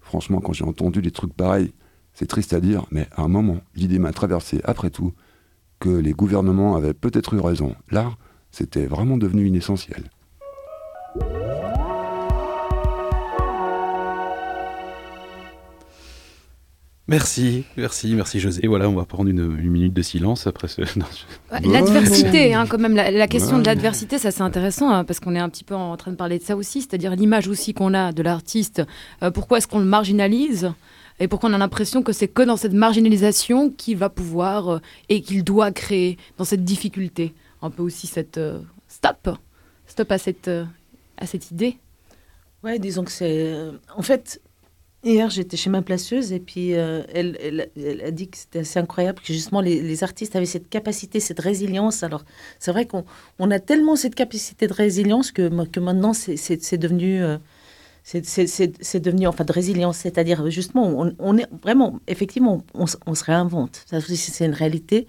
Franchement, 0.00 0.40
quand 0.40 0.52
j'ai 0.52 0.64
entendu 0.64 1.02
des 1.02 1.10
trucs 1.10 1.34
pareils, 1.34 1.72
c'est 2.12 2.26
triste 2.26 2.52
à 2.52 2.60
dire, 2.60 2.86
mais 2.92 3.08
à 3.16 3.22
un 3.22 3.28
moment, 3.28 3.58
l'idée 3.74 3.98
m'a 3.98 4.12
traversé, 4.12 4.60
après 4.62 4.90
tout, 4.90 5.12
que 5.80 5.88
les 5.88 6.12
gouvernements 6.12 6.76
avaient 6.76 6.94
peut-être 6.94 7.34
eu 7.34 7.40
raison. 7.40 7.74
L'art, 7.90 8.16
c'était 8.52 8.86
vraiment 8.86 9.16
devenu 9.16 9.48
inessentiel. 9.48 10.04
Merci, 17.06 17.64
merci, 17.76 18.14
merci 18.14 18.40
José. 18.40 18.66
Voilà, 18.66 18.88
on 18.88 18.94
va 18.94 19.04
prendre 19.04 19.28
une, 19.28 19.46
minute 19.56 19.92
de 19.92 20.00
silence 20.00 20.46
après 20.46 20.68
ce. 20.68 20.80
L'adversité, 21.50 22.54
hein, 22.54 22.64
quand 22.66 22.78
même, 22.78 22.94
la, 22.94 23.28
question 23.28 23.58
de 23.58 23.66
l'adversité, 23.66 24.16
ça 24.16 24.30
c'est 24.30 24.42
intéressant 24.42 24.88
hein, 24.88 25.04
parce 25.04 25.20
qu'on 25.20 25.34
est 25.34 25.40
un 25.40 25.50
petit 25.50 25.64
peu 25.64 25.74
en 25.74 25.98
train 25.98 26.12
de 26.12 26.16
parler 26.16 26.38
de 26.38 26.44
ça 26.44 26.56
aussi, 26.56 26.80
c'est-à-dire 26.80 27.14
l'image 27.14 27.46
aussi 27.46 27.74
qu'on 27.74 27.92
a 27.92 28.12
de 28.12 28.22
l'artiste. 28.22 28.82
Euh, 29.22 29.30
pourquoi 29.30 29.58
est-ce 29.58 29.68
qu'on 29.68 29.80
le 29.80 29.84
marginalise 29.84 30.72
et 31.20 31.28
pourquoi 31.28 31.50
on 31.50 31.52
a 31.52 31.58
l'impression 31.58 32.02
que 32.02 32.12
c'est 32.12 32.26
que 32.26 32.42
dans 32.42 32.56
cette 32.56 32.72
marginalisation 32.72 33.70
qu'il 33.70 33.98
va 33.98 34.08
pouvoir 34.08 34.68
euh, 34.68 34.78
et 35.10 35.20
qu'il 35.20 35.44
doit 35.44 35.72
créer 35.72 36.16
dans 36.38 36.44
cette 36.44 36.64
difficulté? 36.64 37.34
Un 37.60 37.68
peu 37.68 37.82
aussi 37.82 38.06
cette 38.06 38.38
euh, 38.38 38.60
stop, 38.88 39.28
stop 39.86 40.10
à 40.10 40.16
cette 40.16 40.50
à 41.18 41.26
cette 41.26 41.50
idée. 41.50 41.76
Ouais, 42.62 42.78
disons 42.78 43.04
que 43.04 43.12
c'est 43.12 43.54
en 43.94 44.00
fait 44.00 44.40
Hier, 45.04 45.28
j'étais 45.28 45.58
chez 45.58 45.68
ma 45.68 45.82
placeuse 45.82 46.32
et 46.32 46.40
puis 46.40 46.74
euh, 46.74 47.02
elle, 47.12 48.00
a 48.02 48.10
dit 48.10 48.28
que 48.28 48.38
c'était 48.38 48.60
assez 48.60 48.78
incroyable 48.78 49.20
que 49.20 49.34
justement 49.34 49.60
les, 49.60 50.02
artistes 50.02 50.34
avaient 50.34 50.46
cette 50.46 50.70
capacité, 50.70 51.20
cette 51.20 51.40
résilience. 51.40 52.02
Alors, 52.02 52.24
c'est 52.58 52.72
vrai 52.72 52.86
qu'on 52.86 53.04
on 53.38 53.50
a 53.50 53.58
tellement 53.58 53.96
cette 53.96 54.14
capacité 54.14 54.66
de 54.66 54.72
résilience 54.72 55.30
que, 55.30 55.66
que 55.66 55.80
maintenant, 55.80 56.14
c'est 56.14 56.78
devenu. 56.78 57.22
Euh, 57.22 57.36
c'est 58.02 59.00
devenu, 59.00 59.26
enfin, 59.26 59.44
de 59.44 59.52
résilience, 59.52 59.96
c'est-à-dire 59.98 60.50
justement, 60.50 61.14
on, 61.18 61.38
est 61.38 61.48
vraiment, 61.62 62.00
effectivement, 62.06 62.62
on, 62.74 62.86
se 62.86 63.24
réinvente. 63.24 63.86
C'est 63.86 64.44
une 64.44 64.52
réalité. 64.52 65.06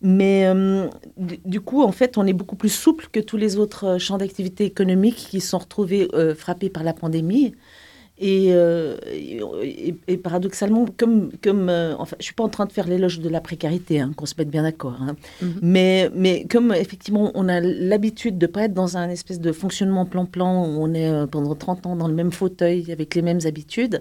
Mais 0.00 0.46
euh, 0.46 0.88
du, 1.16 1.60
coup, 1.60 1.82
en 1.82 1.90
fait, 1.90 2.16
on 2.16 2.24
est 2.24 2.32
beaucoup 2.32 2.54
plus 2.54 2.68
souple 2.68 3.08
que 3.10 3.18
tous 3.18 3.36
les 3.36 3.56
autres 3.56 3.98
champs 3.98 4.18
d'activité 4.18 4.64
économique 4.64 5.16
qui 5.16 5.40
sont 5.40 5.58
retrouvés 5.58 6.08
frappés 6.36 6.70
par 6.70 6.84
la 6.84 6.92
pandémie. 6.92 7.54
Euh, 8.22 8.96
et, 9.12 9.96
et, 10.06 10.16
paradoxalement, 10.16 10.86
comme, 10.96 11.32
comme 11.42 11.68
euh, 11.68 11.96
enfin, 11.98 12.16
je 12.20 12.24
suis 12.24 12.34
pas 12.34 12.44
en 12.44 12.48
train 12.48 12.64
de 12.64 12.72
faire 12.72 12.86
l'éloge 12.86 13.18
de 13.18 13.28
la 13.28 13.40
précarité, 13.40 13.98
hein, 13.98 14.12
qu'on 14.16 14.26
se 14.26 14.34
mette 14.38 14.50
bien 14.50 14.62
d'accord, 14.62 14.96
hein. 15.00 15.16
mhm. 15.42 15.58
mais, 15.62 16.10
mais 16.14 16.46
comme 16.48 16.72
effectivement 16.72 17.32
on 17.34 17.48
a 17.48 17.58
l'habitude 17.58 18.38
de 18.38 18.46
pas 18.46 18.66
être 18.66 18.74
dans 18.74 18.96
un 18.96 19.08
espèce 19.08 19.40
de 19.40 19.50
fonctionnement 19.50 20.06
plan-plan 20.06 20.64
où 20.64 20.80
on 20.80 20.94
est 20.94 21.10
euh, 21.10 21.26
pendant 21.26 21.56
30 21.56 21.86
ans 21.86 21.96
dans 21.96 22.06
le 22.06 22.14
même 22.14 22.30
fauteuil 22.30 22.92
avec 22.92 23.16
les 23.16 23.22
mêmes 23.22 23.40
habitudes, 23.46 24.00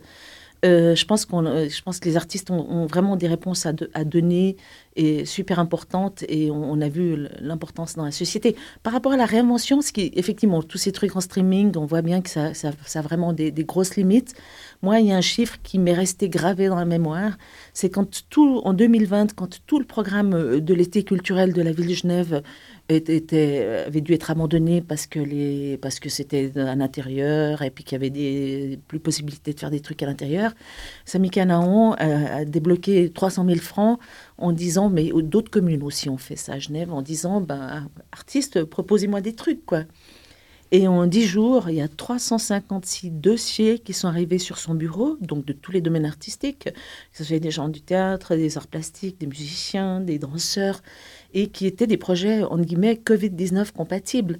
je, 0.64 1.06
pense 1.06 1.26
qu'on, 1.26 1.44
je 1.44 1.82
pense 1.82 2.00
que 2.00 2.08
les 2.08 2.16
artistes 2.16 2.50
ont, 2.50 2.86
vraiment 2.86 3.18
des 3.18 3.28
réponses 3.28 3.66
à, 3.66 3.74
à 3.94 4.06
donner 4.06 4.56
est 4.96 5.26
super 5.26 5.60
importante 5.60 6.24
et 6.28 6.52
on, 6.52 6.80
a 6.82 6.90
vu 6.90 7.28
l'importance 7.40 7.96
dans 7.96 8.06
la 8.06 8.12
société. 8.12 8.56
Par 8.84 8.94
rapport 8.94 9.14
à 9.14 9.18
la 9.18 9.26
réinvention, 9.26 9.82
ce 9.82 9.92
qui 9.92 10.12
effectivement, 10.16 10.62
tous 10.62 10.78
ces 10.78 10.92
trucs 10.92 11.16
en 11.16 11.22
streaming, 11.22 11.76
on 11.78 11.86
voit 11.86 12.02
bien 12.02 12.22
que 12.22 12.30
ça, 12.30 12.54
ça, 12.54 12.72
a 12.96 13.02
vraiment 13.02 13.34
des, 13.34 13.52
grosses 13.64 13.96
limites. 13.96 14.34
Moi, 14.82 15.00
il 15.00 15.08
y 15.08 15.12
a 15.12 15.18
un 15.18 15.22
chiffre 15.22 15.58
qui 15.64 15.80
m'est 15.80 15.94
resté 15.94 16.30
gravé 16.30 16.68
dans 16.68 16.76
la 16.76 16.86
mémoire, 16.86 17.38
c'est 17.74 17.90
quand 17.90 18.24
tout, 18.30 18.62
en 18.66 18.74
2020, 18.74 19.34
quand 19.34 19.62
tout 19.66 19.80
le 19.80 19.86
programme 19.86 20.60
de 20.60 20.74
l'été 20.74 21.04
culturel 21.04 21.54
de 21.54 21.62
la 21.62 21.72
ville 21.72 21.88
de 21.88 21.94
Genève 21.94 22.44
était, 22.90 23.84
avait 23.88 24.02
dû 24.02 24.14
être 24.14 24.30
abandonné 24.30 24.82
parce 24.82 25.08
que, 25.08 25.20
les, 25.20 25.78
parce 25.78 26.00
que 26.00 26.10
c'était 26.10 26.52
à 26.58 26.76
l'intérieur 26.76 27.62
et 27.62 27.70
puis 27.70 27.84
qu'il 27.84 27.96
y 27.96 28.00
avait 28.02 28.10
des, 28.10 28.80
plus 28.88 29.00
possibilités 29.00 29.54
de 29.54 29.60
faire 29.60 29.72
des 29.72 29.80
trucs 29.80 30.04
à 30.04 30.06
l'intérieur. 30.06 30.52
Samy 31.06 31.30
Canaan 31.30 31.94
a, 31.94 32.36
a, 32.38 32.46
débloqué 32.46 33.10
300 33.10 33.46
000 33.46 33.60
francs 33.60 34.00
en 34.38 34.52
disant, 34.52 34.90
mais 34.90 35.12
d'autres 35.14 35.52
communes 35.52 35.84
aussi 35.84 36.10
ont 36.10 36.18
fait 36.18 36.36
ça 36.36 36.54
à 36.54 36.60
Genève, 36.60 36.92
en 36.92 37.02
disant, 37.02 37.42
ben, 37.42 37.90
artiste, 38.12 38.64
proposez-moi 38.64 39.22
des 39.22 39.34
trucs, 39.34 39.66
quoi. 39.66 39.84
Et 40.76 40.88
en 40.88 41.06
dix 41.06 41.28
jours, 41.28 41.70
il 41.70 41.76
y 41.76 41.82
a 41.82 41.88
356 41.88 43.12
dossiers 43.12 43.78
qui 43.78 43.94
sont 43.94 44.08
arrivés 44.08 44.40
sur 44.40 44.58
son 44.58 44.74
bureau, 44.74 45.18
donc 45.22 45.46
de 45.46 45.54
tous 45.54 45.72
les 45.72 45.82
domaines 45.82 46.08
artistiques, 46.08 46.64
que 46.64 46.72
ce 47.12 47.24
soit 47.24 47.38
des 47.38 47.52
gens 47.52 47.70
du 47.70 47.82
théâtre, 47.82 48.36
des 48.36 48.58
arts 48.58 48.66
plastiques, 48.66 49.20
des 49.20 49.28
musiciens, 49.28 50.00
des 50.00 50.18
danseurs, 50.18 50.82
et 51.36 51.50
qui 51.50 51.68
étaient 51.68 51.86
des 51.86 51.98
projets, 51.98 52.42
en 52.42 52.58
guillemets, 52.58 52.96
Covid-19 52.96 53.72
compatibles. 53.72 54.40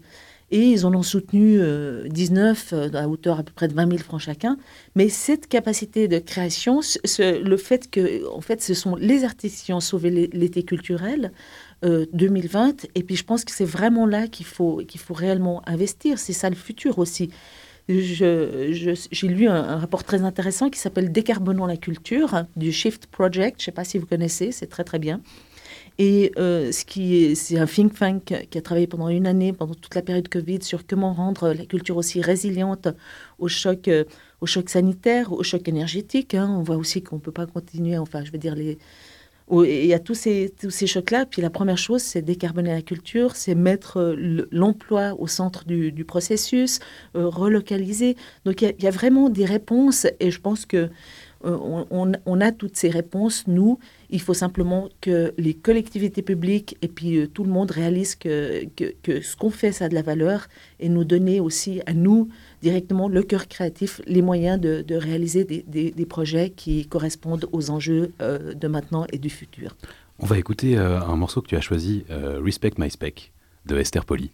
Et 0.52 0.60
ils 0.60 0.86
en 0.86 0.94
ont 0.94 1.04
soutenu 1.04 1.60
19 2.06 2.74
euh, 2.74 2.90
à 2.94 3.08
hauteur 3.08 3.40
à 3.40 3.44
peu 3.44 3.52
près 3.54 3.68
de 3.68 3.74
20 3.74 3.90
000 3.90 3.98
francs 4.00 4.22
chacun. 4.22 4.58
Mais 4.96 5.10
cette 5.10 5.48
capacité 5.48 6.08
de 6.08 6.20
création, 6.20 6.82
le 7.20 7.58
fait 7.58 7.90
que, 7.90 8.22
fait, 8.42 8.62
ce 8.62 8.74
sont 8.74 8.96
les 8.96 9.24
artistes 9.24 9.66
qui 9.66 9.74
ont 9.74 9.80
sauvé 9.80 10.30
l'été 10.32 10.64
culturel, 10.64 11.32
2020. 11.82 12.68
Euh, 12.68 12.88
et 12.96 13.04
puis 13.04 13.16
je 13.16 13.24
pense 13.24 13.44
que 13.44 13.52
c'est 13.52 13.66
vraiment 13.66 14.06
là 14.06 14.28
qu'il 14.28 14.46
faut, 14.46 14.82
qu'il 14.88 15.02
faut 15.02 15.14
réellement 15.14 15.62
investir. 15.68 16.20
C'est 16.20 16.34
ça 16.34 16.50
le 16.50 16.56
futur 16.56 17.00
aussi. 17.00 17.30
J'ai 17.90 19.28
lu 19.28 19.48
un, 19.48 19.78
rapport 19.78 20.04
très 20.04 20.24
intéressant 20.24 20.70
qui 20.70 20.80
s'appelle 20.80 21.12
Décarbonons 21.12 21.66
la 21.66 21.76
culture 21.76 22.46
du 22.56 22.72
Shift 22.72 23.08
Project. 23.08 23.60
Je 23.60 23.64
ne 23.64 23.66
sais 23.66 23.72
pas 23.72 23.84
si 23.84 23.98
vous 23.98 24.06
connaissez, 24.06 24.52
c'est 24.52 24.68
très 24.68 24.86
très 24.86 25.00
bien. 25.00 25.20
Et 26.00 26.32
euh, 26.38 26.72
ce 26.72 26.86
qui 26.86 27.36
c'est 27.36 27.58
un 27.60 27.68
think 27.68 27.98
tank 27.98 28.48
qui 28.50 28.58
a 28.58 28.62
travaillé 28.62 28.88
pendant 28.88 29.10
une 29.10 29.28
année, 29.28 29.54
pendant 29.54 29.76
toute 29.76 29.94
la 29.94 30.02
période 30.02 30.28
Covid, 30.28 30.64
sur 30.64 30.86
comment 30.88 31.14
rendre 31.14 31.54
la 31.54 31.66
culture 31.66 31.98
aussi 31.98 32.22
résiliente 32.22 32.88
au 33.38 33.48
choc, 33.48 33.88
euh, 33.88 34.04
au 34.42 34.48
choc 34.48 34.70
sanitaire, 34.70 35.34
au 35.34 35.44
choc 35.44 35.68
énergétique. 35.68 36.34
Hein. 36.34 36.50
On 36.58 36.64
voit 36.64 36.78
aussi 36.78 37.04
qu'on 37.04 37.18
ne 37.18 37.22
peut 37.22 37.32
pas 37.32 37.46
continuer, 37.46 37.98
enfin, 37.98 38.24
je 38.24 38.32
veux 38.32 38.40
dire, 38.40 38.56
les, 38.56 38.80
il 39.52 39.86
y 39.86 39.94
a 39.94 40.00
tous 40.00 40.16
ces, 40.16 40.52
tous 40.60 40.72
ces 40.72 40.88
chocs-là. 40.88 41.28
Puis 41.28 41.44
la 41.44 41.52
première 41.52 41.78
chose, 41.78 42.02
c'est 42.02 42.24
décarboner 42.24 42.72
la 42.72 42.82
culture, 42.82 43.36
c'est 43.36 43.54
mettre 43.54 43.98
euh, 43.98 44.48
l'emploi 44.52 45.14
au 45.20 45.28
centre 45.28 45.64
du, 45.66 45.92
du 45.92 46.06
processus, 46.06 46.80
relocaliser. 47.14 48.16
Donc 48.46 48.64
il 48.64 48.74
y, 48.80 48.88
a 48.88 48.92
vraiment 48.92 49.30
des 49.30 49.46
réponses 49.46 50.08
et 50.20 50.32
je 50.32 50.40
pense 50.40 50.66
que 50.66 50.90
on, 51.44 52.12
on, 52.26 52.42
a 52.42 52.52
toutes 52.52 52.78
ces 52.78 52.90
réponses, 52.90 53.46
nous, 53.48 53.80
il 54.10 54.22
faut 54.22 54.34
simplement 54.34 54.90
que 55.02 55.34
les 55.38 55.54
collectivités 55.54 56.22
publiques 56.22 56.78
et 56.82 56.88
puis 56.88 57.18
euh, 57.18 57.28
tout 57.28 57.44
le 57.44 57.50
monde 57.50 57.72
réalise 57.72 58.16
que, 58.16 58.66
que, 58.76 59.22
ce 59.22 59.36
qu'on 59.36 59.50
fait, 59.50 59.72
ça 59.72 59.86
a 59.86 59.90
de 59.90 59.96
la 59.96 60.02
valeur 60.02 60.48
et 60.80 60.90
nous 60.90 61.04
donner 61.04 61.40
aussi 61.40 61.82
à 61.86 61.94
nous 61.94 62.30
directement 62.62 63.08
le 63.10 63.24
cœur 63.24 63.48
créatif, 63.48 64.02
les 64.08 64.22
moyens 64.22 64.60
de, 64.60 64.96
réaliser 64.96 65.44
des, 65.44 65.64
des, 65.92 66.06
projets 66.06 66.50
qui 66.50 66.86
correspondent 66.86 67.48
aux 67.52 67.70
enjeux 67.70 68.12
euh, 68.22 68.54
de 68.54 68.68
maintenant 68.68 69.06
et 69.12 69.18
du 69.18 69.30
futur. 69.30 69.76
On 70.20 70.26
va 70.26 70.38
écouter 70.38 70.78
euh, 70.78 71.02
un 71.02 71.16
morceau 71.16 71.42
que 71.42 71.48
tu 71.48 71.56
as 71.56 71.62
choisi, 71.62 72.06
Respect 72.10 72.74
My 72.78 72.90
Spec, 72.90 73.34
de 73.66 73.78
Esther 73.78 74.06
Poli. 74.06 74.32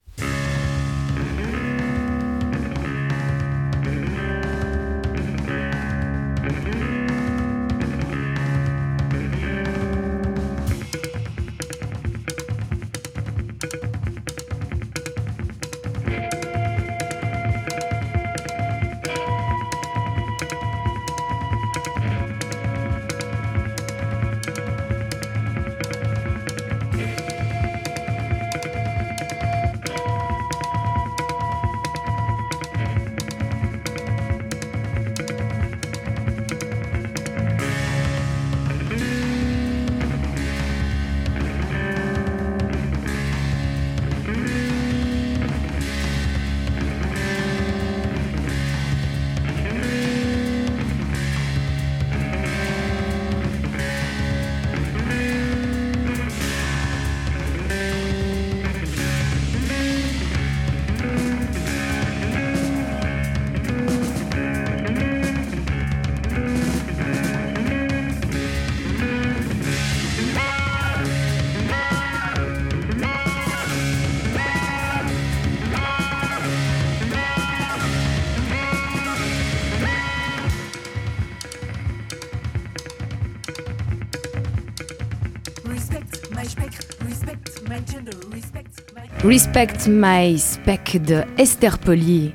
Respect 89.29 89.87
My 89.87 90.39
Spec 90.39 91.03
de 91.03 91.21
Esther 91.37 91.77
Poli. 91.77 92.31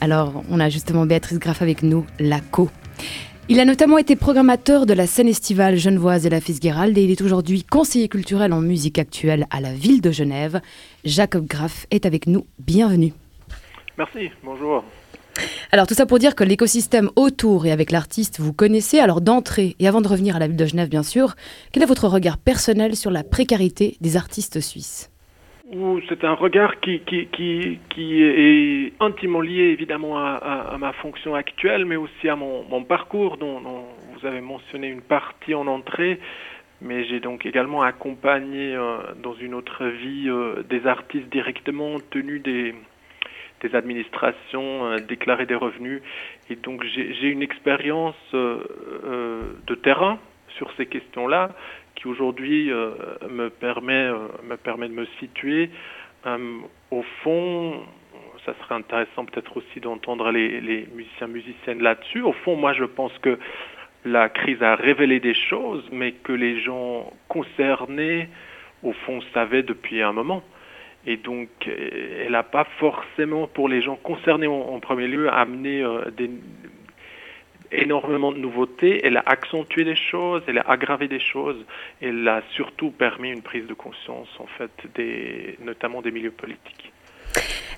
Alors, 0.00 0.44
on 0.48 0.60
a 0.60 0.68
justement 0.68 1.04
Béatrice 1.04 1.40
Graff 1.40 1.62
avec 1.62 1.82
nous, 1.82 2.06
la 2.20 2.38
co. 2.38 2.70
Il 3.48 3.58
a 3.58 3.64
notamment 3.64 3.98
été 3.98 4.14
programmateur 4.14 4.86
de 4.86 4.92
la 4.92 5.08
scène 5.08 5.26
estivale 5.26 5.74
genevoise 5.74 6.26
et 6.26 6.30
la 6.30 6.40
Fitzgerald 6.40 6.96
et 6.96 7.02
il 7.02 7.10
est 7.10 7.22
aujourd'hui 7.22 7.64
conseiller 7.64 8.08
culturel 8.08 8.52
en 8.52 8.60
musique 8.60 9.00
actuelle 9.00 9.48
à 9.50 9.60
la 9.60 9.72
ville 9.72 10.00
de 10.00 10.12
Genève. 10.12 10.60
Jacob 11.04 11.44
Graff 11.44 11.88
est 11.90 12.06
avec 12.06 12.28
nous. 12.28 12.46
Bienvenue. 12.60 13.14
Merci, 13.98 14.30
bonjour. 14.44 14.84
Alors 15.72 15.88
tout 15.88 15.94
ça 15.94 16.06
pour 16.06 16.20
dire 16.20 16.36
que 16.36 16.44
l'écosystème 16.44 17.10
autour 17.16 17.66
et 17.66 17.72
avec 17.72 17.90
l'artiste, 17.90 18.38
vous 18.38 18.52
connaissez. 18.52 19.00
Alors 19.00 19.22
d'entrée, 19.22 19.74
et 19.80 19.88
avant 19.88 20.02
de 20.02 20.06
revenir 20.06 20.36
à 20.36 20.38
la 20.38 20.46
ville 20.46 20.56
de 20.56 20.66
Genève 20.66 20.88
bien 20.88 21.02
sûr, 21.02 21.34
quel 21.72 21.82
est 21.82 21.86
votre 21.86 22.06
regard 22.06 22.38
personnel 22.38 22.94
sur 22.94 23.10
la 23.10 23.24
précarité 23.24 23.96
des 24.00 24.16
artistes 24.16 24.60
suisses? 24.60 25.10
C'est 26.08 26.24
un 26.24 26.32
regard 26.32 26.80
qui, 26.80 27.02
est 27.98 28.92
intimement 29.00 29.40
lié 29.40 29.64
évidemment 29.64 30.18
à, 30.18 30.76
ma 30.78 30.92
fonction 30.94 31.34
actuelle, 31.34 31.84
mais 31.84 31.96
aussi 31.96 32.28
à 32.28 32.36
mon, 32.36 32.84
parcours 32.84 33.36
dont, 33.36 33.60
vous 33.60 34.26
avez 34.26 34.40
mentionné 34.40 34.88
une 34.88 35.02
partie 35.02 35.54
en 35.54 35.66
entrée. 35.66 36.20
Mais 36.80 37.04
j'ai 37.04 37.18
donc 37.18 37.44
également 37.44 37.82
accompagné 37.82 38.72
euh, 38.76 38.98
dans 39.20 39.34
une 39.34 39.52
autre 39.52 39.84
vie 39.84 40.28
euh, 40.28 40.62
des 40.70 40.86
artistes 40.86 41.28
directement 41.28 41.96
tenus 42.10 42.40
des, 42.40 42.72
administrations, 43.74 44.86
euh, 44.86 44.98
déclarer 44.98 45.44
des 45.44 45.56
revenus. 45.56 46.00
Et 46.50 46.56
donc 46.56 46.84
j'ai 46.84 47.28
une 47.28 47.42
expérience 47.42 48.14
de 48.32 49.74
terrain 49.82 50.20
sur 50.56 50.70
ces 50.76 50.86
questions-là 50.86 51.50
qui 51.98 52.06
aujourd'hui 52.06 52.70
euh, 52.70 52.92
me, 53.28 53.50
permet, 53.50 54.06
euh, 54.06 54.28
me 54.44 54.56
permet 54.56 54.88
de 54.88 54.94
me 54.94 55.06
situer. 55.18 55.70
Euh, 56.26 56.58
au 56.90 57.02
fond, 57.22 57.80
ça 58.46 58.54
serait 58.60 58.76
intéressant 58.76 59.24
peut-être 59.24 59.56
aussi 59.56 59.80
d'entendre 59.80 60.30
les, 60.30 60.60
les 60.60 60.88
musiciens, 60.94 61.26
musiciennes 61.26 61.82
là-dessus. 61.82 62.22
Au 62.22 62.32
fond, 62.32 62.56
moi 62.56 62.72
je 62.72 62.84
pense 62.84 63.16
que 63.18 63.38
la 64.04 64.28
crise 64.28 64.62
a 64.62 64.76
révélé 64.76 65.18
des 65.18 65.34
choses, 65.34 65.84
mais 65.90 66.12
que 66.12 66.32
les 66.32 66.60
gens 66.60 67.12
concernés, 67.28 68.28
au 68.82 68.92
fond, 68.92 69.20
savaient 69.34 69.64
depuis 69.64 70.00
un 70.02 70.12
moment. 70.12 70.42
Et 71.06 71.16
donc, 71.16 71.48
elle 71.66 72.32
n'a 72.32 72.42
pas 72.44 72.64
forcément, 72.78 73.48
pour 73.48 73.68
les 73.68 73.82
gens 73.82 73.96
concernés 73.96 74.46
en, 74.46 74.78
premier 74.78 75.08
lieu, 75.08 75.28
amené 75.32 75.84
des, 76.16 76.30
énormément 77.72 78.32
de 78.32 78.38
nouveautés, 78.38 79.00
elle 79.04 79.16
a 79.16 79.22
accentué 79.26 79.84
les 79.84 79.96
choses, 79.96 80.42
elle 80.46 80.58
a 80.58 80.68
aggravé 80.68 81.08
des 81.08 81.20
choses, 81.20 81.64
elle 82.00 82.26
a 82.26 82.42
surtout 82.52 82.90
permis 82.90 83.30
une 83.30 83.42
prise 83.42 83.66
de 83.66 83.74
conscience 83.74 84.28
en 84.38 84.46
fait 84.46 84.70
notamment 85.60 86.02
des 86.02 86.10
milieux 86.10 86.30
politiques. 86.30 86.92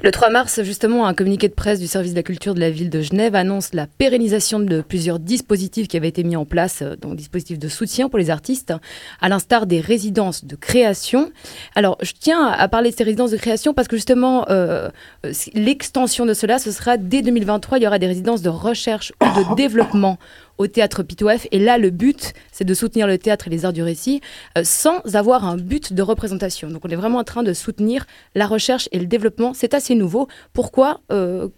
Le 0.03 0.11
3 0.11 0.31
mars, 0.31 0.63
justement, 0.63 1.07
un 1.07 1.13
communiqué 1.13 1.47
de 1.47 1.53
presse 1.53 1.79
du 1.79 1.87
service 1.87 2.13
de 2.13 2.17
la 2.17 2.23
culture 2.23 2.55
de 2.55 2.61
la 2.61 2.71
ville 2.71 2.89
de 2.89 3.03
Genève 3.03 3.35
annonce 3.35 3.75
la 3.75 3.87
pérennisation 3.87 4.59
de 4.59 4.81
plusieurs 4.81 5.19
dispositifs 5.19 5.89
qui 5.89 5.99
avaient 5.99 6.09
été 6.09 6.25
mis 6.25 6.37
en 6.37 6.47
place, 6.47 6.81
euh, 6.81 6.97
donc 6.97 7.17
dispositifs 7.17 7.59
de 7.59 7.69
soutien 7.69 8.09
pour 8.09 8.19
les 8.19 8.31
artistes, 8.31 8.73
à 9.21 9.29
l'instar 9.29 9.67
des 9.67 9.79
résidences 9.79 10.47
de 10.47 10.57
création. 10.57 11.31
Alors, 11.75 11.99
je 12.01 12.13
tiens 12.19 12.47
à 12.47 12.67
parler 12.67 12.93
de 12.93 12.97
ces 12.97 13.05
résidences 13.05 13.31
de 13.31 13.37
création 13.37 13.75
parce 13.75 13.89
que 13.89 13.97
justement, 13.97 14.49
euh, 14.49 14.89
euh, 15.27 15.33
l'extension 15.53 16.25
de 16.25 16.33
cela, 16.33 16.59
ce 16.59 16.71
sera 16.71 16.97
dès 16.97 17.21
2023, 17.21 17.77
il 17.77 17.85
y 17.85 17.87
aura 17.87 17.99
des 17.99 18.07
résidences 18.07 18.41
de 18.41 18.49
recherche 18.49 19.13
ou 19.23 19.27
de 19.27 19.55
développement 19.55 20.19
au 20.61 20.67
théâtre 20.67 21.03
Pitof. 21.03 21.47
Et 21.51 21.59
là, 21.59 21.79
le 21.79 21.91
but, 21.91 22.35
c'est 22.53 22.65
de 22.65 22.75
soutenir 22.75 23.07
le 23.07 23.19
théâtre 23.19 23.49
et 23.49 23.51
les 23.51 23.65
arts 23.65 23.73
du 23.73 23.83
récit 23.83 24.21
sans 24.63 25.17
avoir 25.17 25.45
un 25.45 25.57
but 25.57 25.93
de 25.93 26.03
représentation. 26.03 26.69
Donc 26.69 26.85
on 26.85 26.89
est 26.89 26.97
vraiment 26.97 27.19
en 27.19 27.25
train 27.25 27.43
de 27.43 27.53
soutenir 27.53 28.05
la 28.35 28.47
recherche 28.47 28.89
et 28.93 28.99
le 28.99 29.07
développement. 29.07 29.55
C'est 29.55 29.75
assez 29.75 29.95
nouveau. 29.95 30.29
Pourquoi 30.53 31.01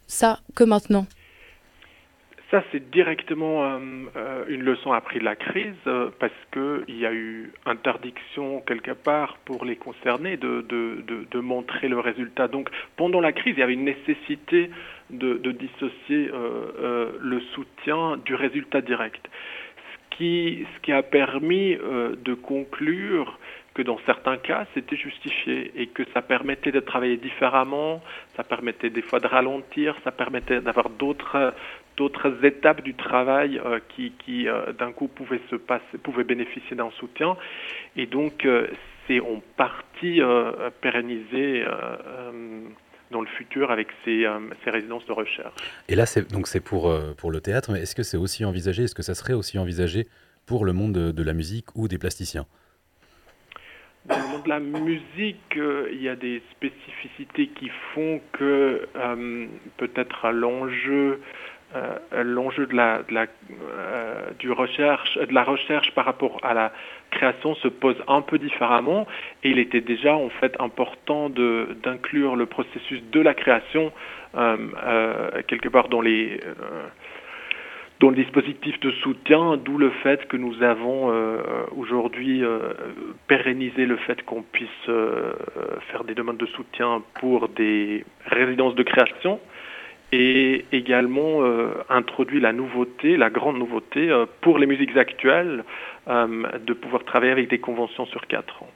ça 0.06 0.40
que 0.54 0.64
maintenant? 0.64 1.06
Ça, 2.52 2.62
c'est 2.70 2.90
directement 2.90 3.64
euh, 3.64 3.78
euh, 4.14 4.44
une 4.46 4.60
leçon 4.60 4.92
apprise 4.92 5.20
de 5.20 5.24
la 5.24 5.36
crise 5.36 5.72
euh, 5.86 6.10
parce 6.20 6.34
qu'il 6.52 6.98
y 6.98 7.06
a 7.06 7.12
eu 7.14 7.50
interdiction 7.64 8.60
quelque 8.60 8.90
part 8.90 9.38
pour 9.46 9.64
les 9.64 9.76
concernés 9.76 10.36
de, 10.36 10.60
de, 10.68 11.02
de, 11.30 11.40
montrer 11.40 11.88
le 11.88 11.98
résultat. 11.98 12.48
Donc 12.48 12.68
pendant 12.98 13.22
la 13.22 13.32
crise, 13.32 13.54
il 13.56 13.60
y 13.60 13.62
avait 13.62 13.72
une 13.72 13.86
nécessité 13.86 14.70
de, 15.12 15.52
dissocier 15.52 16.30
le 16.32 17.40
soutien 17.54 18.16
du 18.24 18.34
résultat 18.34 18.80
direct. 18.80 19.28
Ce 19.76 20.16
qui, 20.16 20.66
ce 20.74 20.80
qui 20.80 20.92
a 20.92 21.02
permis 21.02 21.76
de 21.76 22.34
conclure 22.34 23.38
que 23.74 23.82
dans 23.82 23.98
certains 24.04 24.36
cas, 24.36 24.66
c'était 24.74 24.96
justifié 24.96 25.72
et 25.76 25.86
que 25.86 26.02
ça 26.12 26.22
permettait 26.22 26.72
de 26.72 26.80
travailler 26.80 27.16
différemment, 27.16 28.02
ça 28.36 28.44
permettait 28.44 28.90
des 28.90 29.02
fois 29.02 29.20
de 29.20 29.26
ralentir, 29.26 29.96
ça 30.04 30.12
permettait 30.12 30.60
d'avoir 30.60 30.90
d'autres 30.90 31.54
d'autres 31.96 32.42
étapes 32.44 32.82
du 32.82 32.94
travail 32.94 33.60
euh, 33.64 33.78
qui, 33.90 34.12
qui 34.24 34.48
euh, 34.48 34.72
d'un 34.72 34.92
coup 34.92 35.08
pouvaient 35.08 35.40
se 35.50 35.56
pouvaient 35.56 36.24
bénéficier 36.24 36.74
d'un 36.74 36.90
soutien, 36.92 37.36
et 37.96 38.06
donc 38.06 38.44
euh, 38.44 38.66
c'est 39.06 39.20
en 39.20 39.42
partie 39.56 40.20
pérennisé 40.80 41.64
dans 43.12 43.20
le 43.20 43.28
futur 43.28 43.70
avec 43.70 43.88
ces, 44.04 44.26
ces, 44.64 44.70
résidences 44.70 45.06
de 45.06 45.12
recherche. 45.12 45.54
Et 45.88 45.94
là, 45.94 46.06
c'est 46.06 46.30
donc 46.32 46.48
c'est 46.48 46.60
pour 46.60 46.92
pour 47.16 47.30
le 47.30 47.40
théâtre, 47.40 47.70
mais 47.72 47.80
est-ce 47.82 47.94
que 47.94 48.02
c'est 48.02 48.16
aussi 48.16 48.44
envisagé, 48.44 48.84
est-ce 48.84 48.94
que 48.94 49.02
ça 49.02 49.14
serait 49.14 49.34
aussi 49.34 49.58
envisagé 49.58 50.08
pour 50.46 50.64
le 50.64 50.72
monde 50.72 50.92
de, 50.92 51.12
de 51.12 51.22
la 51.22 51.34
musique 51.34 51.76
ou 51.76 51.86
des 51.86 51.98
plasticiens? 51.98 52.46
Dans 54.06 54.18
le 54.18 54.26
monde 54.26 54.42
de 54.42 54.48
la 54.48 54.58
musique, 54.58 55.54
il 55.54 56.02
y 56.02 56.08
a 56.08 56.16
des 56.16 56.42
spécificités 56.50 57.46
qui 57.48 57.70
font 57.94 58.20
que 58.32 58.88
peut-être 59.76 60.30
l'enjeu 60.30 61.20
euh, 61.74 62.22
l'enjeu 62.22 62.66
de 62.66 62.76
la, 62.76 63.00
euh, 63.10 64.30
du 64.38 64.50
recherche, 64.50 65.16
de 65.16 65.32
la 65.32 65.42
recherche 65.42 65.90
par 65.92 66.04
rapport 66.04 66.38
à 66.42 66.52
la 66.52 66.70
création 67.10 67.54
se 67.54 67.68
pose 67.68 67.96
un 68.08 68.20
peu 68.20 68.38
différemment 68.38 69.06
et 69.42 69.50
il 69.50 69.58
était 69.58 69.80
déjà 69.80 70.14
en 70.14 70.28
fait 70.28 70.54
important 70.60 71.30
d'inclure 71.30 72.36
le 72.36 72.44
processus 72.44 73.02
de 73.10 73.20
la 73.20 73.32
création 73.32 73.90
euh, 74.36 74.56
quelque 75.46 75.68
part 75.68 75.88
dans 75.88 76.02
les 76.02 76.40
dans 78.00 78.10
le 78.10 78.16
dispositif 78.16 78.80
de 78.80 78.90
soutien, 78.90 79.56
d'où 79.56 79.78
le 79.78 79.90
fait 80.02 80.26
que 80.26 80.36
nous 80.36 80.60
avons 80.64 81.14
aujourd'hui 81.76 82.42
pérennisé 83.28 83.86
le 83.86 83.96
fait 83.96 84.20
qu'on 84.24 84.42
puisse 84.42 84.68
faire 85.92 86.02
des 86.04 86.14
demandes 86.14 86.38
de 86.38 86.46
soutien 86.46 87.02
pour 87.20 87.48
des 87.48 88.04
résidences 88.26 88.74
de 88.74 88.82
création 88.82 89.38
et 90.12 90.66
également 90.72 91.42
euh, 91.42 91.72
introduit 91.88 92.40
la 92.40 92.52
nouveauté, 92.52 93.16
la 93.16 93.30
grande 93.30 93.58
nouveauté 93.58 94.10
euh, 94.10 94.26
pour 94.42 94.58
les 94.58 94.66
musiques 94.66 94.96
actuelles, 94.96 95.64
euh, 96.08 96.44
de 96.58 96.72
pouvoir 96.74 97.04
travailler 97.04 97.32
avec 97.32 97.48
des 97.48 97.58
conventions 97.58 98.04
sur 98.06 98.26
quatre 98.26 98.62
ans. 98.62 98.68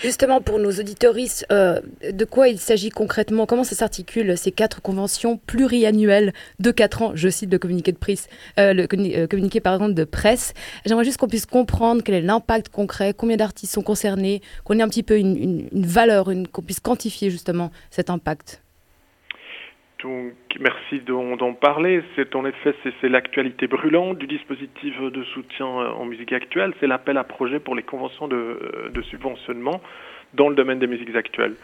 Justement, 0.00 0.42
pour 0.42 0.58
nos 0.58 0.70
auditoristes, 0.70 1.46
de 1.48 2.24
quoi 2.26 2.48
il 2.48 2.58
s'agit 2.58 2.90
concrètement? 2.90 3.46
Comment 3.46 3.64
ça 3.64 3.74
s'articule 3.74 4.36
ces 4.36 4.52
quatre 4.52 4.82
conventions 4.82 5.38
pluriannuelles 5.38 6.34
de 6.60 6.70
quatre 6.70 7.00
ans? 7.00 7.12
Je 7.14 7.30
cite 7.30 7.50
le 7.50 7.58
communiqué 7.58 7.90
de 7.90 7.96
presse, 7.96 8.28
le 8.58 9.26
communiqué 9.26 9.60
par 9.60 9.80
presse. 10.10 10.52
J'aimerais 10.84 11.04
juste 11.04 11.16
qu'on 11.16 11.28
puisse 11.28 11.46
comprendre 11.46 12.02
quel 12.04 12.16
est 12.16 12.20
l'impact 12.20 12.68
concret, 12.68 13.14
combien 13.16 13.38
d'artistes 13.38 13.72
sont 13.72 13.82
concernés, 13.82 14.42
qu'on 14.64 14.78
ait 14.78 14.82
un 14.82 14.88
petit 14.88 15.02
peu 15.02 15.16
une 15.16 15.66
valeur, 15.72 16.28
qu'on 16.52 16.62
puisse 16.62 16.80
quantifier 16.80 17.30
justement 17.30 17.70
cet 17.90 18.10
impact. 18.10 18.61
Donc, 20.02 20.32
merci 20.58 20.98
d'en 21.00 21.54
parler. 21.54 22.02
C'est 22.16 22.34
en 22.34 22.44
effet 22.44 22.74
c'est 23.00 23.08
l'actualité 23.08 23.68
brûlante 23.68 24.18
du 24.18 24.26
dispositif 24.26 25.00
de 25.00 25.22
soutien 25.24 25.66
euh, 25.66 25.92
en 25.92 26.04
musique 26.04 26.32
actuelle. 26.32 26.74
C'est 26.80 26.88
l'appel 26.88 27.16
à 27.18 27.24
projet 27.24 27.60
pour 27.60 27.76
les 27.76 27.84
conventions 27.84 28.26
de, 28.26 28.36
euh, 28.36 28.88
de, 28.88 29.02
subventionnement 29.02 29.80
dans 30.34 30.48
le 30.48 30.56
domaine 30.56 30.80
des 30.80 30.88
musiques 30.88 31.14
actuelles. 31.14 31.54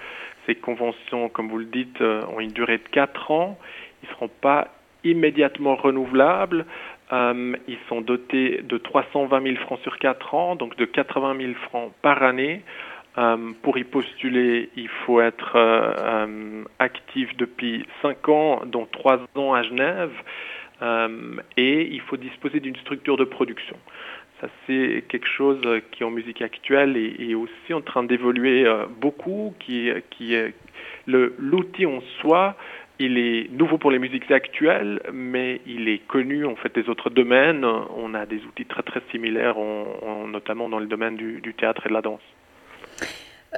Ces 0.46 0.54
conventions, 0.54 1.28
comme 1.28 1.48
vous 1.48 1.58
le 1.58 1.64
dites, 1.64 2.00
euh, 2.00 2.22
ont 2.32 2.38
une 2.38 2.52
durée 2.52 2.78
de 2.78 2.88
4 2.92 3.32
ans. 3.32 3.58
Ils 4.02 4.08
ne 4.08 4.14
seront 4.14 4.30
pas 4.40 4.68
immédiatement 5.02 5.74
renouvelables. 5.74 6.64
ils 7.10 7.78
sont 7.88 8.02
dotés 8.02 8.60
de 8.62 8.78
320 8.78 9.42
000 9.42 9.56
francs 9.56 9.80
sur 9.82 9.98
4 9.98 10.34
ans, 10.34 10.54
donc 10.54 10.76
de 10.76 10.84
80 10.84 11.36
000 11.40 11.52
francs 11.54 11.92
par 12.02 12.22
année. 12.22 12.62
Euh, 13.16 13.52
pour 13.62 13.78
y 13.78 13.84
postuler, 13.84 14.68
il 14.76 14.88
faut 14.88 15.20
être 15.20 15.56
euh, 15.56 15.92
euh, 15.98 16.64
actif 16.78 17.36
depuis 17.36 17.84
5 18.02 18.28
ans, 18.28 18.62
dont 18.66 18.86
3 18.90 19.20
ans 19.34 19.54
à 19.54 19.62
Genève, 19.62 20.12
et 21.56 21.88
il 21.90 22.00
faut 22.02 22.16
disposer 22.16 22.60
d'une 22.60 22.76
structure 22.76 23.16
de 23.16 23.24
production. 23.24 23.76
Ça, 24.40 24.46
c'est 24.64 25.02
quelque 25.08 25.26
chose 25.26 25.60
qui, 25.90 26.04
en 26.04 26.10
musique 26.12 26.40
actuelle, 26.40 26.96
est, 26.96 27.34
aussi 27.34 27.74
en 27.74 27.80
train 27.80 28.04
d'évoluer 28.04 28.64
beaucoup, 29.00 29.54
qui, 29.58 29.90
qui 30.10 30.36
l'outil 31.08 31.84
en 31.84 32.00
soi, 32.20 32.54
il 33.00 33.18
est 33.18 33.50
nouveau 33.50 33.76
pour 33.78 33.90
les 33.90 33.98
musiques 33.98 34.30
actuelles, 34.30 35.00
mais 35.12 35.60
il 35.66 35.88
est 35.88 36.06
connu 36.06 36.44
en 36.44 36.54
fait 36.54 36.72
des 36.72 36.88
autres 36.88 37.10
domaines. 37.10 37.64
On 37.64 38.14
a 38.14 38.24
des 38.24 38.44
outils 38.44 38.66
très 38.66 38.84
très 38.84 39.02
similaires, 39.10 39.56
notamment 40.28 40.68
dans 40.68 40.78
le 40.78 40.86
domaine 40.86 41.16
du 41.16 41.54
théâtre 41.54 41.86
et 41.86 41.88
de 41.88 41.94
la 41.94 42.02
danse. 42.02 42.37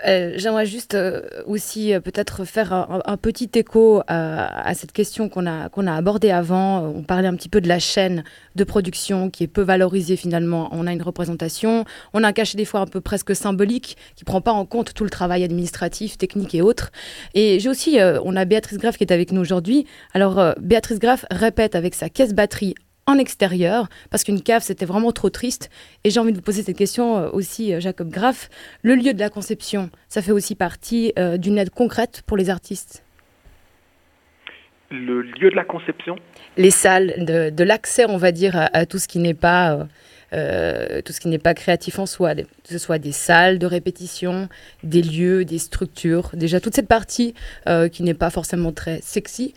Euh, 0.07 0.35
j'aimerais 0.37 0.67
juste 0.67 0.95
euh, 0.95 1.23
aussi 1.47 1.93
euh, 1.93 2.01
peut-être 2.01 2.45
faire 2.45 2.73
un, 2.73 3.17
petit 3.17 3.51
écho 3.55 4.03
à, 4.07 4.73
cette 4.75 4.93
question 4.93 5.29
qu'on 5.29 5.47
a, 5.47 5.69
a 5.69 5.97
abordée 5.97 6.31
avant. 6.31 6.83
On 6.85 7.03
parlait 7.03 7.29
un 7.29 7.35
petit 7.35 7.49
peu 7.49 7.61
de 7.61 7.69
la 7.69 7.79
chaîne 7.79 8.25
de 8.55 8.65
production 8.65 9.31
qui 9.31 9.45
est 9.45 9.49
peu 9.49 9.63
valorisée 9.63 10.17
finalement. 10.17 10.69
On 10.73 10.87
a 10.87 10.93
une 10.93 11.03
représentation, 11.03 11.85
on 12.13 12.23
a 12.25 12.29
un 12.29 12.33
cachet 12.33 12.57
des 12.57 12.65
fois 12.65 12.81
un 12.81 12.87
peu 12.87 13.01
presque 13.01 13.35
symbolique 13.35 13.97
qui 14.17 14.25
prend 14.25 14.41
pas 14.41 14.53
en 14.53 14.65
compte 14.65 14.95
tout 14.95 15.05
le 15.05 15.11
travail 15.11 15.45
administratif, 15.45 16.19
technique 16.19 16.55
et 16.55 16.63
autres. 16.63 16.93
Et 17.35 17.59
j'ai 17.61 17.69
aussi, 17.69 17.99
on 18.25 18.37
a 18.37 18.45
Béatrice 18.45 18.79
Graff 18.79 18.97
qui 18.97 19.05
est 19.05 19.13
avec 19.13 19.33
nous 19.33 19.41
aujourd'hui. 19.41 19.87
Alors 20.15 20.55
Béatrice 20.61 20.99
Graff 20.99 21.25
répète 21.31 21.75
avec 21.75 21.95
sa 21.95 22.09
caisse 22.09 22.33
batterie 22.33 22.75
en 23.11 23.19
extérieur, 23.19 23.89
parce 24.11 24.25
qu'une 24.25 24.43
cave, 24.43 24.63
c'était 24.63 24.87
vraiment 24.87 25.13
trop 25.13 25.31
triste. 25.31 25.71
Et 26.05 26.11
j'ai 26.11 26.21
envie 26.21 26.33
de 26.33 26.37
vous 26.37 26.43
poser 26.43 26.63
cette 26.63 26.77
question 26.77 27.17
euh, 27.17 27.31
aussi, 27.33 27.75
euh, 27.75 27.81
Jacob 27.81 28.09
Graff. 28.09 28.49
Le 28.83 28.95
lieu 28.95 29.13
de 29.13 29.21
la 29.21 29.29
conception, 29.29 29.91
ça 30.09 30.23
fait 30.23 30.33
aussi 30.33 30.55
partie 30.55 31.13
euh, 31.19 31.37
d'une 31.37 31.59
aide 31.59 31.71
concrète 31.71 32.23
pour 32.27 32.37
les 32.37 32.51
artistes? 32.51 33.05
Le 34.91 35.23
lieu 35.23 35.51
de 35.51 35.57
la 35.57 35.65
conception? 35.65 36.17
Les 36.57 36.71
salles, 36.71 37.15
de, 37.19 37.65
l'accès, 37.65 38.07
on 38.09 38.17
va 38.17 38.33
dire, 38.33 38.57
à, 38.73 38.87
tout 38.87 38.99
ce 38.99 39.07
qui 39.07 39.19
n'est 39.19 39.35
pas... 39.35 39.87
tout 40.33 41.13
ce 41.13 41.21
qui 41.21 41.29
n'est 41.29 41.39
pas 41.39 41.55
créatif 41.55 41.99
en 41.99 42.07
soi, 42.07 42.35
que 42.35 42.45
ce 42.65 42.79
soit 42.79 42.99
des 42.99 43.13
salles 43.13 43.59
de 43.59 43.67
répétition, 43.67 44.49
des 44.83 45.03
lieux, 45.03 45.45
des 45.45 45.59
structures, 45.59 46.31
déjà 46.35 46.61
toute 46.61 46.75
cette 46.75 46.89
partie 46.89 47.35
qui 47.93 48.03
n'est 48.03 48.15
pas 48.15 48.31
forcément 48.31 48.73
très 48.73 49.01
sexy 49.03 49.55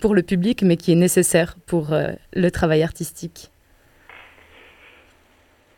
pour 0.00 0.14
le 0.14 0.22
public, 0.22 0.62
mais 0.62 0.76
qui 0.76 0.92
est 0.92 0.96
nécessaire 0.96 1.56
pour 1.66 1.94
le 2.34 2.50
travail 2.50 2.82
artistique 2.82 3.50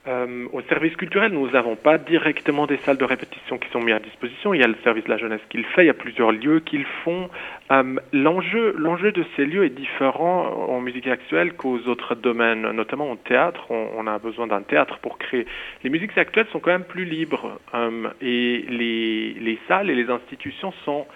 euh, 0.08 0.46
au 0.52 0.60
service 0.62 0.94
culturel, 0.96 1.32
nous 1.32 1.50
n'avons 1.50 1.74
pas 1.74 1.98
directement 1.98 2.66
des 2.66 2.76
salles 2.78 2.96
de 2.96 3.04
répétition 3.04 3.58
qui 3.58 3.68
sont 3.70 3.80
mises 3.80 3.94
à 3.94 3.98
disposition. 3.98 4.54
Il 4.54 4.60
y 4.60 4.64
a 4.64 4.68
le 4.68 4.76
service 4.84 5.04
de 5.04 5.10
la 5.10 5.16
jeunesse 5.16 5.40
qui 5.48 5.58
le 5.58 5.64
fait, 5.64 5.82
il 5.82 5.86
y 5.86 5.90
a 5.90 5.94
plusieurs 5.94 6.32
lieux 6.32 6.60
qui 6.60 6.78
le 6.78 6.86
font. 7.04 7.28
Euh, 7.72 7.96
l'enjeu, 8.12 8.74
l'enjeu 8.78 9.10
de 9.10 9.24
ces 9.34 9.44
lieux 9.44 9.64
est 9.64 9.70
différent 9.70 10.68
en 10.68 10.80
musique 10.80 11.08
actuelle 11.08 11.54
qu'aux 11.54 11.80
autres 11.88 12.14
domaines, 12.14 12.70
notamment 12.70 13.10
en 13.10 13.16
théâtre. 13.16 13.70
On, 13.70 14.06
a 14.06 14.18
besoin 14.18 14.46
d'un 14.46 14.62
théâtre 14.62 14.98
pour 14.98 15.18
créer. 15.18 15.46
Les 15.82 15.90
musiques 15.90 16.16
actuelles 16.16 16.46
sont 16.52 16.60
quand 16.60 16.70
même 16.70 16.84
plus 16.84 17.04
libres 17.04 17.58
euh, 17.74 18.08
et 18.20 18.64
les, 18.68 19.34
les 19.40 19.58
salles 19.66 19.90
et 19.90 19.94
les 19.94 20.08
institutions 20.08 20.72
sont 20.84 21.06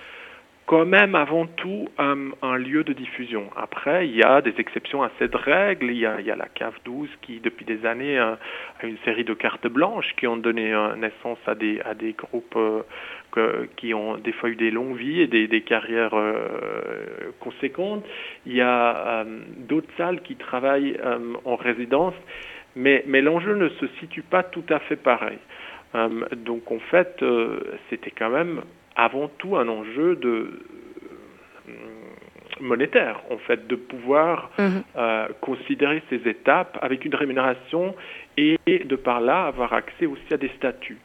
quand 0.70 0.86
même 0.86 1.16
avant 1.16 1.46
tout 1.46 1.88
un, 1.98 2.56
lieu 2.56 2.84
de 2.84 2.92
diffusion. 2.92 3.50
Après, 3.56 4.06
il 4.06 4.14
y 4.14 4.22
a 4.22 4.40
des 4.40 4.54
exceptions 4.58 5.02
à 5.02 5.10
cette 5.18 5.34
règle. 5.34 5.90
Il 5.90 5.96
y 5.96 6.06
a, 6.06 6.36
la 6.36 6.46
CAF 6.46 6.74
12 6.84 7.08
qui, 7.22 7.40
depuis 7.40 7.64
des 7.64 7.84
années, 7.84 8.16
a 8.16 8.38
une 8.84 8.96
série 8.98 9.24
de 9.24 9.34
cartes 9.34 9.66
blanches 9.66 10.14
qui 10.16 10.28
ont 10.28 10.36
donné 10.36 10.72
euh, 10.72 10.94
naissance 10.94 11.38
à 11.48 11.56
des, 11.56 12.14
groupes 12.16 12.56
euh, 12.56 13.66
qui 13.78 13.94
ont 13.94 14.16
des 14.18 14.30
fois 14.30 14.48
eu 14.48 14.54
des 14.54 14.70
longues 14.70 14.96
vies 14.96 15.22
et 15.22 15.26
des, 15.26 15.60
carrières 15.62 16.14
euh, 16.14 17.32
conséquentes. 17.40 18.06
Il 18.46 18.54
y 18.54 18.60
a 18.60 19.24
d'autres 19.56 19.90
salles 19.96 20.20
qui 20.22 20.36
travaillent 20.36 21.00
en 21.44 21.56
résidence, 21.56 22.14
mais 22.76 23.02
l'enjeu 23.20 23.56
ne 23.56 23.70
se 23.70 23.88
situe 23.98 24.22
pas 24.22 24.44
tout 24.44 24.66
à 24.68 24.78
fait 24.78 24.94
pareil. 24.94 25.38
donc 26.36 26.70
en 26.70 26.78
fait, 26.78 27.24
c'était 27.88 28.12
quand 28.12 28.30
même 28.30 28.62
avant 29.00 29.28
tout 29.38 29.56
un 29.56 29.66
enjeu 29.68 30.16
de, 30.16 30.60
monétaire, 32.60 33.20
en 33.30 33.38
fait, 33.38 33.66
de 33.66 33.74
pouvoir 33.76 34.50
Mhm. 34.58 34.82
euh, 34.96 35.28
considérer 35.40 36.02
ces 36.10 36.20
étapes 36.28 36.78
avec 36.82 37.06
une 37.06 37.14
rémunération 37.14 37.94
et 38.36 38.58
de 38.66 38.96
par 38.96 39.20
là 39.20 39.46
avoir 39.46 39.72
accès 39.72 40.04
aussi 40.04 40.32
à 40.32 40.36
des 40.36 40.50
statuts. 40.58 40.98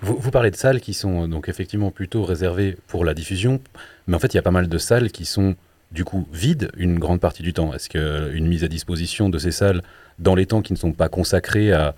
Vous, 0.00 0.16
vous 0.16 0.30
parlez 0.30 0.50
de 0.50 0.56
salles 0.56 0.80
qui 0.80 0.94
sont 0.94 1.24
euh, 1.24 1.26
donc 1.26 1.48
effectivement 1.50 1.90
plutôt 1.90 2.22
réservées 2.22 2.76
pour 2.88 3.04
la 3.04 3.12
diffusion, 3.14 3.60
mais 4.06 4.14
en 4.14 4.18
fait 4.18 4.32
il 4.32 4.36
y 4.36 4.38
a 4.38 4.42
pas 4.42 4.50
mal 4.50 4.68
de 4.68 4.78
salles 4.78 5.10
qui 5.10 5.24
sont 5.26 5.54
du 5.90 6.04
coup 6.04 6.26
vides 6.32 6.70
une 6.78 6.98
grande 6.98 7.20
partie 7.20 7.42
du 7.42 7.52
temps. 7.52 7.74
Est-ce 7.74 7.90
qu'une 7.90 8.46
mise 8.46 8.64
à 8.64 8.68
disposition 8.68 9.28
de 9.28 9.36
ces 9.38 9.50
salles 9.50 9.82
dans 10.18 10.34
les 10.34 10.46
temps 10.46 10.62
qui 10.62 10.72
ne 10.72 10.78
sont 10.78 10.92
pas 10.92 11.08
consacrés 11.10 11.72
à, 11.72 11.94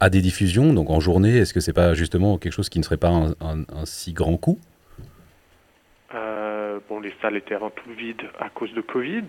à 0.00 0.10
des 0.10 0.20
diffusions, 0.20 0.72
donc 0.72 0.90
en 0.90 1.00
journée, 1.00 1.38
est-ce 1.38 1.52
que 1.52 1.60
c'est 1.60 1.72
pas 1.72 1.94
justement 1.94 2.38
quelque 2.38 2.52
chose 2.52 2.68
qui 2.68 2.78
ne 2.78 2.84
serait 2.84 2.96
pas 2.96 3.08
un, 3.10 3.30
un- 3.40 3.64
un 3.74 3.84
si 3.84 4.12
grand 4.12 4.36
coût 4.36 4.58
Euh, 6.14 6.78
bon, 6.88 7.00
les 7.00 7.12
salles 7.20 7.36
étaient 7.36 7.54
avant 7.54 7.68
tout 7.70 7.90
vides 7.98 8.22
à 8.40 8.48
cause 8.48 8.72
de 8.72 8.80
Covid. 8.80 9.24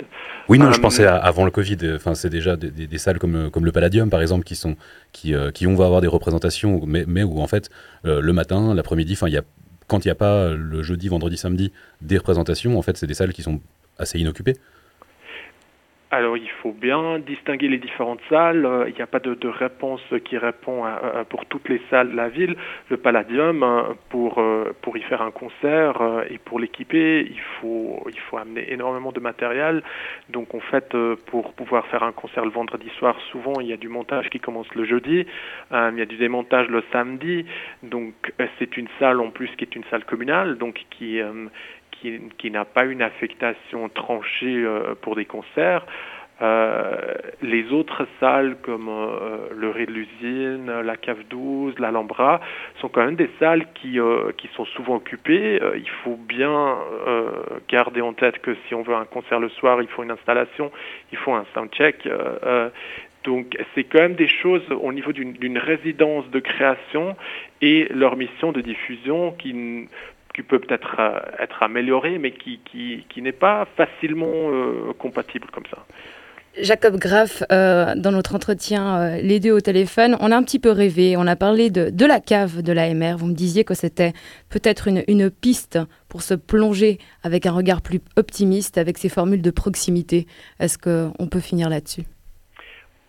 Oui, 0.48 0.60
non, 0.60 0.72
je 0.72 0.80
Euh, 0.80 0.82
pensais 0.82 1.06
à- 1.06 1.18
avant 1.18 1.44
le 1.44 1.52
Covid. 1.52 1.78
euh, 1.84 1.96
Enfin, 1.98 2.16
c'est 2.16 2.30
déjà 2.30 2.56
des, 2.56 2.72
des- 2.72 2.88
des 2.88 2.98
salles 2.98 3.20
comme, 3.20 3.50
comme 3.52 3.66
le 3.66 3.72
Palladium, 3.74 4.10
par 4.10 4.22
exemple, 4.22 4.46
qui 4.46 4.56
sont 4.56 4.78
qui, 5.12 5.34
euh, 5.36 5.52
qui 5.52 5.68
on 5.68 5.76
va 5.76 5.86
avoir 5.86 6.00
des 6.02 6.08
représentations, 6.08 6.82
mais, 6.86 7.04
mais 7.08 7.24
où 7.24 7.40
en 7.42 7.48
fait 7.48 7.70
le 8.06 8.32
matin, 8.32 8.74
l'après-midi, 8.74 9.14
enfin, 9.14 9.28
il 9.28 9.34
y 9.34 9.38
a 9.38 9.44
quand 9.88 10.06
il 10.06 10.08
n'y 10.08 10.12
a 10.12 10.16
pas 10.16 10.50
le 10.54 10.84
jeudi, 10.84 11.08
vendredi, 11.10 11.36
samedi 11.36 11.72
des 12.02 12.18
représentations, 12.20 12.78
en 12.78 12.82
fait, 12.84 12.96
c'est 12.96 13.08
des 13.08 13.16
salles 13.16 13.34
qui 13.34 13.42
sont 13.42 13.60
assez 13.98 14.20
inoccupées. 14.20 14.56
Alors, 16.12 16.38
il 16.38 16.50
faut 16.64 16.72
bien 16.72 17.20
distinguer 17.20 17.68
les 17.68 17.78
différentes 17.78 18.22
salles. 18.30 18.66
Euh, 18.66 18.90
Il 18.90 18.96
n'y 18.96 19.02
a 19.04 19.06
pas 19.08 19.20
de, 19.20 19.48
réponse 19.48 20.02
qui 20.26 20.40
répond 20.40 20.84
à- 20.84 21.24
pour 21.30 21.46
toutes 21.46 21.70
les 21.70 21.80
salles 21.92 22.10
de 22.12 22.16
la 22.16 22.30
ville. 22.30 22.56
Le 22.90 22.98
Palladium, 22.98 23.62
hein, 23.62 23.96
pour, 24.10 24.40
euh, 24.40 24.74
pour 24.82 24.98
y 24.98 25.02
faire 25.02 25.22
un 25.22 25.30
concert 25.30 26.02
euh, 26.02 26.24
et 26.32 26.40
pour 26.40 26.60
l'équiper, 26.60 27.22
il 27.30 27.40
faut, 27.62 28.04
il 28.10 28.20
faut 28.22 28.38
amener 28.38 28.74
énormément 28.74 29.12
de 29.12 29.20
matériel. 29.20 29.84
Donc, 30.30 30.56
en 30.56 30.60
fait, 30.60 30.98
pour 31.28 31.54
pouvoir 31.54 31.86
faire 31.88 32.02
un 32.02 32.12
concert 32.12 32.44
le 32.44 32.52
vendredi 32.52 32.90
soir, 32.98 33.16
souvent, 33.32 33.60
il 33.60 33.68
y 33.68 33.74
a 33.74 33.78
du 33.78 33.88
montage 33.88 34.30
qui 34.32 34.40
commence 34.40 34.74
le 34.74 34.86
jeudi. 34.86 35.28
Il 35.72 35.98
y 35.98 36.02
a 36.02 36.06
du 36.06 36.18
démontage 36.18 36.68
le 36.70 36.84
samedi. 36.92 37.46
Donc, 37.84 38.16
c'est 38.58 38.78
une 38.78 38.88
salle 39.00 39.20
en 39.20 39.30
plus 39.30 39.50
qui 39.58 39.64
est 39.64 39.76
une 39.76 39.84
salle 39.92 40.06
communale, 40.06 40.58
donc 40.58 40.86
qui... 40.90 41.22
qui, 42.02 42.52
n'a 42.52 42.66
pas 42.66 42.86
une 42.86 43.02
affectation 43.02 43.90
tranchée 43.90 44.64
euh, 44.64 44.96
pour 45.02 45.16
des 45.16 45.26
concerts. 45.26 45.86
Euh, 46.42 47.16
les 47.42 47.70
autres 47.74 48.08
salles 48.22 48.56
comme 48.62 48.88
euh, 48.88 49.50
le 49.54 49.70
Ré 49.70 49.86
de 49.86 49.92
l'Usine, 49.92 50.72
la 50.82 50.96
Cave 50.96 51.24
12, 51.30 51.78
l'Alhambra 51.80 52.40
sont 52.80 52.88
quand 52.88 53.04
même 53.04 53.18
des 53.18 53.30
salles 53.40 53.66
qui, 53.74 54.00
qui 54.38 54.48
sont 54.56 54.66
souvent 54.66 54.96
occupées. 54.96 55.60
Il 55.76 55.90
faut 56.04 56.16
bien 56.16 56.78
garder 57.68 58.00
en 58.00 58.14
tête 58.14 58.40
que 58.40 58.56
si 58.68 58.74
on 58.74 58.84
veut 58.84 58.96
un 58.96 59.04
concert 59.04 59.42
le 59.42 59.50
soir, 59.50 59.82
il 59.82 59.90
faut 59.90 60.04
une 60.04 60.12
installation, 60.12 60.72
il 61.12 61.18
faut 61.18 61.34
un 61.34 61.46
soundcheck. 61.54 62.08
Donc 63.26 63.58
c'est 63.76 63.84
quand 63.84 64.00
même 64.00 64.16
des 64.16 64.30
choses 64.30 64.64
au 64.72 64.94
niveau 64.94 65.12
d'une 65.12 65.58
résidence 65.58 66.30
de 66.30 66.40
création 66.40 67.18
et 67.62 67.90
leur 67.94 68.16
mission 68.16 68.54
de 68.54 68.62
diffusion 68.62 69.34
qui, 69.34 69.90
peut 70.44 70.60
peut-être 70.60 70.96
euh, 71.00 71.20
être 71.40 71.64
améliorée, 71.64 72.18
mais 72.18 72.32
qui, 72.32 72.60
qui, 72.66 73.06
qui 73.10 73.22
n'est 73.22 73.32
pas 73.32 73.68
facilement 73.78 74.28
euh, 74.28 74.94
compatible 74.98 75.48
comme 75.52 75.66
ça. 75.70 75.86
Jacob 76.60 76.98
Graff, 76.98 77.44
euh, 77.52 77.94
dans 77.96 78.12
notre 78.12 78.36
entretien, 78.36 79.18
les 79.18 79.40
deux 79.40 79.52
au 79.52 79.62
téléphone, 79.62 80.18
on 80.20 80.32
a 80.32 80.36
un 80.36 80.44
petit 80.44 80.60
peu 80.60 80.72
rêvé. 80.72 81.16
On 81.16 81.28
a 81.28 81.36
parlé 81.36 81.70
de, 81.70 81.90
de 81.90 82.06
la 82.06 82.20
cave 82.20 82.62
de 82.64 82.74
l'AMR. 82.74 83.18
Vous 83.18 83.28
me 83.28 83.34
disiez 83.34 83.64
que 83.64 83.76
c'était 83.76 84.14
peut-être 84.50 84.88
une, 84.88 85.04
une 85.08 85.30
piste 85.30 85.80
pour 86.10 86.22
se 86.22 86.34
plonger 86.34 86.98
avec 87.24 87.46
un 87.46 87.52
regard 87.52 87.82
plus 87.82 88.02
optimiste, 88.18 88.78
avec 88.78 88.98
ces 88.98 89.10
formules 89.10 89.44
de 89.44 89.52
proximité. 89.52 90.26
Est-ce 90.60 90.78
qu'on 90.78 91.28
peut 91.28 91.40
finir 91.40 91.70
là-dessus? 91.70 92.04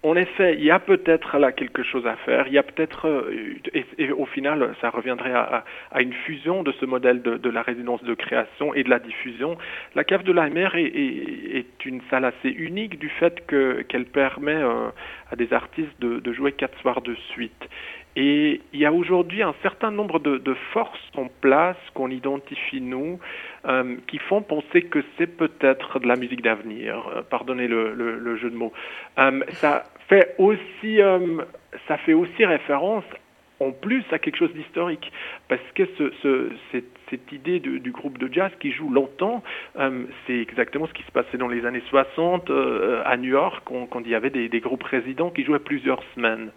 En 0.03 0.17
effet, 0.17 0.55
il 0.55 0.65
y 0.65 0.71
a 0.71 0.79
peut-être 0.79 1.37
là 1.37 1.53
quelque 1.53 1.83
chose 1.83 2.07
à 2.07 2.17
faire. 2.17 2.47
Il 2.47 2.55
y 2.55 2.59
a 2.59 2.63
peut-être, 2.63 3.07
euh, 3.07 3.59
et, 3.99 4.11
au 4.13 4.25
final, 4.25 4.75
ça 4.81 4.89
reviendrait 4.89 5.35
à, 5.35 5.65
une 6.01 6.15
fusion 6.15 6.63
de 6.63 6.73
ce 6.73 6.87
modèle 6.87 7.21
de, 7.21 7.51
la 7.51 7.61
résidence 7.61 8.03
de 8.05 8.15
création 8.15 8.73
et 8.73 8.83
de 8.83 8.89
la 8.89 8.99
diffusion. 8.99 9.59
La 9.95 10.05
cave 10.05 10.23
de 10.23 10.33
la 10.33 10.49
mer 10.49 10.75
est, 10.75 10.85
est- 10.85 11.85
une 11.85 12.01
salle 12.09 12.25
assez 12.25 12.49
unique 12.49 12.99
du 12.99 13.09
fait 13.09 13.47
que 13.47 13.83
qu'elle 13.83 14.07
permet 14.07 14.55
euh, 14.55 14.89
à 15.31 15.37
des 15.37 15.53
artistes 15.53 16.01
de 16.01 16.33
jouer 16.33 16.53
quatre 16.53 16.79
soirs 16.81 17.03
de 17.03 17.15
suite. 17.33 17.69
Et 18.17 18.61
il 18.73 18.81
y 18.81 18.87
a 18.87 18.93
aujourd'hui 18.93 19.43
un 19.43 19.55
certain 19.63 19.91
nombre 19.91 20.19
de, 20.19 20.55
forces 20.73 20.99
en 21.17 21.29
place 21.41 21.77
qu'on 21.95 22.11
identifie 22.11 22.81
nous, 22.81 23.21
euh, 23.67 23.97
qui 24.09 24.19
font 24.19 24.43
penser 24.43 24.83
que 24.83 25.03
c'est 25.17 25.29
peut-être 25.29 26.01
de 26.01 26.09
la 26.09 26.17
musique 26.17 26.43
d'avenir. 26.43 27.09
Euh, 27.15 27.23
pardonnez 27.23 27.69
le, 27.69 28.37
jeu 28.37 28.51
de 28.51 28.57
mots. 28.57 28.73
Euh, 29.19 29.41
ça 29.55 29.85
fait 30.09 30.35
aussi, 30.39 30.99
ça 31.87 31.97
fait 31.99 32.15
aussi 32.15 32.45
référence 32.45 33.05
en 33.61 33.73
plus 33.73 34.03
à 34.11 34.19
quelque 34.19 34.37
chose 34.37 34.53
d'historique, 34.55 35.13
parce 35.49 35.61
que 35.75 35.85
ce, 35.99 36.11
ce- 36.23 36.51
cette, 36.73 37.33
idée 37.33 37.59
du 37.59 37.91
groupe 37.91 38.19
de 38.19 38.33
jazz 38.33 38.53
qui 38.61 38.71
joue 38.71 38.89
longtemps, 38.89 39.43
c'est 40.27 40.39
exactement 40.39 40.87
ce 40.87 40.93
qui 40.93 41.03
se 41.03 41.11
passait 41.11 41.39
dans 41.39 41.49
les 41.49 41.67
années 41.67 41.83
60 41.89 42.49
euh, 42.49 43.03
à 43.05 43.17
New 43.17 43.31
York, 43.31 43.65
quand, 43.65 44.01
il 44.05 44.11
y 44.11 44.15
avait 44.15 44.31
des, 44.31 44.61
groupes 44.61 44.85
résidents 44.85 45.31
qui 45.31 45.45
jouaient 45.45 45.59
plusieurs 45.59 46.03
semaines. 46.15 46.53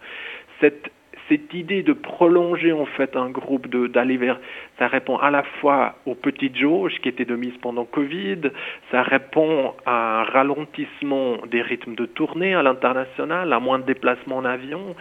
Cette 1.28 1.54
idée 1.54 1.82
de 1.82 1.92
prolonger 1.92 2.72
en 2.72 2.86
fait 2.86 3.16
un 3.16 3.30
groupe, 3.30 3.68
d'aller 3.68 4.16
vers, 4.16 4.38
ça 4.78 4.88
répond 4.88 5.16
à 5.16 5.30
la 5.30 5.42
fois 5.60 5.96
aux 6.06 6.14
petites 6.14 6.56
jauges 6.56 6.98
qui 7.02 7.08
étaient 7.08 7.24
de 7.24 7.36
mise 7.36 7.56
pendant 7.62 7.84
Covid, 7.84 8.50
ça 8.90 9.02
répond 9.02 9.74
à 9.86 10.20
un 10.20 10.24
ralentissement 10.24 11.38
des 11.50 11.62
rythmes 11.62 11.94
de 11.94 12.06
tournée 12.06 12.54
à 12.54 12.62
l'international, 12.62 13.52
à 13.52 13.60
moins 13.60 13.78
de 13.78 13.84
déplacements 13.84 14.36
en 14.36 14.44
avion, 14.44 14.94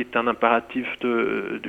qui 0.00 0.06
est 0.08 0.16
un 0.16 0.26
impératif 0.26 0.86
de, 1.00 1.60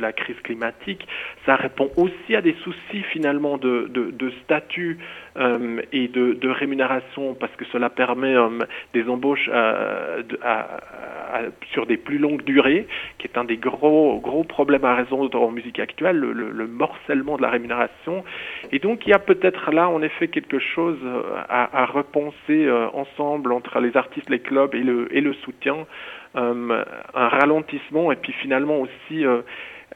la 0.00 0.12
crise 0.12 0.38
climatique. 0.42 1.06
Ça 1.46 1.56
répond 1.56 1.90
aussi 1.96 2.34
à 2.34 2.40
des 2.40 2.54
soucis 2.64 3.02
finalement 3.12 3.56
de, 3.58 4.32
statut 4.44 4.98
euh, 5.36 5.80
et 5.92 6.08
de, 6.08 6.48
rémunération 6.48 7.34
parce 7.34 7.54
que 7.56 7.64
cela 7.66 7.90
permet 7.90 8.34
euh, 8.34 8.48
des 8.94 9.08
embauches 9.08 9.48
euh, 9.52 10.22
sur 11.72 11.86
des 11.86 11.96
plus 11.96 12.18
longues 12.18 12.42
durées, 12.42 12.86
qui 13.18 13.26
est 13.26 13.38
un 13.38 13.44
des 13.44 13.58
gros, 13.58 14.18
gros 14.20 14.44
problèmes 14.44 14.84
à 14.84 14.94
résoudre 14.94 15.40
en 15.40 15.50
musique 15.50 15.78
actuelle, 15.78 16.16
le, 16.16 16.32
le- 16.32 16.50
le 16.50 16.66
morcellement 16.66 17.36
de 17.36 17.42
la 17.42 17.50
rémunération. 17.50 18.24
Et 18.72 18.78
donc 18.78 19.06
il 19.06 19.10
y 19.10 19.12
a 19.12 19.18
peut-être 19.18 19.70
là 19.70 19.88
en 19.88 20.02
effet 20.02 20.28
quelque 20.28 20.58
chose 20.58 20.98
à, 21.48 21.86
repenser 21.86 22.68
ensemble 22.92 23.52
entre 23.52 23.80
les 23.80 23.96
artistes, 23.96 24.30
les 24.30 24.40
clubs 24.40 24.74
et 24.74 24.82
le, 24.82 25.32
soutien, 25.44 25.86
un 26.34 26.84
ralentissement 27.14 28.12
et 28.12 28.16
puis 28.16 28.32
finalement 28.32 28.80
aussi 28.80 29.24
euh, 29.24 29.40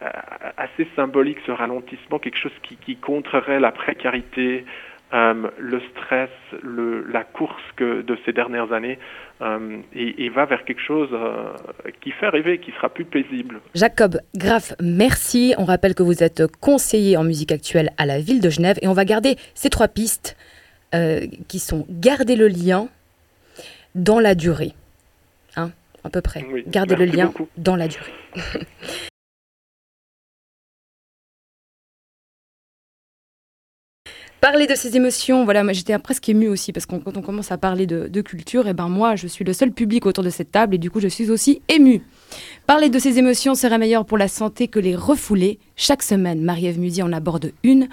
euh, 0.03 0.09
assez 0.57 0.89
symbolique 0.97 1.39
ce 1.47 1.53
ralentissement, 1.53 2.19
quelque 2.19 2.39
chose 2.39 2.53
qui, 2.63 2.97
contrerait 2.97 3.61
la 3.61 3.73
précarité, 3.73 4.65
euh, 5.13 5.49
le 5.59 5.81
stress, 5.91 6.31
la 6.63 7.25
course 7.25 7.63
de 7.79 8.19
ces 8.25 8.33
dernières 8.33 8.73
années, 8.73 8.99
euh, 9.43 9.79
et, 9.95 10.29
va 10.29 10.45
vers 10.45 10.65
quelque 10.65 10.81
chose 10.81 11.09
euh, 11.13 11.53
qui 12.01 12.13
fait 12.13 12.29
rêver, 12.29 12.59
qui 12.59 12.71
sera 12.73 12.89
plus 12.89 13.05
paisible. 13.05 13.61
Jacob 13.75 14.21
Graff, 14.37 14.73
merci. 14.81 15.53
On 15.59 15.65
rappelle 15.65 15.95
que 15.95 16.03
vous 16.03 16.23
êtes 16.23 16.45
conseiller 16.61 17.17
en 17.17 17.25
musique 17.25 17.51
actuelle 17.51 17.91
à 17.99 18.07
la 18.07 18.21
ville 18.21 18.41
de 18.41 18.51
Genève 18.51 18.79
et 18.83 18.89
on 18.89 18.93
va 18.93 19.05
garder 19.05 19.37
ces 19.55 19.69
trois 19.69 19.89
pistes 19.89 20.37
euh, 20.95 21.27
qui 21.49 21.59
sont 21.59 21.87
garder 21.91 22.37
le 22.37 22.47
lien 22.47 22.89
dans 23.97 24.21
la 24.21 24.35
durée. 24.37 24.75
À 26.05 26.11
peu 26.11 26.21
près. 26.21 26.45
Oui, 26.53 26.65
garder 26.67 26.97
le 26.97 27.05
lien 27.05 27.27
beaucoup. 27.27 27.49
dans 27.57 27.77
la 27.77 27.89
durée. 27.89 28.13
Parler 34.43 34.67
de 34.67 34.75
ses 34.75 34.97
émotions, 34.97 35.45
voilà, 35.45 35.63
moi 35.63 35.73
j'étais 35.73 35.97
presque 36.01 36.29
émue 36.29 36.49
aussi 36.49 36.73
parce 36.73 36.85
que 36.85 36.97
quand 36.97 37.17
on 37.17 37.23
commence 37.23 37.53
à 37.53 37.59
parler 37.59 37.87
de, 37.87 38.09
de 38.09 38.21
culture, 38.23 38.67
et 38.67 38.75
ben 38.75 38.89
moi 38.89 39.15
je 39.15 39.29
suis 39.29 39.45
le 39.45 39.53
seul 39.53 39.71
public 39.71 40.05
autour 40.05 40.25
de 40.25 40.31
cette 40.31 40.51
table 40.51 40.75
et 40.75 40.79
du 40.79 40.91
coup 40.91 40.99
je 40.99 41.07
suis 41.07 41.31
aussi 41.31 41.63
émue. 41.69 42.03
Parler 42.67 42.89
de 42.89 42.99
ses 42.99 43.21
émotions 43.21 43.55
serait 43.55 43.79
meilleur 43.79 44.05
pour 44.05 44.19
la 44.19 44.27
santé 44.27 44.67
que 44.67 44.81
les 44.81 44.97
refouler. 44.97 45.61
Chaque 45.77 46.03
semaine, 46.03 46.43
Marie-Ève 46.43 46.81
Musy 46.81 47.05
en 47.05 47.13
aborde 47.13 47.53
une 47.63 47.89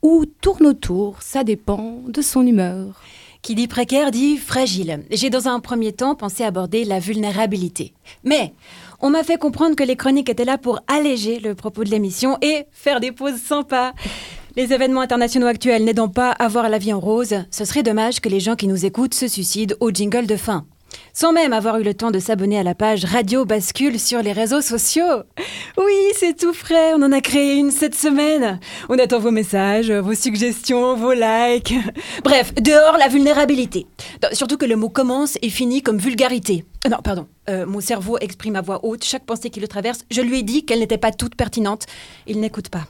ou 0.00 0.26
tourne 0.26 0.66
autour, 0.68 1.22
ça 1.22 1.42
dépend 1.42 2.04
de 2.06 2.22
son 2.22 2.46
humeur. 2.46 3.02
Qui 3.42 3.54
dit 3.54 3.68
précaire 3.68 4.10
dit 4.10 4.36
fragile. 4.36 5.02
J'ai 5.10 5.30
dans 5.30 5.48
un 5.48 5.60
premier 5.60 5.92
temps 5.92 6.14
pensé 6.14 6.44
aborder 6.44 6.84
la 6.84 6.98
vulnérabilité. 6.98 7.94
Mais 8.22 8.52
on 9.00 9.08
m'a 9.08 9.22
fait 9.22 9.38
comprendre 9.38 9.76
que 9.76 9.82
les 9.82 9.96
chroniques 9.96 10.28
étaient 10.28 10.44
là 10.44 10.58
pour 10.58 10.80
alléger 10.88 11.40
le 11.40 11.54
propos 11.54 11.84
de 11.84 11.90
l'émission 11.90 12.36
et 12.42 12.66
faire 12.70 13.00
des 13.00 13.12
pauses 13.12 13.40
sympas. 13.40 13.92
Les 14.56 14.74
événements 14.74 15.00
internationaux 15.00 15.46
actuels 15.46 15.84
n'aidant 15.84 16.08
pas 16.08 16.32
à 16.32 16.48
voir 16.48 16.68
la 16.68 16.76
vie 16.76 16.92
en 16.92 17.00
rose, 17.00 17.34
ce 17.50 17.64
serait 17.64 17.82
dommage 17.82 18.20
que 18.20 18.28
les 18.28 18.40
gens 18.40 18.56
qui 18.56 18.66
nous 18.66 18.84
écoutent 18.84 19.14
se 19.14 19.28
suicident 19.28 19.74
au 19.80 19.90
jingle 19.90 20.26
de 20.26 20.36
fin. 20.36 20.66
Sans 21.12 21.32
même 21.32 21.52
avoir 21.52 21.78
eu 21.78 21.82
le 21.82 21.94
temps 21.94 22.10
de 22.10 22.18
s'abonner 22.18 22.58
à 22.58 22.62
la 22.62 22.74
page 22.74 23.04
Radio 23.04 23.44
Bascule 23.44 23.98
sur 23.98 24.22
les 24.22 24.32
réseaux 24.32 24.60
sociaux. 24.60 25.22
Oui, 25.78 25.94
c'est 26.14 26.36
tout 26.36 26.52
frais, 26.52 26.92
on 26.94 27.02
en 27.02 27.12
a 27.12 27.20
créé 27.20 27.56
une 27.56 27.70
cette 27.70 27.94
semaine. 27.94 28.60
On 28.88 28.98
attend 28.98 29.18
vos 29.18 29.30
messages, 29.30 29.90
vos 29.90 30.14
suggestions, 30.14 30.96
vos 30.96 31.12
likes. 31.12 31.74
Bref, 32.24 32.54
dehors 32.54 32.98
la 32.98 33.08
vulnérabilité. 33.08 33.86
Surtout 34.32 34.56
que 34.56 34.66
le 34.66 34.76
mot 34.76 34.88
commence 34.88 35.38
et 35.42 35.50
finit 35.50 35.82
comme 35.82 35.98
vulgarité. 35.98 36.64
Euh, 36.86 36.90
non, 36.90 36.98
pardon. 37.02 37.26
Euh, 37.48 37.66
mon 37.66 37.80
cerveau 37.80 38.18
exprime 38.18 38.56
à 38.56 38.62
voix 38.62 38.84
haute 38.84 39.04
chaque 39.04 39.24
pensée 39.24 39.50
qui 39.50 39.60
le 39.60 39.68
traverse. 39.68 40.04
Je 40.10 40.20
lui 40.20 40.38
ai 40.38 40.42
dit 40.42 40.64
qu'elle 40.64 40.80
n'était 40.80 40.98
pas 40.98 41.12
toute 41.12 41.34
pertinente. 41.34 41.86
Il 42.26 42.40
n'écoute 42.40 42.68
pas. 42.68 42.86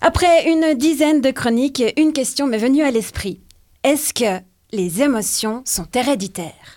Après 0.00 0.50
une 0.50 0.74
dizaine 0.74 1.20
de 1.20 1.30
chroniques, 1.30 1.82
une 1.96 2.12
question 2.12 2.46
m'est 2.46 2.58
venue 2.58 2.82
à 2.82 2.90
l'esprit. 2.90 3.40
Est-ce 3.84 4.12
que 4.12 4.42
les 4.72 5.02
émotions 5.02 5.62
sont 5.64 5.86
héréditaires? 5.94 6.73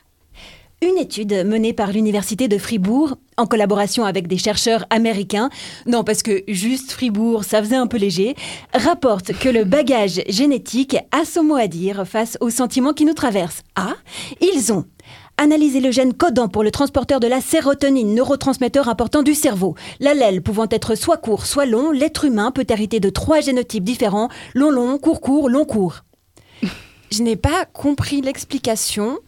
Une 0.82 0.98
étude 0.98 1.46
menée 1.46 1.74
par 1.74 1.92
l'Université 1.92 2.48
de 2.48 2.58
Fribourg, 2.58 3.16
en 3.38 3.48
collaboration 3.48 4.06
avec 4.06 4.28
des 4.28 4.38
chercheurs 4.38 4.86
américains, 4.90 5.50
non 5.88 6.04
parce 6.04 6.22
que 6.22 6.44
juste 6.48 6.92
Fribourg, 6.92 7.44
ça 7.44 7.64
faisait 7.64 7.76
un 7.76 7.88
peu 7.88 7.98
léger, 7.98 8.36
rapporte 8.74 9.34
que 9.34 9.50
le 9.50 9.64
bagage 9.64 10.22
génétique 10.28 10.98
a 11.12 11.26
son 11.26 11.44
mot 11.44 11.56
à 11.56 11.68
dire 11.68 12.08
face 12.08 12.38
aux 12.42 12.52
sentiments 12.52 12.94
qui 12.94 13.06
nous 13.06 13.14
traversent. 13.14 13.64
Ah, 13.76 13.96
ils 14.40 14.72
ont 14.72 14.86
analysé 15.38 15.80
le 15.80 15.92
gène 15.92 16.14
codant 16.14 16.48
pour 16.48 16.64
le 16.64 16.72
transporteur 16.72 17.20
de 17.20 17.28
la 17.28 17.42
sérotonine, 17.42 18.14
neurotransmetteur 18.14 18.88
important 18.88 19.24
du 19.24 19.34
cerveau. 19.34 19.76
L'allèle 20.00 20.42
pouvant 20.42 20.68
être 20.70 20.96
soit 20.96 21.18
court, 21.18 21.46
soit 21.48 21.66
long, 21.66 21.92
l'être 21.92 22.26
humain 22.26 22.52
peut 22.52 22.66
hériter 22.70 23.00
de 23.00 23.10
trois 23.10 23.42
génotypes 23.42 23.84
différents, 23.84 24.30
long 24.54 24.72
long, 24.72 24.98
court 25.00 25.22
court, 25.22 25.50
long 25.50 25.66
court 25.66 26.04
je 27.12 27.24
n'ai 27.24 27.36
pas 27.36 27.66
compris 27.66 28.22
l'explication, 28.22 29.20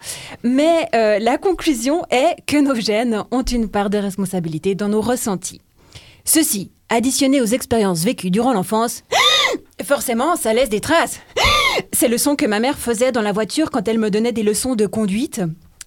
mais 0.44 0.88
euh, 0.96 1.20
la 1.20 1.38
conclusion 1.38 2.04
est 2.10 2.36
que 2.46 2.58
nos 2.58 2.76
gènes 2.76 3.24
ont 3.32 3.44
une 3.44 3.70
part 3.70 3.90
de 3.90 3.98
responsabilité 3.98 4.76
dans 4.76 4.90
nos 4.90 5.02
ressentis. 5.02 5.62
Ceci, 6.26 6.72
additionné 6.90 7.42
aux 7.42 7.46
expériences 7.46 8.04
vécues 8.04 8.32
durant 8.32 8.54
l'enfance, 8.54 9.04
forcément, 9.84 10.36
ça 10.36 10.54
laisse 10.54 10.70
des 10.70 10.82
traces. 10.82 11.20
C'est 11.94 12.08
le 12.08 12.18
son 12.18 12.36
que 12.36 12.46
ma 12.46 12.60
mère 12.60 12.78
faisait 12.78 13.12
dans 13.12 13.22
la 13.22 13.32
voiture 13.32 13.72
quand 13.72 13.88
elle 13.88 14.00
me 14.00 14.12
donnait 14.12 14.32
des 14.32 14.44
leçons 14.44 14.76
de 14.76 14.86
conduite. 14.86 15.42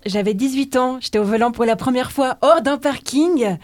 J'avais 0.05 0.35
18 0.35 0.77
ans, 0.77 0.99
j'étais 1.01 1.21
au 1.21 1.25
volant 1.25 1.53
pour 1.53 1.65
la 1.65 1.77
première 1.77 2.11
fois 2.11 2.37
hors 2.41 2.61
d'un 2.61 2.77
parking. 2.77 3.57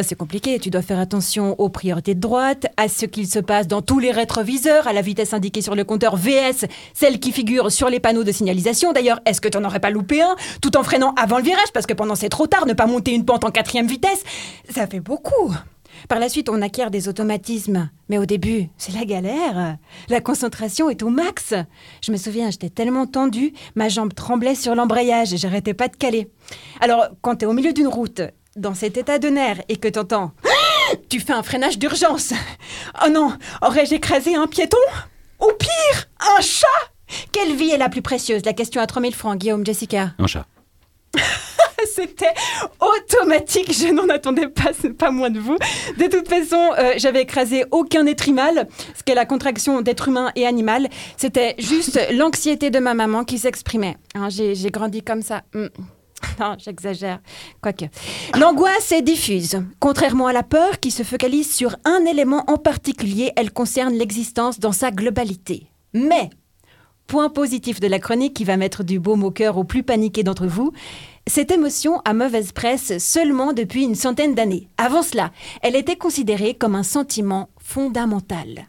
c'est 0.00 0.14
compliqué, 0.14 0.58
tu 0.58 0.70
dois 0.70 0.80
faire 0.80 0.98
attention 0.98 1.54
aux 1.60 1.68
priorités 1.68 2.14
de 2.14 2.20
droite, 2.20 2.66
à 2.78 2.88
ce 2.88 3.04
qu'il 3.04 3.26
se 3.26 3.38
passe 3.38 3.68
dans 3.68 3.82
tous 3.82 3.98
les 3.98 4.10
rétroviseurs, 4.10 4.86
à 4.86 4.94
la 4.94 5.02
vitesse 5.02 5.34
indiquée 5.34 5.60
sur 5.60 5.74
le 5.74 5.84
compteur 5.84 6.16
VS, 6.16 6.66
celle 6.94 7.20
qui 7.20 7.30
figure 7.30 7.70
sur 7.70 7.90
les 7.90 8.00
panneaux 8.00 8.24
de 8.24 8.32
signalisation. 8.32 8.94
D'ailleurs, 8.94 9.20
est-ce 9.26 9.42
que 9.42 9.48
tu 9.48 9.58
n'en 9.58 9.68
aurais 9.68 9.80
pas 9.80 9.90
loupé 9.90 10.22
un, 10.22 10.34
tout 10.62 10.78
en 10.78 10.82
freinant 10.82 11.12
avant 11.16 11.36
le 11.36 11.44
virage, 11.44 11.72
parce 11.74 11.84
que 11.84 11.92
pendant 11.92 12.14
c'est 12.14 12.30
trop 12.30 12.46
tard, 12.46 12.64
ne 12.64 12.72
pas 12.72 12.86
monter 12.86 13.12
une 13.12 13.26
pente 13.26 13.44
en 13.44 13.50
quatrième 13.50 13.86
vitesse? 13.86 14.24
Ça 14.70 14.86
fait 14.86 15.00
beaucoup. 15.00 15.52
Par 16.08 16.18
la 16.18 16.28
suite, 16.28 16.48
on 16.48 16.62
acquiert 16.62 16.90
des 16.90 17.08
automatismes. 17.08 17.90
Mais 18.08 18.18
au 18.18 18.26
début, 18.26 18.68
c'est 18.76 18.92
la 18.92 19.04
galère. 19.04 19.76
La 20.08 20.20
concentration 20.20 20.90
est 20.90 21.02
au 21.02 21.08
max. 21.08 21.54
Je 22.02 22.12
me 22.12 22.16
souviens, 22.16 22.50
j'étais 22.50 22.70
tellement 22.70 23.06
tendue, 23.06 23.52
ma 23.74 23.88
jambe 23.88 24.14
tremblait 24.14 24.54
sur 24.54 24.74
l'embrayage 24.74 25.32
et 25.32 25.36
j'arrêtais 25.36 25.74
pas 25.74 25.88
de 25.88 25.96
caler. 25.96 26.30
Alors, 26.80 27.08
quand 27.20 27.36
tu 27.36 27.44
es 27.44 27.48
au 27.48 27.52
milieu 27.52 27.72
d'une 27.72 27.88
route, 27.88 28.22
dans 28.56 28.74
cet 28.74 28.98
état 28.98 29.18
de 29.18 29.28
nerfs, 29.28 29.62
et 29.68 29.76
que 29.76 29.88
t'entends 29.88 30.32
tu 31.08 31.20
fais 31.20 31.32
un 31.32 31.42
freinage 31.42 31.78
d'urgence. 31.78 32.32
Oh 33.04 33.08
non, 33.10 33.32
aurais-je 33.62 33.94
écrasé 33.94 34.34
un 34.34 34.46
piéton? 34.46 34.76
Ou 35.40 35.50
pire, 35.58 36.06
un 36.20 36.40
chat? 36.40 36.66
Quelle 37.32 37.54
vie 37.54 37.70
est 37.70 37.78
la 37.78 37.88
plus 37.88 38.02
précieuse? 38.02 38.44
La 38.44 38.52
question 38.52 38.80
à 38.80 38.86
3000 38.86 39.14
francs, 39.14 39.38
Guillaume, 39.38 39.64
Jessica? 39.64 40.14
Un 40.18 40.26
chat. 40.26 40.46
C'était 41.94 42.32
automatique, 42.80 43.72
je 43.72 43.88
n'en 43.92 44.08
attendais 44.08 44.48
pas, 44.48 44.70
pas 44.96 45.10
moins 45.10 45.30
de 45.30 45.40
vous. 45.40 45.56
De 45.98 46.06
toute 46.06 46.28
façon, 46.28 46.70
euh, 46.78 46.94
j'avais 46.96 47.22
écrasé 47.22 47.64
aucun 47.70 48.06
être 48.06 48.24
animal, 48.24 48.68
ce 48.96 49.02
qu'est 49.02 49.14
la 49.14 49.26
contraction 49.26 49.80
d'être 49.80 50.08
humain 50.08 50.30
et 50.36 50.46
animal. 50.46 50.88
C'était 51.16 51.54
juste 51.58 52.00
l'anxiété 52.12 52.70
de 52.70 52.78
ma 52.78 52.94
maman 52.94 53.24
qui 53.24 53.38
s'exprimait. 53.38 53.96
Hein, 54.14 54.28
j'ai 54.30 54.70
grandi 54.70 55.02
comme 55.02 55.22
ça. 55.22 55.42
Hmm. 55.54 55.66
Non, 56.40 56.54
j'exagère. 56.58 57.20
Quoique. 57.60 57.86
L'angoisse 58.38 58.92
est 58.92 59.02
diffuse. 59.02 59.60
Contrairement 59.80 60.28
à 60.28 60.32
la 60.32 60.42
peur 60.42 60.80
qui 60.80 60.90
se 60.90 61.02
focalise 61.02 61.52
sur 61.52 61.76
un 61.84 62.04
élément 62.04 62.44
en 62.46 62.58
particulier, 62.58 63.32
elle 63.36 63.52
concerne 63.52 63.94
l'existence 63.94 64.60
dans 64.60 64.72
sa 64.72 64.90
globalité. 64.90 65.66
Mais, 65.94 66.30
point 67.06 67.28
positif 67.28 67.80
de 67.80 67.88
la 67.88 67.98
chronique 67.98 68.34
qui 68.34 68.44
va 68.44 68.56
mettre 68.56 68.84
du 68.84 68.98
baume 68.98 69.24
au 69.24 69.30
cœur 69.30 69.58
aux 69.58 69.64
plus 69.64 69.82
paniqués 69.82 70.22
d'entre 70.22 70.46
vous, 70.46 70.72
cette 71.26 71.50
émotion 71.50 72.00
a 72.04 72.14
mauvaise 72.14 72.52
presse 72.52 72.98
seulement 72.98 73.52
depuis 73.52 73.84
une 73.84 73.94
centaine 73.94 74.34
d'années. 74.34 74.68
Avant 74.76 75.02
cela, 75.02 75.30
elle 75.62 75.76
était 75.76 75.96
considérée 75.96 76.54
comme 76.54 76.74
un 76.74 76.82
sentiment 76.82 77.48
fondamental. 77.58 78.66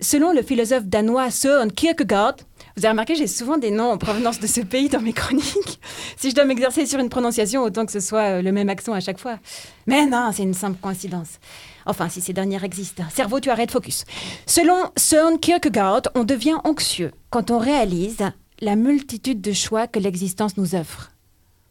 Selon 0.00 0.32
le 0.32 0.42
philosophe 0.42 0.86
danois 0.86 1.30
Søren 1.30 1.72
Kierkegaard, 1.72 2.36
vous 2.76 2.84
avez 2.84 2.90
remarqué, 2.90 3.14
j'ai 3.14 3.26
souvent 3.26 3.56
des 3.56 3.70
noms 3.70 3.92
en 3.92 3.98
provenance 3.98 4.40
de 4.40 4.46
ce 4.46 4.60
pays 4.60 4.88
dans 4.88 5.00
mes 5.00 5.12
chroniques. 5.12 5.80
Si 6.16 6.30
je 6.30 6.34
dois 6.34 6.44
m'exercer 6.44 6.86
sur 6.86 7.00
une 7.00 7.08
prononciation, 7.08 7.62
autant 7.62 7.84
que 7.84 7.92
ce 7.92 8.00
soit 8.00 8.38
euh, 8.38 8.42
le 8.42 8.50
même 8.50 8.68
accent 8.68 8.92
à 8.92 9.00
chaque 9.00 9.18
fois. 9.18 9.38
Mais 9.86 10.06
non, 10.06 10.30
c'est 10.32 10.42
une 10.42 10.54
simple 10.54 10.78
coïncidence. 10.80 11.38
Enfin, 11.86 12.08
si 12.08 12.20
ces 12.20 12.32
dernières 12.32 12.64
existent. 12.64 13.04
Cerveau, 13.12 13.40
tu 13.40 13.50
arrêtes, 13.50 13.70
focus. 13.70 14.04
Selon 14.46 14.90
Søren 14.96 15.38
Kierkegaard, 15.38 16.02
on 16.14 16.24
devient 16.24 16.56
anxieux 16.64 17.12
quand 17.30 17.50
on 17.50 17.58
réalise 17.58 18.30
la 18.60 18.76
multitude 18.76 19.40
de 19.40 19.52
choix 19.52 19.86
que 19.86 19.98
l'existence 19.98 20.56
nous 20.56 20.74
offre 20.74 21.10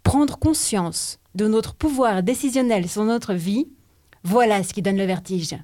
prendre 0.03 0.37
conscience 0.37 1.17
de 1.33 1.47
notre 1.47 1.73
pouvoir 1.73 2.21
décisionnel 2.21 2.87
sur 2.87 3.03
notre 3.03 3.33
vie, 3.33 3.67
voilà 4.23 4.63
ce 4.63 4.73
qui 4.73 4.81
donne 4.81 4.97
le 4.97 5.05
vertige. 5.05 5.55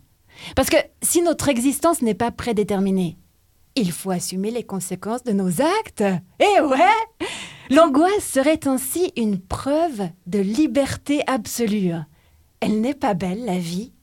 Parce 0.56 0.70
que 0.70 0.78
si 1.04 1.22
notre 1.22 1.50
existence 1.50 2.02
n'est 2.02 2.16
pas 2.16 2.32
prédéterminée, 2.32 3.19
il 3.76 3.92
faut 3.92 4.12
assumer 4.12 4.52
les 4.52 4.64
conséquences 4.64 5.24
de 5.24 5.32
nos 5.32 5.62
actes. 5.62 6.04
Eh 6.40 6.62
ouais 6.62 7.26
L'angoisse 7.70 8.26
serait 8.26 8.68
ainsi 8.68 9.12
une 9.16 9.40
preuve 9.40 10.10
de 10.26 10.40
liberté 10.40 11.22
absolue. 11.28 11.94
Elle 12.62 12.82
n'est 12.82 12.96
pas 12.96 13.14
belle, 13.14 13.46
la 13.46 13.60
vie 13.60 13.94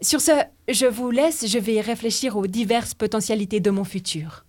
Sur 0.00 0.20
ce, 0.20 0.32
je 0.68 0.86
vous 0.86 1.10
laisse, 1.10 1.46
je 1.46 1.58
vais 1.58 1.80
réfléchir 1.80 2.36
aux 2.36 2.46
diverses 2.46 2.94
potentialités 2.94 3.60
de 3.60 3.70
mon 3.70 3.84
futur. 3.84 4.44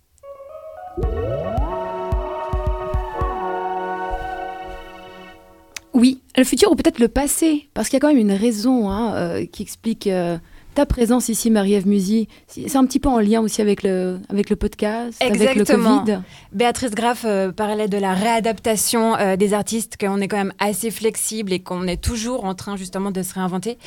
Oui, 5.94 6.22
le 6.36 6.44
futur 6.44 6.72
ou 6.72 6.74
peut-être 6.74 6.98
le 6.98 7.08
passé, 7.08 7.68
parce 7.74 7.88
qu'il 7.88 7.96
y 7.96 7.98
a 7.98 8.00
quand 8.00 8.08
même 8.08 8.18
une 8.18 8.32
raison 8.32 8.90
hein, 8.90 9.14
euh, 9.14 9.46
qui 9.46 9.62
explique 9.62 10.06
euh, 10.06 10.38
ta 10.74 10.86
présence 10.86 11.28
ici, 11.28 11.50
Marie-Ève 11.50 11.86
Musy. 11.86 12.28
C'est 12.46 12.76
un 12.76 12.84
petit 12.84 13.00
peu 13.00 13.08
en 13.08 13.18
lien 13.18 13.40
aussi 13.40 13.60
avec 13.60 13.82
le, 13.82 14.18
avec 14.28 14.50
le 14.50 14.56
podcast, 14.56 15.22
avec 15.22 15.54
le 15.54 15.64
Covid. 15.64 16.20
Béatrice 16.52 16.92
Graff 16.92 17.24
euh, 17.24 17.52
parlait 17.52 17.88
de 17.88 17.98
la 17.98 18.14
réadaptation 18.14 19.16
des 19.36 19.54
artistes, 19.54 19.96
qu'on 20.00 20.20
est 20.20 20.28
quand 20.28 20.36
même 20.36 20.54
assez 20.58 20.90
flexible 20.90 21.52
et 21.52 21.60
qu'on 21.60 21.86
est 21.86 22.02
toujours 22.02 22.44
en 22.44 22.54
train 22.54 22.76
justement 22.76 23.10
de 23.10 23.22
se 23.22 23.34
réinventer. 23.34 23.78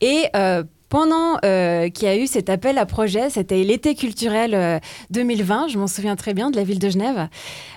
Et 0.00 0.26
pendant 0.92 1.38
euh, 1.42 1.88
qu'il 1.88 2.06
y 2.06 2.10
a 2.10 2.18
eu 2.18 2.26
cet 2.26 2.50
appel 2.50 2.76
à 2.76 2.84
projet, 2.84 3.30
c'était 3.30 3.64
l'été 3.64 3.94
culturel 3.94 4.82
2020, 5.08 5.64
euh, 5.64 5.68
je 5.68 5.78
m'en 5.78 5.86
souviens 5.86 6.16
très 6.16 6.34
bien, 6.34 6.50
de 6.50 6.56
la 6.56 6.64
ville 6.64 6.78
de 6.78 6.90
Genève. 6.90 7.28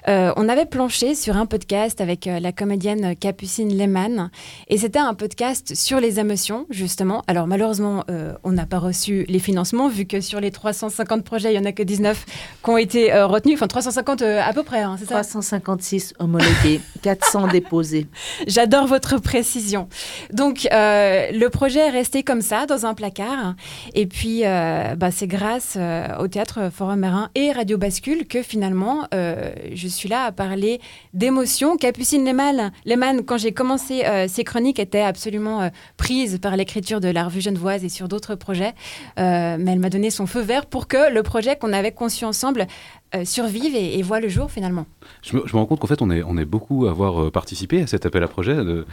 Euh, 0.09 0.33
on 0.35 0.49
avait 0.49 0.65
planché 0.65 1.15
sur 1.15 1.37
un 1.37 1.45
podcast 1.45 2.01
avec 2.01 2.25
la 2.25 2.51
comédienne 2.51 3.15
Capucine 3.15 3.73
Lehmann, 3.73 4.31
et 4.67 4.77
c'était 4.77 4.99
un 4.99 5.13
podcast 5.13 5.75
sur 5.75 6.01
les 6.01 6.19
émotions, 6.19 6.65
justement. 6.69 7.23
Alors 7.27 7.47
malheureusement, 7.47 8.03
on 8.43 8.51
n'a 8.51 8.65
pas 8.65 8.79
reçu 8.79 9.23
les 9.29 9.39
financements, 9.39 9.87
vu 9.87 10.05
que 10.05 10.19
sur 10.19 10.41
les 10.41 10.51
350 10.51 11.23
projets, 11.23 11.53
il 11.53 11.57
n'y 11.57 11.65
en 11.65 11.69
a 11.69 11.71
que 11.71 11.83
19 11.83 12.25
qui 12.61 12.69
ont 12.69 12.77
été 12.77 13.13
retenus, 13.23 13.55
enfin 13.55 13.67
350 13.67 14.23
à 14.23 14.51
peu 14.51 14.63
près, 14.63 14.81
hein, 14.81 14.97
c'est 14.99 15.05
ça? 15.05 15.21
356 15.21 16.15
homologués, 16.19 16.81
400 17.01 17.47
déposés. 17.47 18.07
J'adore 18.45 18.87
votre 18.87 19.19
précision. 19.21 19.87
Donc 20.33 20.67
le 20.69 21.47
projet 21.47 21.79
est 21.79 21.91
resté 21.91 22.21
comme 22.21 22.41
ça, 22.41 22.65
dans 22.65 22.85
un 22.85 22.93
et 23.93 24.05
puis, 24.05 24.41
euh, 24.43 24.95
bah, 24.95 25.11
c'est 25.11 25.27
grâce 25.27 25.75
euh, 25.77 26.07
au 26.19 26.27
Théâtre 26.27 26.69
Forum 26.71 26.99
Marin 26.99 27.29
et 27.35 27.51
Radio 27.51 27.77
Bascule 27.77 28.27
que 28.27 28.41
finalement, 28.41 29.07
euh, 29.13 29.53
je 29.73 29.87
suis 29.87 30.09
là 30.09 30.23
à 30.23 30.31
parler 30.31 30.79
d'émotions. 31.13 31.77
Capucine 31.77 32.25
Lehmann, 32.25 32.71
Lehmann 32.85 33.23
quand 33.23 33.37
j'ai 33.37 33.51
commencé 33.51 34.03
ces 34.27 34.43
chroniques, 34.43 34.79
était 34.79 35.01
absolument 35.01 35.69
prise 35.97 36.39
par 36.41 36.55
l'écriture 36.57 36.99
de 36.99 37.09
la 37.09 37.25
revue 37.25 37.41
Genevoise 37.41 37.83
et 37.83 37.89
sur 37.89 38.07
d'autres 38.07 38.35
projets. 38.35 38.73
mais 39.17 39.71
elle 39.71 39.79
m'a 39.79 39.89
donné 39.89 40.09
son 40.09 40.25
feu 40.25 40.41
vert 40.41 40.65
pour 40.65 40.87
que 40.87 41.11
le 41.11 41.23
projet 41.23 41.55
qu'on 41.55 41.73
avait 41.73 41.91
conçu 41.91 42.25
ensemble 42.25 42.67
survivent 43.23 43.75
et, 43.75 44.01
voient 44.01 44.19
le 44.19 44.29
jour 44.29 44.51
finalement. 44.51 44.85
Je 45.21 45.35
me, 45.35 45.41
rends 45.51 45.65
compte 45.65 45.79
qu'en 45.79 45.87
fait, 45.87 46.01
on 46.01 46.09
est, 46.11 46.23
on 46.23 46.37
est 46.37 46.45
beaucoup 46.45 46.85
à 46.87 46.89
avoir 46.89 47.31
participé 47.31 47.81
à 47.81 47.87
cet 47.87 48.05
appel 48.05 48.23
à 48.23 48.27
projet. 48.27 48.55
De, 48.55 48.85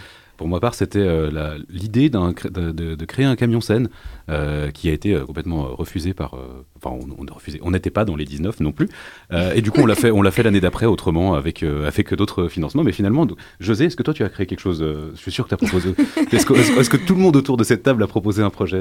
pour 0.43 0.49
ma 0.49 0.59
part, 0.59 0.75
c'était 0.75 0.99
euh, 0.99 1.59
l'idée 1.69 2.11
de, 2.11 2.73
de, 2.73 3.05
créer 3.05 3.25
un 3.25 3.37
camion 3.37 3.61
scène 3.61 3.89
euh, 4.29 4.71
qui 4.71 4.89
a 4.89 4.93
été 4.93 5.15
euh, 5.15 5.25
complètement 5.25 5.69
refusé 5.77 6.15
par. 6.15 6.35
Enfin, 6.77 6.97
on, 7.19 7.27
a 7.29 7.33
refusé. 7.33 7.61
On 7.63 7.71
n'était 7.71 7.91
pas 7.91 8.05
dans 8.05 8.17
les 8.17 8.25
19 8.25 8.59
non 8.61 8.73
plus. 8.73 8.89
et 9.31 9.61
du 9.61 9.71
coup, 9.71 9.83
on 9.83 9.87
l'a 9.87 9.95
fait, 9.95 10.11
on 10.11 10.21
l'a 10.21 10.31
fait 10.31 10.43
l'année 10.43 10.61
d'après 10.61 10.87
autrement 10.87 11.35
avec 11.35 11.63
avec 11.63 12.13
d'autres 12.15 12.49
financements. 12.49 12.83
Mais 12.83 12.93
finalement, 12.93 13.27
José, 13.61 13.85
est-ce 13.85 13.97
que 13.97 14.03
toi, 14.03 14.15
tu 14.15 14.25
as 14.25 14.29
créé 14.29 14.47
quelque 14.47 14.61
chose 14.61 14.85
Je 15.15 15.21
suis 15.21 15.31
sûr 15.31 15.45
que 15.45 15.51
tu 15.51 15.55
as 15.55 15.59
proposé. 15.59 15.91
est-ce 16.33 16.45
que, 16.45 16.55
est 16.55 16.89
que, 16.89 16.97
tout 16.97 17.15
le 17.15 17.21
monde 17.21 17.37
autour 17.37 17.57
de 17.57 17.63
cette 17.63 17.85
table 17.85 18.03
a 18.03 18.09
proposé 18.09 18.43
un 18.43 18.51
projet? 18.51 18.81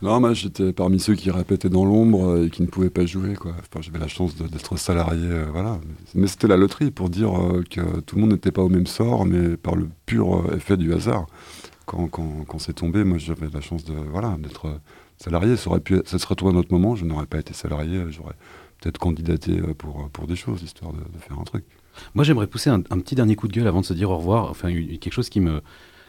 Non, 0.00 0.20
moi, 0.20 0.32
j'étais 0.32 0.72
parmi 0.72 1.00
ceux 1.00 1.16
qui 1.16 1.30
répétaient 1.30 1.68
dans 1.68 1.84
l'ombre 1.84 2.44
et 2.44 2.50
qui 2.50 2.62
ne 2.62 2.68
pouvaient 2.68 2.88
pas 2.88 3.04
jouer. 3.04 3.34
Quoi. 3.34 3.52
Enfin, 3.58 3.82
j'avais 3.82 3.98
la 3.98 4.08
chance 4.08 4.36
d'être 4.58 4.76
salarié, 4.76 5.44
voilà. 5.50 5.80
Mais 6.14 6.26
c'était 6.26 6.48
la 6.48 6.56
loterie 6.56 6.90
pour 6.90 7.08
dire 7.08 7.30
que 7.70 8.00
tout 8.00 8.16
le 8.16 8.20
monde 8.20 8.32
n'était 8.32 8.52
pas 8.52 8.62
au 8.62 8.68
même 8.68 8.86
sort, 8.86 9.24
mais 9.24 9.56
par 9.56 9.74
le 9.74 9.88
pur 10.06 10.44
effet 10.54 10.76
du 10.76 10.92
hasard. 10.92 11.26
Quand, 11.86 12.58
c'est 12.58 12.74
tombé, 12.74 13.02
moi 13.04 13.16
j'avais 13.16 13.48
la 13.48 13.62
chance 13.62 13.84
de 13.84 13.94
voilà 13.94 14.36
d'être 14.38 14.78
salarié. 15.16 15.56
Ça, 15.56 15.70
aurait 15.70 15.80
pu, 15.80 16.02
ça 16.04 16.18
serait 16.18 16.34
trouvé 16.34 16.52
un 16.52 16.56
autre 16.56 16.72
moment, 16.72 16.96
je 16.96 17.06
n'aurais 17.06 17.26
pas 17.26 17.38
été 17.38 17.54
salarié, 17.54 18.04
j'aurais 18.10 18.34
peut-être 18.80 18.98
candidaté 18.98 19.58
pour, 19.78 20.08
pour 20.10 20.26
des 20.26 20.36
choses, 20.36 20.62
histoire 20.62 20.92
de, 20.92 21.00
faire 21.18 21.38
un 21.38 21.44
truc. 21.44 21.64
Moi 22.14 22.24
j'aimerais 22.24 22.46
pousser 22.46 22.70
un, 22.70 22.80
petit 22.80 23.14
dernier 23.14 23.36
coup 23.36 23.48
de 23.48 23.52
gueule 23.52 23.66
avant 23.66 23.80
de 23.80 23.86
se 23.86 23.94
dire 23.94 24.10
au 24.10 24.18
revoir. 24.18 24.50
Enfin, 24.50 24.72
quelque 24.72 25.12
chose 25.12 25.28
qui 25.28 25.40
me. 25.40 25.62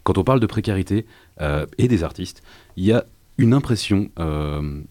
Quand 0.03 0.17
on 0.17 0.23
parle 0.23 0.39
de 0.39 0.45
précarité 0.45 1.05
euh, 1.41 1.65
et 1.77 1.87
des 1.87 2.03
artistes, 2.03 2.41
il 2.77 2.85
y 2.85 2.91
a 2.91 3.05
une 3.37 3.53
impression 3.53 4.09
euh, 4.19 4.81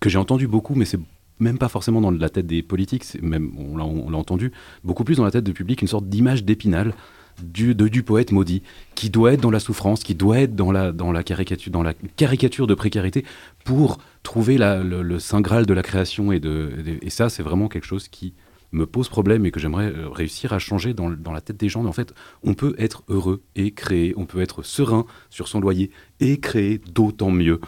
que 0.00 0.08
j'ai 0.08 0.18
entendue 0.18 0.48
beaucoup, 0.48 0.74
mais 0.74 0.84
c'est 0.84 1.00
même 1.38 1.58
pas 1.58 1.68
forcément 1.68 2.00
dans 2.00 2.10
la 2.10 2.28
tête 2.28 2.46
des 2.46 2.62
politiques, 2.62 3.04
même 3.22 3.52
on 3.58 3.76
l'a 3.76 4.16
entendu, 4.16 4.52
beaucoup 4.84 5.04
plus 5.04 5.16
dans 5.16 5.24
la 5.24 5.30
tête 5.30 5.44
du 5.44 5.52
public, 5.52 5.82
une 5.82 5.88
sorte 5.88 6.08
d'image 6.08 6.44
d'épinal 6.44 6.94
du, 7.42 7.74
du 7.74 8.02
poète 8.02 8.32
maudit, 8.32 8.62
qui 8.94 9.10
doit 9.10 9.32
être 9.32 9.40
dans 9.40 9.50
la 9.50 9.60
souffrance, 9.60 10.02
qui 10.02 10.14
doit 10.14 10.40
être 10.40 10.54
dans 10.54 10.72
la, 10.72 10.92
dans 10.92 11.12
la, 11.12 11.22
caricature, 11.22 11.70
dans 11.70 11.82
la 11.82 11.94
caricature 12.16 12.66
de 12.66 12.74
précarité 12.74 13.24
pour 13.64 13.98
trouver 14.22 14.56
le, 14.58 15.18
saint 15.18 15.40
graal 15.40 15.66
de 15.66 15.74
la 15.74 15.82
création. 15.82 16.32
Et, 16.32 16.40
de, 16.40 16.72
et 17.02 17.10
ça, 17.10 17.28
c'est 17.28 17.42
vraiment 17.42 17.68
quelque 17.68 17.86
chose 17.86 18.08
qui 18.08 18.34
me 18.72 18.86
pose 18.86 19.08
problème 19.08 19.46
et 19.46 19.50
que 19.50 19.60
j'aimerais 19.60 19.92
euh, 19.92 20.08
réussir 20.08 20.52
à 20.52 20.58
changer 20.58 20.92
dans, 20.92 21.10
dans, 21.10 21.32
la 21.32 21.40
tête 21.40 21.56
des 21.56 21.68
gens. 21.68 21.82
Mais 21.82 21.88
en 21.88 21.92
fait, 21.92 22.12
on 22.42 22.54
peut 22.54 22.74
être 22.78 23.02
heureux 23.08 23.42
et 23.54 23.70
créer, 23.70 24.12
on 24.16 24.26
peut 24.26 24.40
être 24.40 24.62
serein 24.62 25.06
sur 25.30 25.48
son 25.48 25.60
loyer 25.60 25.90
et 26.20 26.38
créer 26.40 26.78
d'autant 26.92 27.30
mieux. 27.30 27.60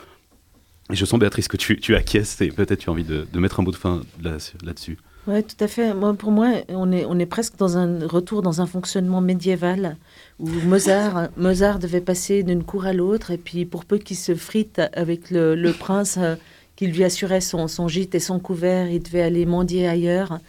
Et 0.91 0.97
je 0.97 1.05
sens, 1.05 1.18
Béatrice, 1.18 1.49
que 1.49 1.57
tu, 1.57 1.78
tu 1.78 1.95
acquiesces 1.95 2.41
et 2.41 2.49
peut-être 2.49 2.80
tu 2.80 2.89
as 2.89 2.93
envie 2.93 3.05
de, 3.05 3.26
de 3.30 3.39
mettre 3.39 3.61
un 3.61 3.62
mot 3.62 3.70
de 3.70 3.76
fin 3.76 4.03
là-dessus. 4.22 4.99
Oui, 5.26 5.45
tout 5.45 5.62
à 5.62 5.68
fait. 5.68 5.93
Moi, 5.93 6.14
pour 6.14 6.30
moi, 6.30 6.49
on 6.70 6.91
est, 6.91 7.05
on 7.05 7.18
est 7.18 7.26
presque 7.26 7.59
dans 7.59 7.76
un 7.76 8.07
retour 8.07 8.41
dans 8.41 8.62
un 8.62 8.66
fonctionnement 8.66 9.20
médiéval 9.20 9.99
où 10.39 10.49
Mozart, 10.49 11.28
Mozart 11.36 11.78
devait 11.78 12.01
passer 12.01 12.43
d'une 12.43 12.64
cour 12.64 12.86
à 12.86 12.95
l'autre 12.95 13.30
et 13.30 13.36
puis 13.36 13.66
pour 13.66 13.84
peu 13.84 13.99
qu'il 13.99 14.16
se 14.16 14.34
frite 14.34 14.80
avec 14.95 15.30
le, 15.30 15.72
prince 15.72 16.16
euh, 16.16 16.36
qui 16.76 16.86
lui 16.86 17.05
assurait 17.05 17.43
son, 17.43 17.68
son, 17.68 17.89
gîte 17.89 18.14
et 18.14 18.20
son 18.20 18.39
couvert, 18.39 18.89
il 18.89 19.03
devait 19.03 19.20
aller 19.20 19.45
mendier 19.45 19.86
ailleurs. 19.86 20.41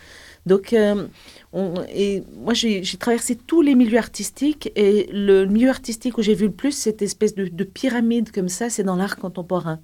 Donc, 0.45 0.71
euh, 0.71 1.07
on, 1.51 1.73
et 1.93 2.23
moi, 2.37 2.53
j'ai 2.53 2.81
traversé 2.97 3.35
tous 3.35 3.61
les 3.61 3.75
milieux 3.75 3.97
artistiques 3.97 4.71
et 4.77 5.09
le 5.11 5.45
milieu 5.45 5.69
artistique 5.69 6.17
où 6.17 6.21
j'ai 6.21 6.35
vu 6.35 6.45
le 6.45 6.53
plus 6.53 6.71
cette 6.71 7.01
espèce 7.01 7.35
de, 7.35 7.49
de 7.49 7.63
pyramide 7.65 8.31
comme 8.31 8.47
ça, 8.47 8.69
c'est 8.69 8.83
dans 8.83 8.95
l'art 8.95 9.17
contemporain. 9.17 9.79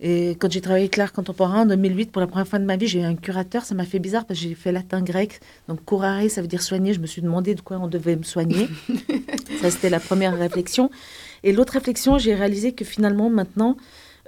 Et 0.00 0.36
quand 0.38 0.52
j'ai 0.52 0.60
travaillé 0.60 0.84
avec 0.84 0.96
l'art 0.96 1.12
contemporain 1.12 1.62
en 1.62 1.66
2008, 1.66 2.12
pour 2.12 2.20
la 2.20 2.26
première 2.26 2.46
fois 2.46 2.58
de 2.58 2.64
ma 2.64 2.76
vie, 2.76 2.86
j'ai 2.86 3.00
eu 3.00 3.04
un 3.04 3.14
curateur. 3.14 3.64
Ça 3.64 3.74
m'a 3.74 3.84
fait 3.84 3.98
bizarre 3.98 4.26
parce 4.26 4.38
que 4.40 4.46
j'ai 4.46 4.54
fait 4.54 4.72
latin 4.72 5.00
grec. 5.00 5.40
Donc, 5.68 5.84
curare, 5.86 6.28
ça 6.28 6.42
veut 6.42 6.48
dire 6.48 6.62
soigner. 6.62 6.92
Je 6.92 7.00
me 7.00 7.06
suis 7.06 7.22
demandé 7.22 7.54
de 7.54 7.62
quoi 7.62 7.78
on 7.78 7.88
devait 7.88 8.16
me 8.16 8.22
soigner. 8.22 8.68
ça, 9.62 9.70
c'était 9.70 9.90
la 9.90 10.00
première 10.00 10.36
réflexion. 10.36 10.90
Et 11.42 11.52
l'autre 11.52 11.72
réflexion, 11.72 12.18
j'ai 12.18 12.34
réalisé 12.34 12.72
que 12.72 12.84
finalement, 12.84 13.30
maintenant, 13.30 13.76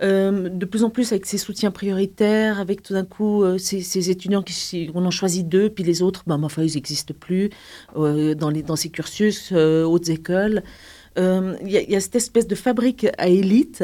euh, 0.02 0.48
de 0.48 0.64
plus 0.64 0.84
en 0.84 0.90
plus 0.90 1.12
avec 1.12 1.26
ces 1.26 1.38
soutiens 1.38 1.70
prioritaires, 1.70 2.60
avec 2.60 2.82
tout 2.82 2.92
d'un 2.92 3.04
coup 3.04 3.42
euh, 3.42 3.58
ces, 3.58 4.10
étudiants 4.10 4.42
qui 4.42 4.90
on 4.94 5.04
en 5.04 5.10
choisit 5.10 5.48
deux, 5.48 5.70
puis 5.70 5.82
les 5.82 6.02
autres, 6.02 6.22
ben, 6.26 6.40
enfin, 6.42 6.62
ils 6.62 6.74
n'existent 6.74 7.14
plus 7.18 7.50
euh, 7.96 8.34
dans, 8.34 8.50
les, 8.50 8.62
dans 8.62 8.76
ces 8.76 8.90
cursus, 8.90 9.52
hautes 9.52 10.08
écoles. 10.08 10.62
Il 11.16 11.56
y, 11.64 11.72
y, 11.72 11.96
a 11.96 12.00
cette 12.00 12.14
espèce 12.14 12.46
de 12.46 12.54
fabrique 12.54 13.08
à 13.18 13.26
élite 13.26 13.82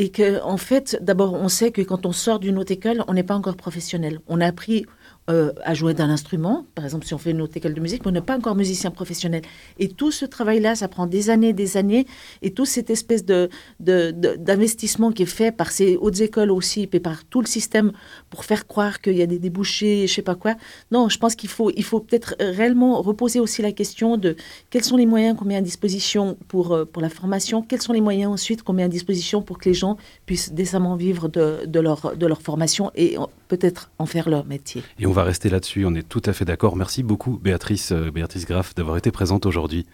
et 0.00 0.08
que 0.08 0.42
en 0.42 0.56
fait, 0.56 0.98
d'abord, 1.02 1.34
on 1.34 1.50
sait 1.50 1.72
que 1.72 1.82
quand 1.82 2.06
on 2.06 2.12
sort 2.12 2.38
d'une 2.38 2.56
haute 2.56 2.70
école, 2.70 3.04
on 3.06 3.12
n'est 3.12 3.22
pas 3.22 3.34
encore 3.34 3.58
professionnel. 3.58 4.20
On 4.28 4.40
a 4.40 4.46
appris 4.46 4.86
euh, 5.30 5.52
à 5.64 5.74
jouer 5.74 5.94
d'un 5.94 6.10
instrument, 6.10 6.66
par 6.74 6.84
exemple 6.84 7.06
si 7.06 7.14
on 7.14 7.18
fait 7.18 7.30
une 7.30 7.40
autre 7.40 7.56
école 7.56 7.74
de 7.74 7.80
musique, 7.80 8.04
mais 8.04 8.10
on 8.10 8.14
n'est 8.14 8.20
pas 8.20 8.36
encore 8.36 8.56
musicien 8.56 8.90
professionnel. 8.90 9.42
Et 9.78 9.88
tout 9.88 10.10
ce 10.10 10.24
travail-là, 10.24 10.74
ça 10.74 10.88
prend 10.88 11.06
des 11.06 11.30
années, 11.30 11.52
des 11.52 11.76
années, 11.76 12.06
et 12.42 12.52
toute 12.52 12.66
cette 12.66 12.90
espèce 12.90 13.24
de, 13.24 13.48
d'investissement 13.78 15.12
qui 15.12 15.22
est 15.22 15.26
fait 15.26 15.52
par 15.52 15.70
ces 15.70 15.96
hautes 15.96 16.20
écoles 16.20 16.50
aussi, 16.50 16.88
et 16.92 17.00
par 17.00 17.24
tout 17.24 17.40
le 17.40 17.46
système 17.46 17.92
pour 18.28 18.44
faire 18.44 18.66
croire 18.66 19.00
qu'il 19.00 19.16
y 19.16 19.22
a 19.22 19.26
des 19.26 19.38
débouchés, 19.38 20.06
je 20.06 20.12
sais 20.12 20.22
pas 20.22 20.34
quoi. 20.34 20.54
Non, 20.90 21.08
je 21.08 21.18
pense 21.18 21.34
qu'il 21.34 21.48
faut, 21.48 21.70
il 21.76 21.84
faut 21.84 22.00
peut-être 22.00 22.34
réellement 22.40 23.00
reposer 23.00 23.40
aussi 23.40 23.62
la 23.62 23.72
question 23.72 24.16
de 24.16 24.36
quels 24.70 24.84
sont 24.84 24.96
les 24.96 25.06
moyens 25.06 25.38
qu'on 25.38 25.44
met 25.44 25.56
à 25.56 25.60
disposition 25.60 26.36
pour, 26.48 26.72
euh, 26.72 26.84
pour 26.84 27.02
la 27.02 27.08
formation, 27.08 27.62
quels 27.62 27.82
sont 27.82 27.92
les 27.92 28.00
moyens 28.00 28.32
ensuite 28.32 28.62
qu'on 28.62 28.72
met 28.72 28.82
à 28.82 28.88
disposition 28.88 29.42
pour 29.42 29.58
que 29.58 29.68
les 29.68 29.74
gens 29.74 29.96
puissent 30.26 30.52
décemment 30.52 30.96
vivre 30.96 31.28
de, 31.28 31.66
de 31.66 31.80
leur, 31.80 32.16
de 32.16 32.26
leur 32.26 32.42
formation 32.42 32.90
et 32.94 33.16
peut-être 33.48 33.90
en 33.98 34.06
faire 34.06 34.28
leur 34.28 34.44
métier. 34.46 34.82
Et 34.98 35.06
on 35.06 35.12
va 35.12 35.19
rester 35.24 35.48
là-dessus, 35.48 35.84
on 35.86 35.94
est 35.94 36.08
tout 36.08 36.22
à 36.24 36.32
fait 36.32 36.44
d'accord. 36.44 36.76
Merci 36.76 37.02
beaucoup 37.02 37.38
Béatrice, 37.38 37.92
euh, 37.92 38.10
Béatrice 38.10 38.46
Graff 38.46 38.74
d'avoir 38.74 38.96
été 38.96 39.10
présente 39.10 39.46
aujourd'hui. 39.46 39.86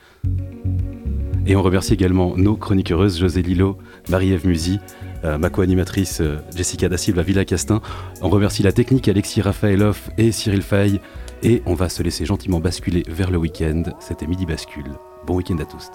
Et 1.47 1.55
on 1.55 1.62
remercie 1.62 1.95
également 1.95 2.37
nos 2.37 2.57
chroniqueuses 2.57 3.18
José 3.18 3.41
Lilo, 3.41 3.79
Marie-Ève 4.09 4.47
Musy, 4.47 4.81
euh, 5.24 5.39
ma 5.39 5.49
co-animatrice 5.49 6.20
euh, 6.20 6.39
Jessica 6.57 6.89
Da 6.89 6.97
Silva 6.97 7.22
Villa 7.22 7.45
Castin. 7.45 7.81
On 8.20 8.29
remercie 8.29 8.62
la 8.62 8.72
technique 8.72 9.09
Alexis 9.09 9.43
Raphaëloff 9.43 10.11
et 10.18 10.33
Cyril 10.33 10.62
Fay. 10.62 11.01
Et 11.43 11.62
on 11.66 11.74
va 11.74 11.89
se 11.89 12.03
laisser 12.03 12.24
gentiment 12.24 12.61
basculer 12.61 13.05
vers 13.09 13.31
le 13.31 13.39
week-end. 13.39 13.85
C'était 14.01 14.27
Midi 14.27 14.47
Bascule. 14.47 14.91
Bon 15.27 15.37
week-end 15.37 15.59
à 15.59 15.66
tous. 15.66 15.91